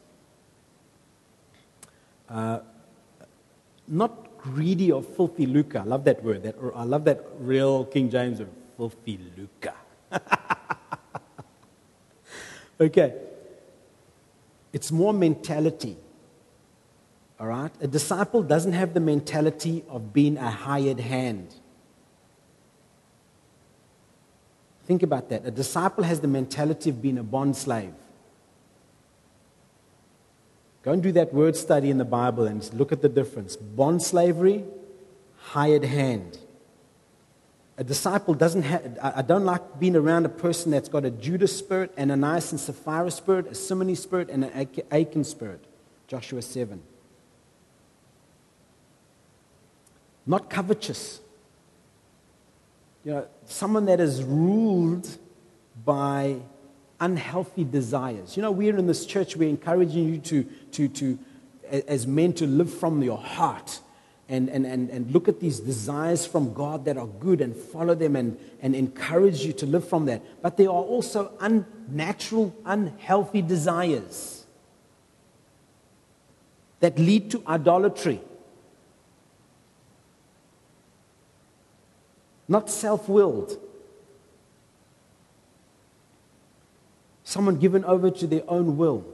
Uh, 2.28 2.60
not 3.86 4.38
greedy 4.38 4.90
or 4.90 5.02
filthy 5.02 5.46
lucre. 5.46 5.78
I 5.78 5.84
love 5.84 6.04
that 6.04 6.22
word. 6.22 6.42
That, 6.42 6.56
I 6.74 6.84
love 6.84 7.04
that 7.04 7.24
real 7.38 7.84
King 7.84 8.10
James 8.10 8.40
word, 8.40 8.48
filthy 8.76 9.20
lucre. 9.36 9.74
okay. 12.80 13.14
It's 14.72 14.90
more 14.90 15.12
mentality. 15.12 15.96
All 17.38 17.46
right? 17.46 17.70
A 17.80 17.86
disciple 17.86 18.42
doesn't 18.42 18.72
have 18.72 18.94
the 18.94 19.00
mentality 19.00 19.84
of 19.88 20.12
being 20.12 20.36
a 20.36 20.50
hired 20.50 21.00
hand. 21.00 21.54
Think 24.86 25.02
about 25.02 25.30
that. 25.30 25.46
A 25.46 25.50
disciple 25.50 26.04
has 26.04 26.20
the 26.20 26.28
mentality 26.28 26.90
of 26.90 27.00
being 27.00 27.18
a 27.18 27.22
bond 27.22 27.56
slave. 27.56 27.94
Go 30.82 30.92
and 30.92 31.02
do 31.02 31.12
that 31.12 31.32
word 31.32 31.56
study 31.56 31.90
in 31.90 31.96
the 31.96 32.04
Bible 32.04 32.44
and 32.46 32.62
look 32.74 32.92
at 32.92 33.00
the 33.00 33.08
difference. 33.08 33.56
Bond 33.56 34.02
slavery, 34.02 34.64
hired 35.38 35.84
hand. 35.84 36.38
A 37.78 37.82
disciple 37.82 38.34
doesn't 38.34 38.62
have, 38.62 38.98
I 39.02 39.22
don't 39.22 39.44
like 39.44 39.80
being 39.80 39.96
around 39.96 40.26
a 40.26 40.28
person 40.28 40.70
that's 40.70 40.88
got 40.88 41.04
a 41.04 41.10
Judas 41.10 41.56
spirit, 41.56 41.92
and 41.96 42.12
an 42.12 42.22
Ananias 42.22 42.52
and 42.52 42.60
Sapphira 42.60 43.10
spirit, 43.10 43.46
a 43.48 43.54
Simony 43.54 43.94
spirit, 43.94 44.28
and 44.30 44.44
an 44.44 44.68
Achan 44.92 45.24
spirit. 45.24 45.64
Joshua 46.06 46.42
7. 46.42 46.80
Not 50.26 50.48
covetous. 50.50 51.20
You 53.04 53.12
know, 53.12 53.26
someone 53.46 53.84
that 53.86 54.00
is 54.00 54.22
ruled 54.22 55.08
by 55.84 56.36
unhealthy 57.00 57.64
desires. 57.64 58.36
You 58.36 58.42
know, 58.42 58.50
we're 58.50 58.76
in 58.76 58.86
this 58.86 59.04
church, 59.04 59.36
we're 59.36 59.48
encouraging 59.48 60.08
you 60.08 60.18
to, 60.18 60.44
to, 60.72 60.88
to 60.88 61.18
as 61.70 62.06
men, 62.06 62.32
to 62.34 62.46
live 62.46 62.72
from 62.72 63.02
your 63.02 63.18
heart 63.18 63.80
and, 64.28 64.48
and, 64.48 64.64
and, 64.64 64.90
and 64.90 65.10
look 65.12 65.28
at 65.28 65.40
these 65.40 65.60
desires 65.60 66.24
from 66.24 66.54
God 66.54 66.84
that 66.86 66.96
are 66.96 67.06
good 67.06 67.40
and 67.40 67.54
follow 67.54 67.94
them 67.94 68.16
and, 68.16 68.38
and 68.62 68.74
encourage 68.74 69.44
you 69.44 69.52
to 69.54 69.66
live 69.66 69.86
from 69.86 70.06
that. 70.06 70.22
But 70.42 70.56
there 70.56 70.68
are 70.68 70.72
also 70.72 71.32
unnatural, 71.40 72.54
unhealthy 72.64 73.42
desires 73.42 74.46
that 76.80 76.98
lead 76.98 77.30
to 77.32 77.42
idolatry. 77.46 78.20
Not 82.48 82.70
self 82.70 83.08
willed. 83.08 83.58
Someone 87.24 87.56
given 87.56 87.84
over 87.84 88.10
to 88.10 88.26
their 88.26 88.42
own 88.48 88.76
will. 88.76 89.04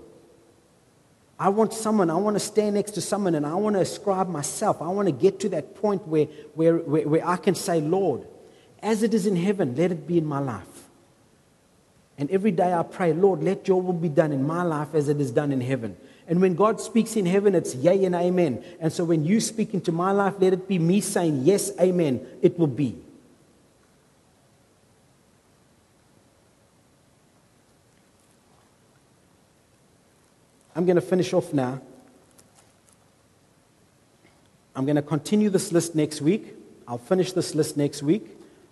I 1.38 1.48
want 1.48 1.72
someone, 1.72 2.10
I 2.10 2.16
want 2.16 2.34
to 2.36 2.40
stand 2.40 2.74
next 2.74 2.92
to 2.92 3.00
someone 3.00 3.34
and 3.34 3.46
I 3.46 3.54
want 3.54 3.74
to 3.76 3.80
ascribe 3.80 4.28
myself. 4.28 4.82
I 4.82 4.88
want 4.88 5.06
to 5.08 5.12
get 5.12 5.40
to 5.40 5.48
that 5.50 5.74
point 5.76 6.06
where, 6.06 6.26
where, 6.54 6.76
where, 6.76 7.08
where, 7.08 7.26
I 7.26 7.36
can 7.36 7.54
say, 7.54 7.80
Lord, 7.80 8.26
as 8.82 9.02
it 9.02 9.14
is 9.14 9.24
in 9.24 9.36
heaven, 9.36 9.74
let 9.74 9.90
it 9.90 10.06
be 10.06 10.18
in 10.18 10.26
my 10.26 10.38
life. 10.38 10.66
And 12.18 12.30
every 12.30 12.50
day 12.50 12.74
I 12.74 12.82
pray, 12.82 13.14
Lord, 13.14 13.42
let 13.42 13.66
your 13.66 13.80
will 13.80 13.94
be 13.94 14.10
done 14.10 14.32
in 14.32 14.46
my 14.46 14.62
life 14.62 14.94
as 14.94 15.08
it 15.08 15.18
is 15.18 15.30
done 15.30 15.50
in 15.50 15.62
heaven. 15.62 15.96
And 16.28 16.42
when 16.42 16.54
God 16.54 16.78
speaks 16.78 17.16
in 17.16 17.24
heaven, 17.24 17.54
it's 17.54 17.74
yea 17.74 18.04
and 18.04 18.14
amen. 18.14 18.62
And 18.78 18.92
so 18.92 19.04
when 19.04 19.24
you 19.24 19.40
speak 19.40 19.72
into 19.72 19.92
my 19.92 20.12
life, 20.12 20.34
let 20.38 20.52
it 20.52 20.68
be 20.68 20.78
me 20.78 21.00
saying, 21.00 21.44
yes, 21.44 21.72
amen, 21.80 22.26
it 22.42 22.58
will 22.58 22.66
be. 22.66 22.98
I'm 30.74 30.86
going 30.86 30.96
to 30.96 31.02
finish 31.02 31.32
off 31.32 31.52
now. 31.52 31.80
I'm 34.76 34.84
going 34.84 34.96
to 34.96 35.02
continue 35.02 35.50
this 35.50 35.72
list 35.72 35.94
next 35.94 36.20
week. 36.20 36.54
I'll 36.86 36.98
finish 36.98 37.32
this 37.32 37.54
list 37.54 37.76
next 37.76 38.02
week. 38.02 38.26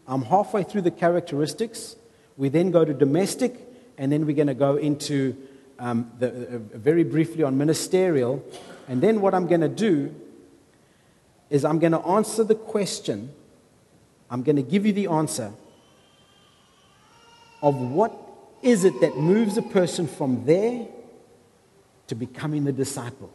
I'm 0.07 0.23
halfway 0.23 0.63
through 0.63 0.83
the 0.83 0.91
characteristics. 0.91 1.97
We 2.37 2.49
then 2.49 2.71
go 2.71 2.85
to 2.85 2.95
domestic, 2.95 3.61
and 3.99 4.13
then 4.13 4.27
we're 4.27 4.37
going 4.37 4.49
to 4.49 4.55
go 4.55 4.77
into 4.77 5.37
um, 5.79 6.11
the, 6.19 6.29
uh, 6.29 6.59
very 6.73 7.05
briefly 7.05 7.43
on 7.43 7.59
ministerial. 7.59 8.45
And 8.87 9.03
then 9.03 9.21
what 9.21 9.35
I'm 9.35 9.47
going 9.47 9.61
to 9.61 9.69
do 9.69 10.15
is 11.51 11.65
I'm 11.65 11.79
going 11.79 11.93
to 11.93 12.01
answer 12.01 12.45
the 12.45 12.55
question. 12.55 13.31
I'm 14.31 14.43
going 14.43 14.57
to 14.57 14.63
give 14.63 14.87
you 14.87 14.93
the 14.93 15.09
answer 15.09 15.53
of 17.61 17.75
what 17.75 18.17
is 18.63 18.85
it 18.85 19.01
that 19.01 19.17
moves 19.17 19.57
a 19.57 19.63
person 19.63 20.07
from 20.07 20.45
there 20.45 20.87
to 22.09 22.15
becoming 22.15 22.65
the 22.65 22.73
disciple? 22.73 23.33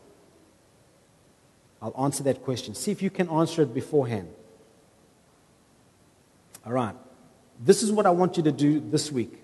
I'll 1.81 1.95
answer 2.03 2.23
that 2.23 2.43
question. 2.43 2.75
See 2.75 2.91
if 2.91 3.01
you 3.01 3.09
can 3.09 3.29
answer 3.29 3.61
it 3.61 3.73
beforehand. 3.73 4.29
All 6.65 6.71
right. 6.71 6.95
This 7.59 7.83
is 7.83 7.91
what 7.91 8.05
I 8.05 8.09
want 8.09 8.37
you 8.37 8.43
to 8.43 8.51
do 8.51 8.79
this 8.79 9.11
week. 9.11 9.39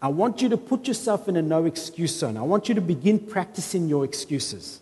I 0.00 0.08
want 0.08 0.42
you 0.42 0.48
to 0.50 0.56
put 0.56 0.86
yourself 0.86 1.28
in 1.28 1.36
a 1.36 1.42
no 1.42 1.64
excuse 1.64 2.16
zone. 2.16 2.36
I 2.36 2.42
want 2.42 2.68
you 2.68 2.74
to 2.74 2.80
begin 2.80 3.18
practicing 3.18 3.88
your 3.88 4.04
excuses. 4.04 4.80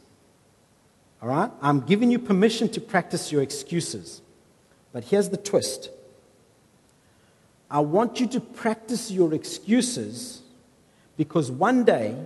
All 1.23 1.29
right? 1.29 1.51
I'm 1.63 1.81
giving 1.81 2.11
you 2.11 2.19
permission 2.19 2.69
to 2.71 2.81
practice 2.81 3.33
your 3.33 3.43
excuses. 3.43 4.21
But 4.93 5.05
here's 5.05 5.29
the 5.29 5.37
twist 5.37 5.91
I 7.71 7.81
want 7.81 8.21
you 8.21 8.27
to 8.29 8.41
practice 8.41 9.11
your 9.11 9.35
excuses 9.35 10.43
because 11.17 11.51
one 11.51 11.85
day 11.85 12.17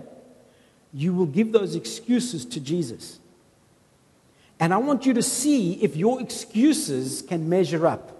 you 0.93 1.13
will 1.13 1.25
give 1.25 1.51
those 1.51 1.75
excuses 1.75 2.45
to 2.45 2.59
Jesus. 2.59 3.19
And 4.59 4.73
I 4.73 4.77
want 4.77 5.05
you 5.05 5.13
to 5.13 5.23
see 5.23 5.73
if 5.83 5.95
your 5.95 6.21
excuses 6.21 7.21
can 7.21 7.49
measure 7.49 7.87
up 7.87 8.11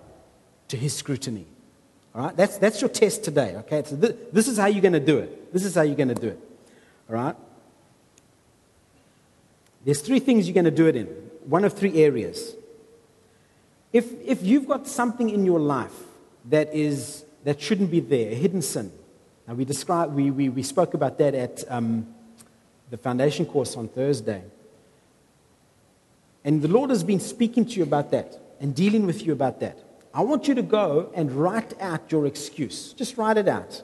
to 0.70 0.78
his 0.78 0.94
scrutiny. 0.94 1.46
All 2.16 2.24
right? 2.24 2.36
That's, 2.36 2.58
that's 2.58 2.82
your 2.82 2.90
test 2.90 3.24
today, 3.24 3.56
okay? 3.58 3.84
So 3.86 3.96
th- 3.96 4.16
this 4.34 4.48
is 4.48 4.58
how 4.58 4.68
you're 4.68 4.82
going 4.82 4.94
to 4.94 5.00
do 5.00 5.20
it. 5.20 5.54
This 5.54 5.66
is 5.66 5.76
how 5.76 5.82
you're 5.82 5.96
going 5.96 6.10
to 6.10 6.16
do 6.16 6.30
it. 6.30 6.40
All 7.10 7.16
right? 7.16 7.36
There's 9.86 10.02
three 10.02 10.20
things 10.20 10.48
you're 10.48 10.54
going 10.54 10.66
to 10.66 10.72
do 10.72 10.88
it 10.88 10.96
in, 10.96 11.06
one 11.46 11.64
of 11.64 11.74
three 11.74 12.04
areas. 12.04 12.56
If, 13.92 14.12
if 14.24 14.44
you've 14.44 14.68
got 14.68 14.88
something 14.88 15.30
in 15.30 15.46
your 15.46 15.60
life 15.60 15.94
that, 16.50 16.74
is, 16.74 17.26
that 17.44 17.62
shouldn't 17.62 17.92
be 17.92 18.00
there, 18.00 18.32
a 18.32 18.36
hidden 18.36 18.62
sin, 18.62 18.92
and 19.48 19.58
we, 19.58 19.66
described, 19.66 20.14
we, 20.14 20.32
we, 20.32 20.50
we 20.50 20.64
spoke 20.64 20.94
about 20.94 21.18
that 21.18 21.34
at 21.34 21.64
um, 21.70 22.08
the 22.90 22.98
foundation 22.98 23.46
course 23.46 23.76
on 23.76 23.88
Thursday. 23.88 24.44
And 26.44 26.62
the 26.62 26.68
Lord 26.68 26.90
has 26.90 27.04
been 27.04 27.20
speaking 27.20 27.66
to 27.66 27.72
you 27.74 27.84
about 27.84 28.12
that 28.12 28.38
and 28.60 28.76
dealing 28.76 29.06
with 29.06 29.26
you 29.26 29.34
about 29.34 29.60
that. 29.60 29.78
I 30.14 30.22
want 30.22 30.48
you 30.48 30.56
to 30.56 30.62
go 30.62 31.12
and 31.16 31.32
write 31.32 31.80
out 31.80 32.12
your 32.12 32.26
excuse. 32.26 32.94
Just 32.94 33.18
write 33.18 33.38
it 33.38 33.48
out. 33.48 33.84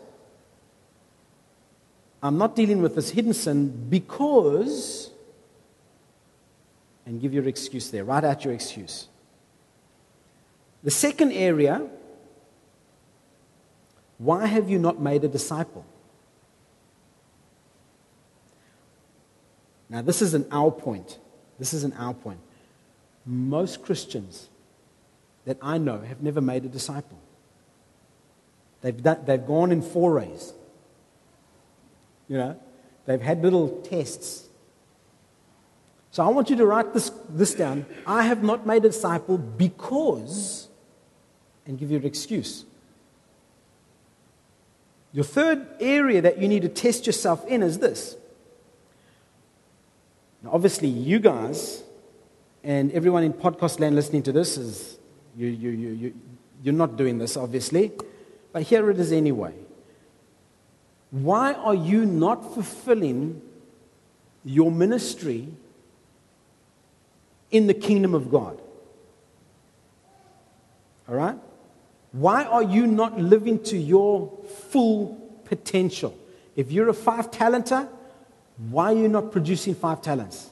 I'm 2.22 2.38
not 2.38 2.56
dealing 2.56 2.82
with 2.82 2.96
this 2.96 3.12
hidden 3.12 3.34
sin 3.34 3.88
because, 3.90 5.12
and 7.06 7.22
give 7.22 7.34
your 7.34 7.48
excuse 7.48 7.92
there. 7.92 8.04
Write 8.04 8.24
out 8.24 8.44
your 8.44 8.54
excuse. 8.54 9.08
The 10.84 10.92
second 10.92 11.32
area 11.32 11.88
why 14.18 14.48
have 14.48 14.70
you 14.70 14.80
not 14.80 15.00
made 15.00 15.24
a 15.24 15.28
disciple? 15.28 15.86
Now, 19.90 20.02
this 20.02 20.22
is 20.22 20.34
an 20.34 20.46
our 20.52 20.72
point. 20.72 21.20
This 21.60 21.74
is 21.74 21.84
an 21.84 21.94
our 21.94 22.14
point. 22.14 22.40
Most 23.26 23.84
Christians 23.84 24.50
that 25.46 25.58
I 25.62 25.78
know 25.78 26.00
have 26.02 26.22
never 26.22 26.42
made 26.42 26.66
a 26.66 26.68
disciple. 26.68 27.18
They've, 28.82 29.02
done, 29.02 29.24
they've 29.26 29.46
gone 29.46 29.72
in 29.72 29.82
forays. 29.82 30.54
You 32.28 32.38
know, 32.38 32.60
they've 33.06 33.22
had 33.22 33.42
little 33.42 33.82
tests. 33.82 34.48
So 36.12 36.24
I 36.24 36.30
want 36.30 36.50
you 36.50 36.56
to 36.58 36.66
write 36.66 36.94
this, 36.94 37.10
this 37.30 37.54
down. 37.54 37.86
I 38.06 38.24
have 38.24 38.44
not 38.44 38.66
made 38.66 38.84
a 38.84 38.90
disciple 38.90 39.38
because, 39.38 40.68
and 41.66 41.80
give 41.80 41.92
you 41.92 41.98
an 41.98 42.06
excuse. 42.06 42.66
Your 45.14 45.24
third 45.24 45.66
area 45.80 46.22
that 46.22 46.40
you 46.40 46.48
need 46.48 46.62
to 46.64 46.70
test 46.70 47.08
yourself 47.08 47.46
in 47.48 47.64
is 47.64 47.80
this. 47.80 48.16
Now, 50.44 50.52
obviously, 50.54 50.88
you 50.88 51.20
guys 51.20 51.84
and 52.64 52.92
everyone 52.92 53.24
in 53.24 53.34
podcast 53.34 53.80
land 53.80 53.96
listening 53.96 54.24
to 54.24 54.32
this 54.32 54.58
is 54.58 54.98
you, 55.36 55.48
you, 55.48 55.70
you, 55.70 55.90
you, 55.90 56.14
you're 56.64 56.74
not 56.74 56.98
doing 56.98 57.18
this, 57.18 57.38
obviously, 57.38 57.92
but 58.52 58.64
here 58.64 58.90
it 58.90 59.00
is 59.00 59.12
anyway. 59.12 59.54
Why 61.12 61.54
are 61.54 61.76
you 61.76 62.06
not 62.06 62.54
fulfilling 62.54 63.42
your 64.44 64.72
ministry 64.72 65.48
in 67.50 67.68
the 67.68 67.74
kingdom 67.74 68.14
of 68.14 68.30
God? 68.30 68.60
All 71.08 71.16
right? 71.16 71.38
Why 72.12 72.46
are 72.46 72.64
you 72.64 72.88
not 72.88 73.20
living 73.20 73.62
to 73.64 73.78
your 73.78 74.32
full 74.70 75.40
potential? 75.46 76.18
If 76.56 76.72
you're 76.72 76.90
a 76.90 76.94
five 76.94 77.32
talenter, 77.32 77.88
why 78.70 78.94
are 78.94 78.98
you 78.98 79.08
not 79.08 79.32
producing 79.32 79.76
five 79.76 80.02
talents? 80.02 80.50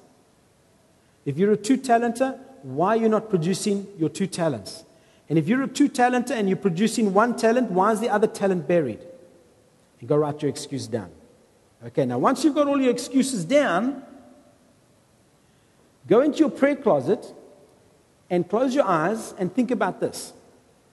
If 1.26 1.38
you're 1.38 1.54
a 1.54 1.58
two 1.58 1.78
talenter, 1.78 2.38
why 2.62 2.90
are 2.90 2.98
you 2.98 3.10
not 3.10 3.30
producing 3.30 3.88
your 3.98 4.10
two 4.10 4.28
talents? 4.28 4.84
And 5.28 5.40
if 5.40 5.48
you're 5.48 5.64
a 5.64 5.68
two 5.68 5.90
talenter 5.90 6.32
and 6.32 6.48
you're 6.48 6.58
producing 6.58 7.14
one 7.14 7.36
talent, 7.36 7.72
why 7.72 7.92
is 7.92 8.00
the 8.00 8.10
other 8.10 8.28
talent 8.28 8.68
buried? 8.68 9.00
And 10.00 10.08
go 10.08 10.18
write 10.18 10.42
your 10.42 10.50
excuse 10.50 10.86
down. 10.88 11.10
Okay, 11.88 12.06
now 12.06 12.20
once 12.20 12.44
you've 12.44 12.56
got 12.56 12.68
all 12.68 12.80
your 12.80 12.92
excuses 12.92 13.44
down, 13.44 14.04
go 16.08 16.22
into 16.22 16.40
your 16.40 16.50
prayer 16.50 16.76
closet 16.76 17.34
and 18.30 18.48
close 18.48 18.76
your 18.76 18.86
eyes 18.86 19.34
and 19.40 19.54
think 19.54 19.72
about 19.72 20.00
this. 20.00 20.34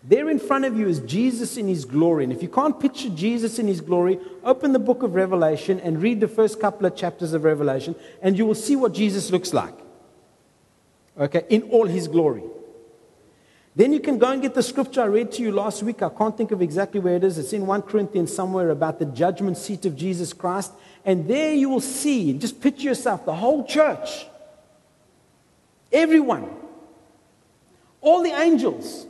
There 0.05 0.29
in 0.29 0.41
front 0.41 0.65
of 0.65 0.77
you 0.77 0.89
is 0.89 0.99
Jesus 1.01 1.57
in 1.57 1.69
his 1.69 1.85
glory. 1.85 2.25
And 2.25 2.33
if 2.33 2.43
you 2.43 2.49
can't 2.49 2.79
picture 2.79 3.09
Jesus 3.09 3.59
in 3.59 3.69
his 3.69 3.81
glory, 3.81 4.19
open 4.43 4.73
the 4.73 4.81
book 4.81 5.03
of 5.03 5.15
Revelation 5.15 5.79
and 5.81 6.03
read 6.03 6.21
the 6.21 6.29
first 6.29 6.61
couple 6.61 6.87
of 6.87 6.97
chapters 6.97 7.33
of 7.33 7.45
Revelation, 7.45 7.95
and 8.21 8.37
you 8.37 8.45
will 8.45 8.57
see 8.57 8.75
what 8.75 8.93
Jesus 8.93 9.31
looks 9.31 9.53
like. 9.53 9.75
Okay, 11.19 11.45
in 11.51 11.63
all 11.65 11.87
his 11.87 12.09
glory. 12.09 12.43
Then 13.77 13.93
you 13.93 14.01
can 14.01 14.19
go 14.19 14.31
and 14.31 14.43
get 14.43 14.55
the 14.55 14.63
scripture 14.63 15.03
I 15.03 15.07
read 15.07 15.33
to 15.33 15.43
you 15.43 15.53
last 15.53 15.83
week. 15.83 16.03
I 16.03 16.11
can't 16.11 16.37
think 16.37 16.51
of 16.51 16.61
exactly 16.61 17.01
where 17.01 17.17
it 17.17 17.25
is. 17.25 17.39
It's 17.39 17.53
in 17.53 17.67
1 17.67 17.83
Corinthians 17.83 18.35
somewhere 18.35 18.71
about 18.71 18.99
the 18.99 19.07
judgment 19.07 19.57
seat 19.57 19.87
of 19.87 19.97
Jesus 19.97 20.33
Christ. 20.33 20.73
And 21.05 21.27
there 21.27 21.55
you 21.55 21.69
will 21.69 21.81
see, 21.81 22.37
just 22.37 22.61
picture 22.61 22.85
yourself, 22.85 23.25
the 23.25 23.35
whole 23.35 23.65
church, 23.65 24.27
everyone, 25.91 26.49
all 28.01 28.23
the 28.23 28.33
angels, 28.33 29.07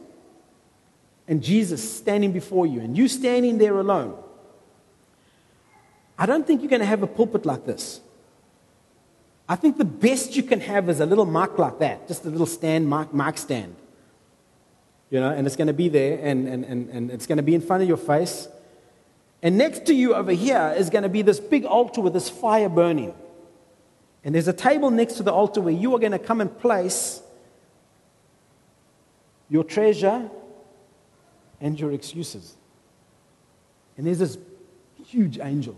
and 1.33 1.43
Jesus 1.43 1.97
standing 1.97 2.31
before 2.31 2.67
you, 2.67 2.81
and 2.81 2.97
you 2.97 3.09
standing 3.09 3.59
there 3.59 3.81
alone. 3.81 4.15
I 6.17 6.27
don't 6.27 6.47
think 6.47 6.61
you're 6.61 6.71
going 6.71 6.81
to 6.81 6.87
have 6.87 7.03
a 7.03 7.09
pulpit 7.09 7.45
like 7.45 7.65
this. 7.67 8.01
I 9.49 9.57
think 9.57 9.79
the 9.79 9.85
best 9.85 10.37
you 10.37 10.45
can 10.45 10.61
have 10.61 10.89
is 10.89 11.01
a 11.01 11.07
little 11.07 11.27
mark 11.27 11.59
like 11.59 11.81
that, 11.81 12.07
just 12.07 12.25
a 12.25 12.31
little 12.31 12.47
stand, 12.47 12.87
mark, 12.87 13.13
mark 13.13 13.39
stand 13.39 13.75
you 15.13 15.21
know, 15.21 15.29
and 15.29 15.47
it's 15.47 15.57
going 15.57 15.67
to 15.67 15.75
be 15.75 15.91
there 15.91 16.19
and, 16.23 16.49
and, 16.49 16.65
and, 16.65 16.89
and 16.89 17.11
it's 17.11 17.27
going 17.27 17.37
to 17.37 17.43
be 17.43 17.55
in 17.55 17.61
front 17.61 17.83
of 17.83 17.89
your 17.89 17.99
face. 17.99 18.49
And 19.43 19.59
next 19.59 19.85
to 19.87 19.95
you 19.95 20.15
over 20.15 20.33
here 20.33 20.75
is 20.75 20.89
going 20.89 21.03
to 21.03 21.11
be 21.11 21.21
this 21.21 21.39
big 21.39 21.67
altar 21.67 22.01
with 22.01 22.15
this 22.15 22.31
fire 22.31 22.71
burning. 22.71 23.13
And 24.25 24.35
there's 24.35 24.49
a 24.49 24.55
table 24.55 24.91
next 24.91 25.15
to 25.15 25.23
the 25.23 25.31
altar 25.31 25.61
where 25.61 25.75
you 25.75 25.95
are 25.95 25.99
going 25.99 26.13
to 26.13 26.19
come 26.19 26.41
and 26.41 26.59
place 26.59 27.21
your 29.51 29.65
treasure 29.65 30.31
and 31.63 31.81
your 31.81 31.93
excuses. 31.93 32.57
And 33.97 34.07
there's 34.07 34.19
this 34.19 34.37
huge 35.07 35.39
angel 35.39 35.77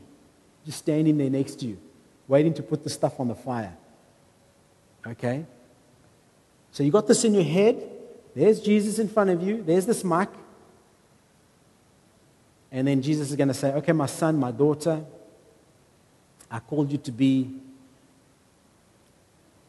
just 0.64 0.78
standing 0.78 1.18
there 1.18 1.30
next 1.30 1.61
to 1.61 1.66
you, 1.66 1.78
waiting 2.26 2.55
to 2.55 2.62
put 2.62 2.82
the 2.82 2.91
stuff 2.91 3.20
on 3.20 3.28
the 3.28 3.35
fire. 3.35 3.76
Okay? 5.07 5.45
So 6.72 6.82
you 6.82 6.91
got 6.91 7.07
this 7.07 7.24
in 7.24 7.35
your 7.35 7.45
head. 7.45 7.82
There's 8.35 8.61
Jesus 8.61 8.99
in 8.99 9.09
front 9.09 9.30
of 9.30 9.43
you. 9.43 9.62
There's 9.62 9.87
this 9.87 10.03
mic. 10.03 10.28
And 12.72 12.89
then 12.89 13.03
Jesus 13.03 13.30
is 13.30 13.37
going 13.37 13.49
to 13.49 13.55
say, 13.55 13.72
Okay, 13.74 13.93
my 13.93 14.07
son, 14.07 14.37
my 14.37 14.51
daughter, 14.51 15.05
I 16.51 16.59
called 16.61 16.91
you 16.91 16.99
to 16.99 17.12
be 17.12 17.51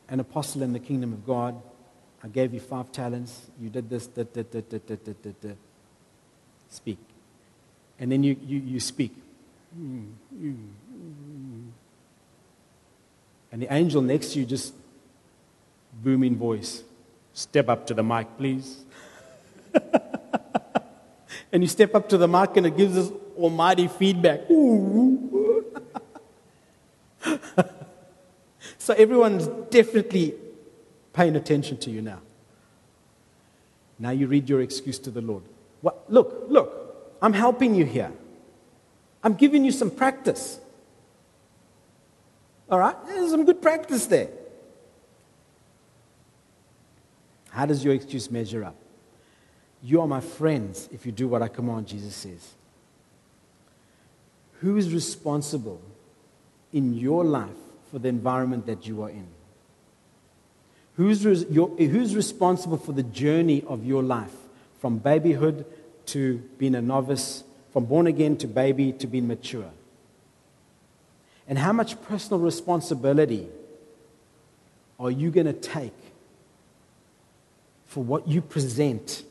an 0.07 0.20
apostle 0.20 0.63
in 0.63 0.72
the 0.74 0.80
kingdom 0.80 1.13
of 1.13 1.26
God. 1.26 1.61
I 2.24 2.28
gave 2.28 2.53
you 2.53 2.59
five 2.59 2.91
talents. 2.91 3.51
You 3.59 3.70
did 3.70 3.89
this. 3.89 4.09
Speak. 6.76 6.99
And 7.97 8.11
then 8.11 8.21
you, 8.21 8.36
you, 8.45 8.59
you 8.59 8.80
speak. 8.82 9.15
And 9.73 10.17
the 13.51 13.73
angel 13.73 14.01
next 14.01 14.34
to 14.34 14.39
you 14.39 14.45
just 14.45 14.73
booming 16.03 16.36
voice. 16.36 16.84
Step 17.34 17.69
up 17.69 17.88
to 17.88 17.93
the 17.93 18.03
mic, 18.03 18.28
please. 18.38 18.84
and 21.53 21.63
you 21.63 21.67
step 21.67 21.95
up 21.95 22.09
to 22.09 22.17
the 22.17 22.28
mic 22.28 22.57
and 22.57 22.67
it 22.67 22.76
gives 22.76 22.97
us 22.97 23.09
almighty 23.38 23.88
feedback. 23.88 24.41
so 28.78 28.93
everyone's 28.95 29.47
definitely 29.69 30.34
paying 31.13 31.38
attention 31.38 31.78
to 31.78 31.89
you 31.89 32.01
now. 32.01 32.19
Now 33.97 34.09
you 34.09 34.28
read 34.28 34.49
your 34.49 34.59
excuse 34.59 34.99
to 34.99 35.09
the 35.09 35.21
Lord. 35.21 35.43
Look, 36.07 36.45
look, 36.47 37.17
I'm 37.21 37.33
helping 37.33 37.75
you 37.75 37.86
here. 37.86 38.11
I'm 39.23 39.33
giving 39.33 39.65
you 39.65 39.71
some 39.71 39.89
practice. 39.89 40.59
All 42.69 42.79
right? 42.79 42.95
There's 43.07 43.31
some 43.31 43.45
good 43.45 43.61
practice 43.61 44.05
there. 44.07 44.29
How 47.49 47.65
does 47.65 47.83
your 47.83 47.93
excuse 47.93 48.29
measure 48.29 48.63
up? 48.63 48.75
You 49.81 50.01
are 50.01 50.07
my 50.07 50.19
friends 50.19 50.89
if 50.91 51.05
you 51.05 51.11
do 51.11 51.27
what 51.27 51.41
I 51.41 51.47
command, 51.47 51.88
Jesus 51.88 52.15
says. 52.15 52.53
Who 54.61 54.77
is 54.77 54.93
responsible 54.93 55.81
in 56.73 56.95
your 56.95 57.23
life 57.23 57.49
for 57.91 57.99
the 57.99 58.09
environment 58.09 58.65
that 58.65 58.88
you 58.88 59.03
are 59.03 59.09
in? 59.09 59.27
Who's, 60.97 61.25
res- 61.25 61.45
your, 61.49 61.69
who's 61.69 62.15
responsible 62.15 62.77
for 62.77 62.93
the 62.93 63.03
journey 63.03 63.63
of 63.67 63.86
your 63.86 64.01
life 64.01 64.33
from 64.86 64.99
babyhood 64.99 65.65
to 66.05 66.38
being 66.59 66.75
a 66.75 66.81
novice, 66.81 67.43
from 67.73 67.86
born 67.86 68.05
again 68.05 68.38
to 68.38 68.45
baby 68.45 68.91
to 68.91 69.07
being 69.07 69.27
mature? 69.27 69.71
And 71.47 71.57
how 71.57 71.73
much 71.73 71.99
personal 72.03 72.39
responsibility 72.39 73.47
are 74.99 75.09
you 75.09 75.31
going 75.31 75.47
to 75.47 75.53
take 75.53 75.91
for 77.88 78.03
what 78.03 78.27
you 78.27 78.43
present 78.43 79.23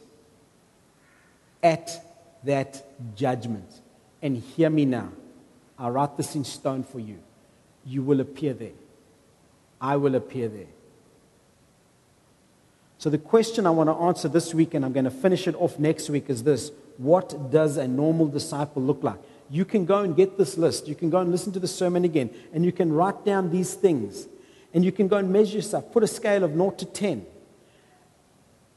at 1.63 2.05
that 2.43 2.85
judgment. 3.17 3.69
And 4.23 4.37
hear 4.37 4.71
me 4.71 4.85
now. 4.85 5.13
I'll 5.79 5.93
write 5.93 6.17
this 6.17 6.35
in 6.35 6.43
stone 6.43 6.83
for 6.83 6.99
you. 6.99 7.21
You 7.87 8.03
will 8.03 8.21
appear 8.21 8.55
there. 8.55 8.73
I 9.81 9.95
will 9.95 10.17
appear 10.17 10.49
there. 10.49 10.74
So, 13.05 13.11
the 13.11 13.19
question 13.19 13.67
I 13.67 13.71
want 13.71 13.91
to 13.91 13.95
answer 13.97 14.29
this 14.29 14.55
week, 14.55 14.73
and 14.73 14.83
I'm 14.83 14.95
going 14.95 15.05
to 15.05 15.11
finish 15.11 15.47
it 15.47 15.55
off 15.57 15.79
next 15.79 16.09
week, 16.09 16.31
is 16.31 16.43
this 16.43 16.71
What 16.97 17.51
does 17.51 17.77
a 17.77 17.87
normal 17.87 18.29
disciple 18.29 18.81
look 18.81 19.03
like? 19.03 19.19
You 19.51 19.67
can 19.67 19.85
go 19.85 19.99
and 19.99 20.17
get 20.17 20.39
this 20.39 20.57
list. 20.57 20.89
You 20.89 20.95
can 20.95 21.11
go 21.11 21.19
and 21.19 21.31
listen 21.31 21.53
to 21.53 21.61
the 21.61 21.69
sermon 21.69 22.07
again, 22.07 22.31
and 22.55 22.65
you 22.65 22.73
can 22.73 22.91
write 22.91 23.23
down 23.27 23.51
these 23.51 23.75
things. 23.75 24.27
And 24.73 24.87
you 24.87 24.91
can 24.91 25.07
go 25.09 25.19
and 25.19 25.31
measure 25.31 25.57
yourself. 25.57 25.93
Put 25.93 26.03
a 26.03 26.07
scale 26.07 26.45
of 26.45 26.53
0 26.53 26.71
to 26.79 26.87
10. 26.87 27.27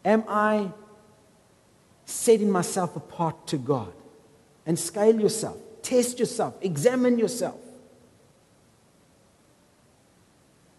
Am 0.04 0.26
I 0.28 0.72
setting 2.04 2.52
myself 2.52 2.98
apart 2.98 3.48
to 3.48 3.58
God? 3.58 3.94
And 4.66 4.78
scale 4.78 5.18
yourself, 5.18 5.56
test 5.82 6.20
yourself, 6.20 6.54
examine 6.60 7.18
yourself. 7.18 7.62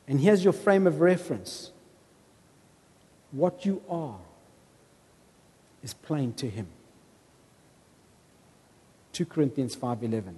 And 0.07 0.21
here's 0.21 0.45
your 0.45 0.53
frame 0.53 0.87
of 0.87 1.01
reference 1.01 1.73
what 3.31 3.65
you 3.65 3.83
are 3.89 4.19
is 5.83 5.95
plain 5.95 6.33
to 6.35 6.49
him. 6.49 6.69
2 9.13 9.27
corinthians 9.27 9.77
5.11 9.77 10.35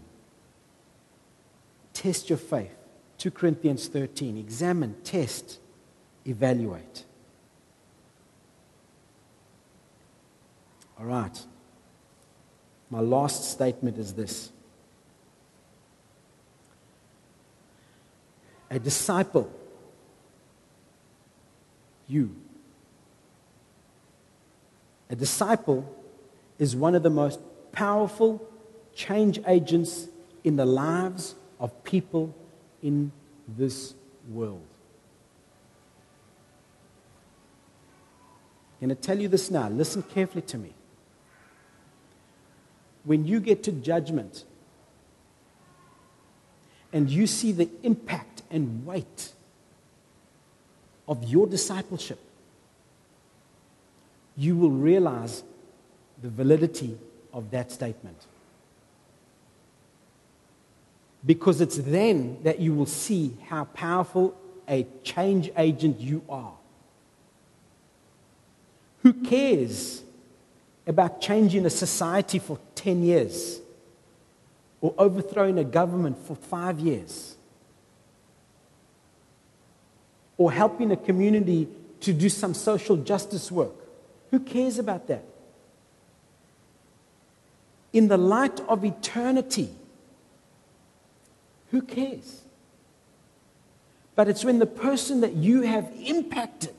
test 1.92 2.30
your 2.30 2.38
faith. 2.38 2.74
2 3.18 3.30
corinthians 3.30 3.88
13 3.88 4.38
examine 4.38 4.94
test 5.04 5.58
evaluate. 6.24 7.04
All 10.98 11.04
right. 11.04 11.46
My 12.88 13.00
last 13.00 13.50
statement 13.50 13.98
is 13.98 14.14
this. 14.14 14.50
A 18.70 18.78
disciple, 18.78 19.52
you, 22.06 22.34
a 25.10 25.16
disciple 25.16 25.84
is 26.58 26.74
one 26.76 26.94
of 26.94 27.02
the 27.02 27.10
most 27.10 27.40
powerful 27.72 28.46
change 28.94 29.40
agents 29.46 30.08
in 30.44 30.56
the 30.56 30.64
lives 30.64 31.34
of 31.58 31.84
people 31.84 32.34
in 32.82 33.12
this 33.48 33.94
world. 34.30 34.62
I'm 38.80 38.88
going 38.88 38.96
to 38.96 39.02
tell 39.02 39.18
you 39.18 39.28
this 39.28 39.50
now. 39.50 39.68
Listen 39.68 40.02
carefully 40.02 40.42
to 40.42 40.58
me 40.58 40.72
when 43.04 43.26
you 43.26 43.40
get 43.40 43.62
to 43.64 43.72
judgment 43.72 44.44
and 46.92 47.10
you 47.10 47.26
see 47.26 47.52
the 47.52 47.68
impact 47.82 48.42
and 48.50 48.84
weight 48.84 49.32
of 51.08 51.24
your 51.24 51.46
discipleship, 51.46 52.18
you 54.36 54.56
will 54.56 54.70
realize 54.70 55.42
the 56.22 56.28
validity 56.28 56.96
of 57.32 57.50
that 57.50 57.70
statement. 57.70 58.16
Because 61.24 61.60
it's 61.60 61.76
then 61.76 62.38
that 62.42 62.60
you 62.60 62.74
will 62.74 62.86
see 62.86 63.36
how 63.48 63.64
powerful 63.64 64.34
a 64.68 64.86
change 65.02 65.50
agent 65.56 66.00
you 66.00 66.22
are. 66.28 66.52
Who 69.02 69.12
cares 69.12 70.02
about 70.86 71.20
changing 71.20 71.66
a 71.66 71.70
society 71.70 72.38
for 72.38 72.58
10 72.74 73.02
years 73.02 73.60
or 74.80 74.94
overthrowing 74.98 75.58
a 75.58 75.64
government 75.64 76.18
for 76.26 76.34
five 76.34 76.80
years 76.80 77.36
or 80.36 80.50
helping 80.50 80.90
a 80.90 80.96
community 80.96 81.68
to 82.00 82.12
do 82.12 82.28
some 82.28 82.54
social 82.54 82.96
justice 82.96 83.52
work. 83.52 83.74
Who 84.30 84.40
cares 84.40 84.78
about 84.78 85.08
that? 85.08 85.24
in 87.92 88.08
the 88.08 88.16
light 88.16 88.60
of 88.60 88.84
eternity, 88.84 89.70
who 91.70 91.82
cares? 91.82 92.42
But 94.14 94.28
it's 94.28 94.44
when 94.44 94.58
the 94.58 94.66
person 94.66 95.20
that 95.22 95.34
you 95.34 95.62
have 95.62 95.90
impacted 95.98 96.74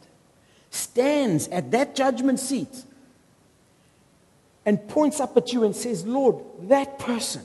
stands 0.70 1.48
at 1.50 1.72
that 1.72 1.96
judgment 1.96 2.40
seat 2.40 2.84
and 4.66 4.88
points 4.88 5.20
up 5.20 5.36
at 5.36 5.52
you 5.52 5.64
and 5.64 5.76
says, 5.76 6.06
Lord, 6.06 6.36
that 6.64 7.00
person 7.00 7.44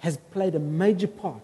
has 0.00 0.18
played 0.32 0.54
a 0.54 0.58
major 0.58 1.06
part 1.06 1.40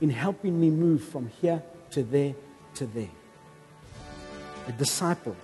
in 0.00 0.10
helping 0.10 0.60
me 0.60 0.68
move 0.68 1.04
from 1.04 1.30
here 1.40 1.62
to 1.90 2.02
there 2.02 2.34
to 2.74 2.86
there. 2.86 3.08
A 4.70 4.72
disciple 4.72 5.36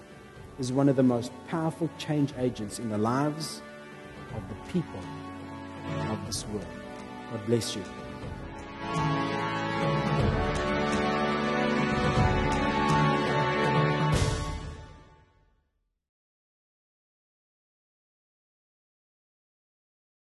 is 0.61 0.73
one 0.73 0.89
of 0.89 0.95
the 0.95 1.03
most 1.03 1.33
powerful 1.49 1.91
change 1.99 2.33
agents 2.39 2.79
in 2.79 2.89
the 2.91 2.97
lives 2.97 3.61
of 4.37 4.43
the 4.49 4.73
people 4.73 5.01
of 6.13 6.27
this 6.29 6.47
world. 6.47 6.65
God 7.33 7.47
bless 7.47 7.75
you. 7.75 7.83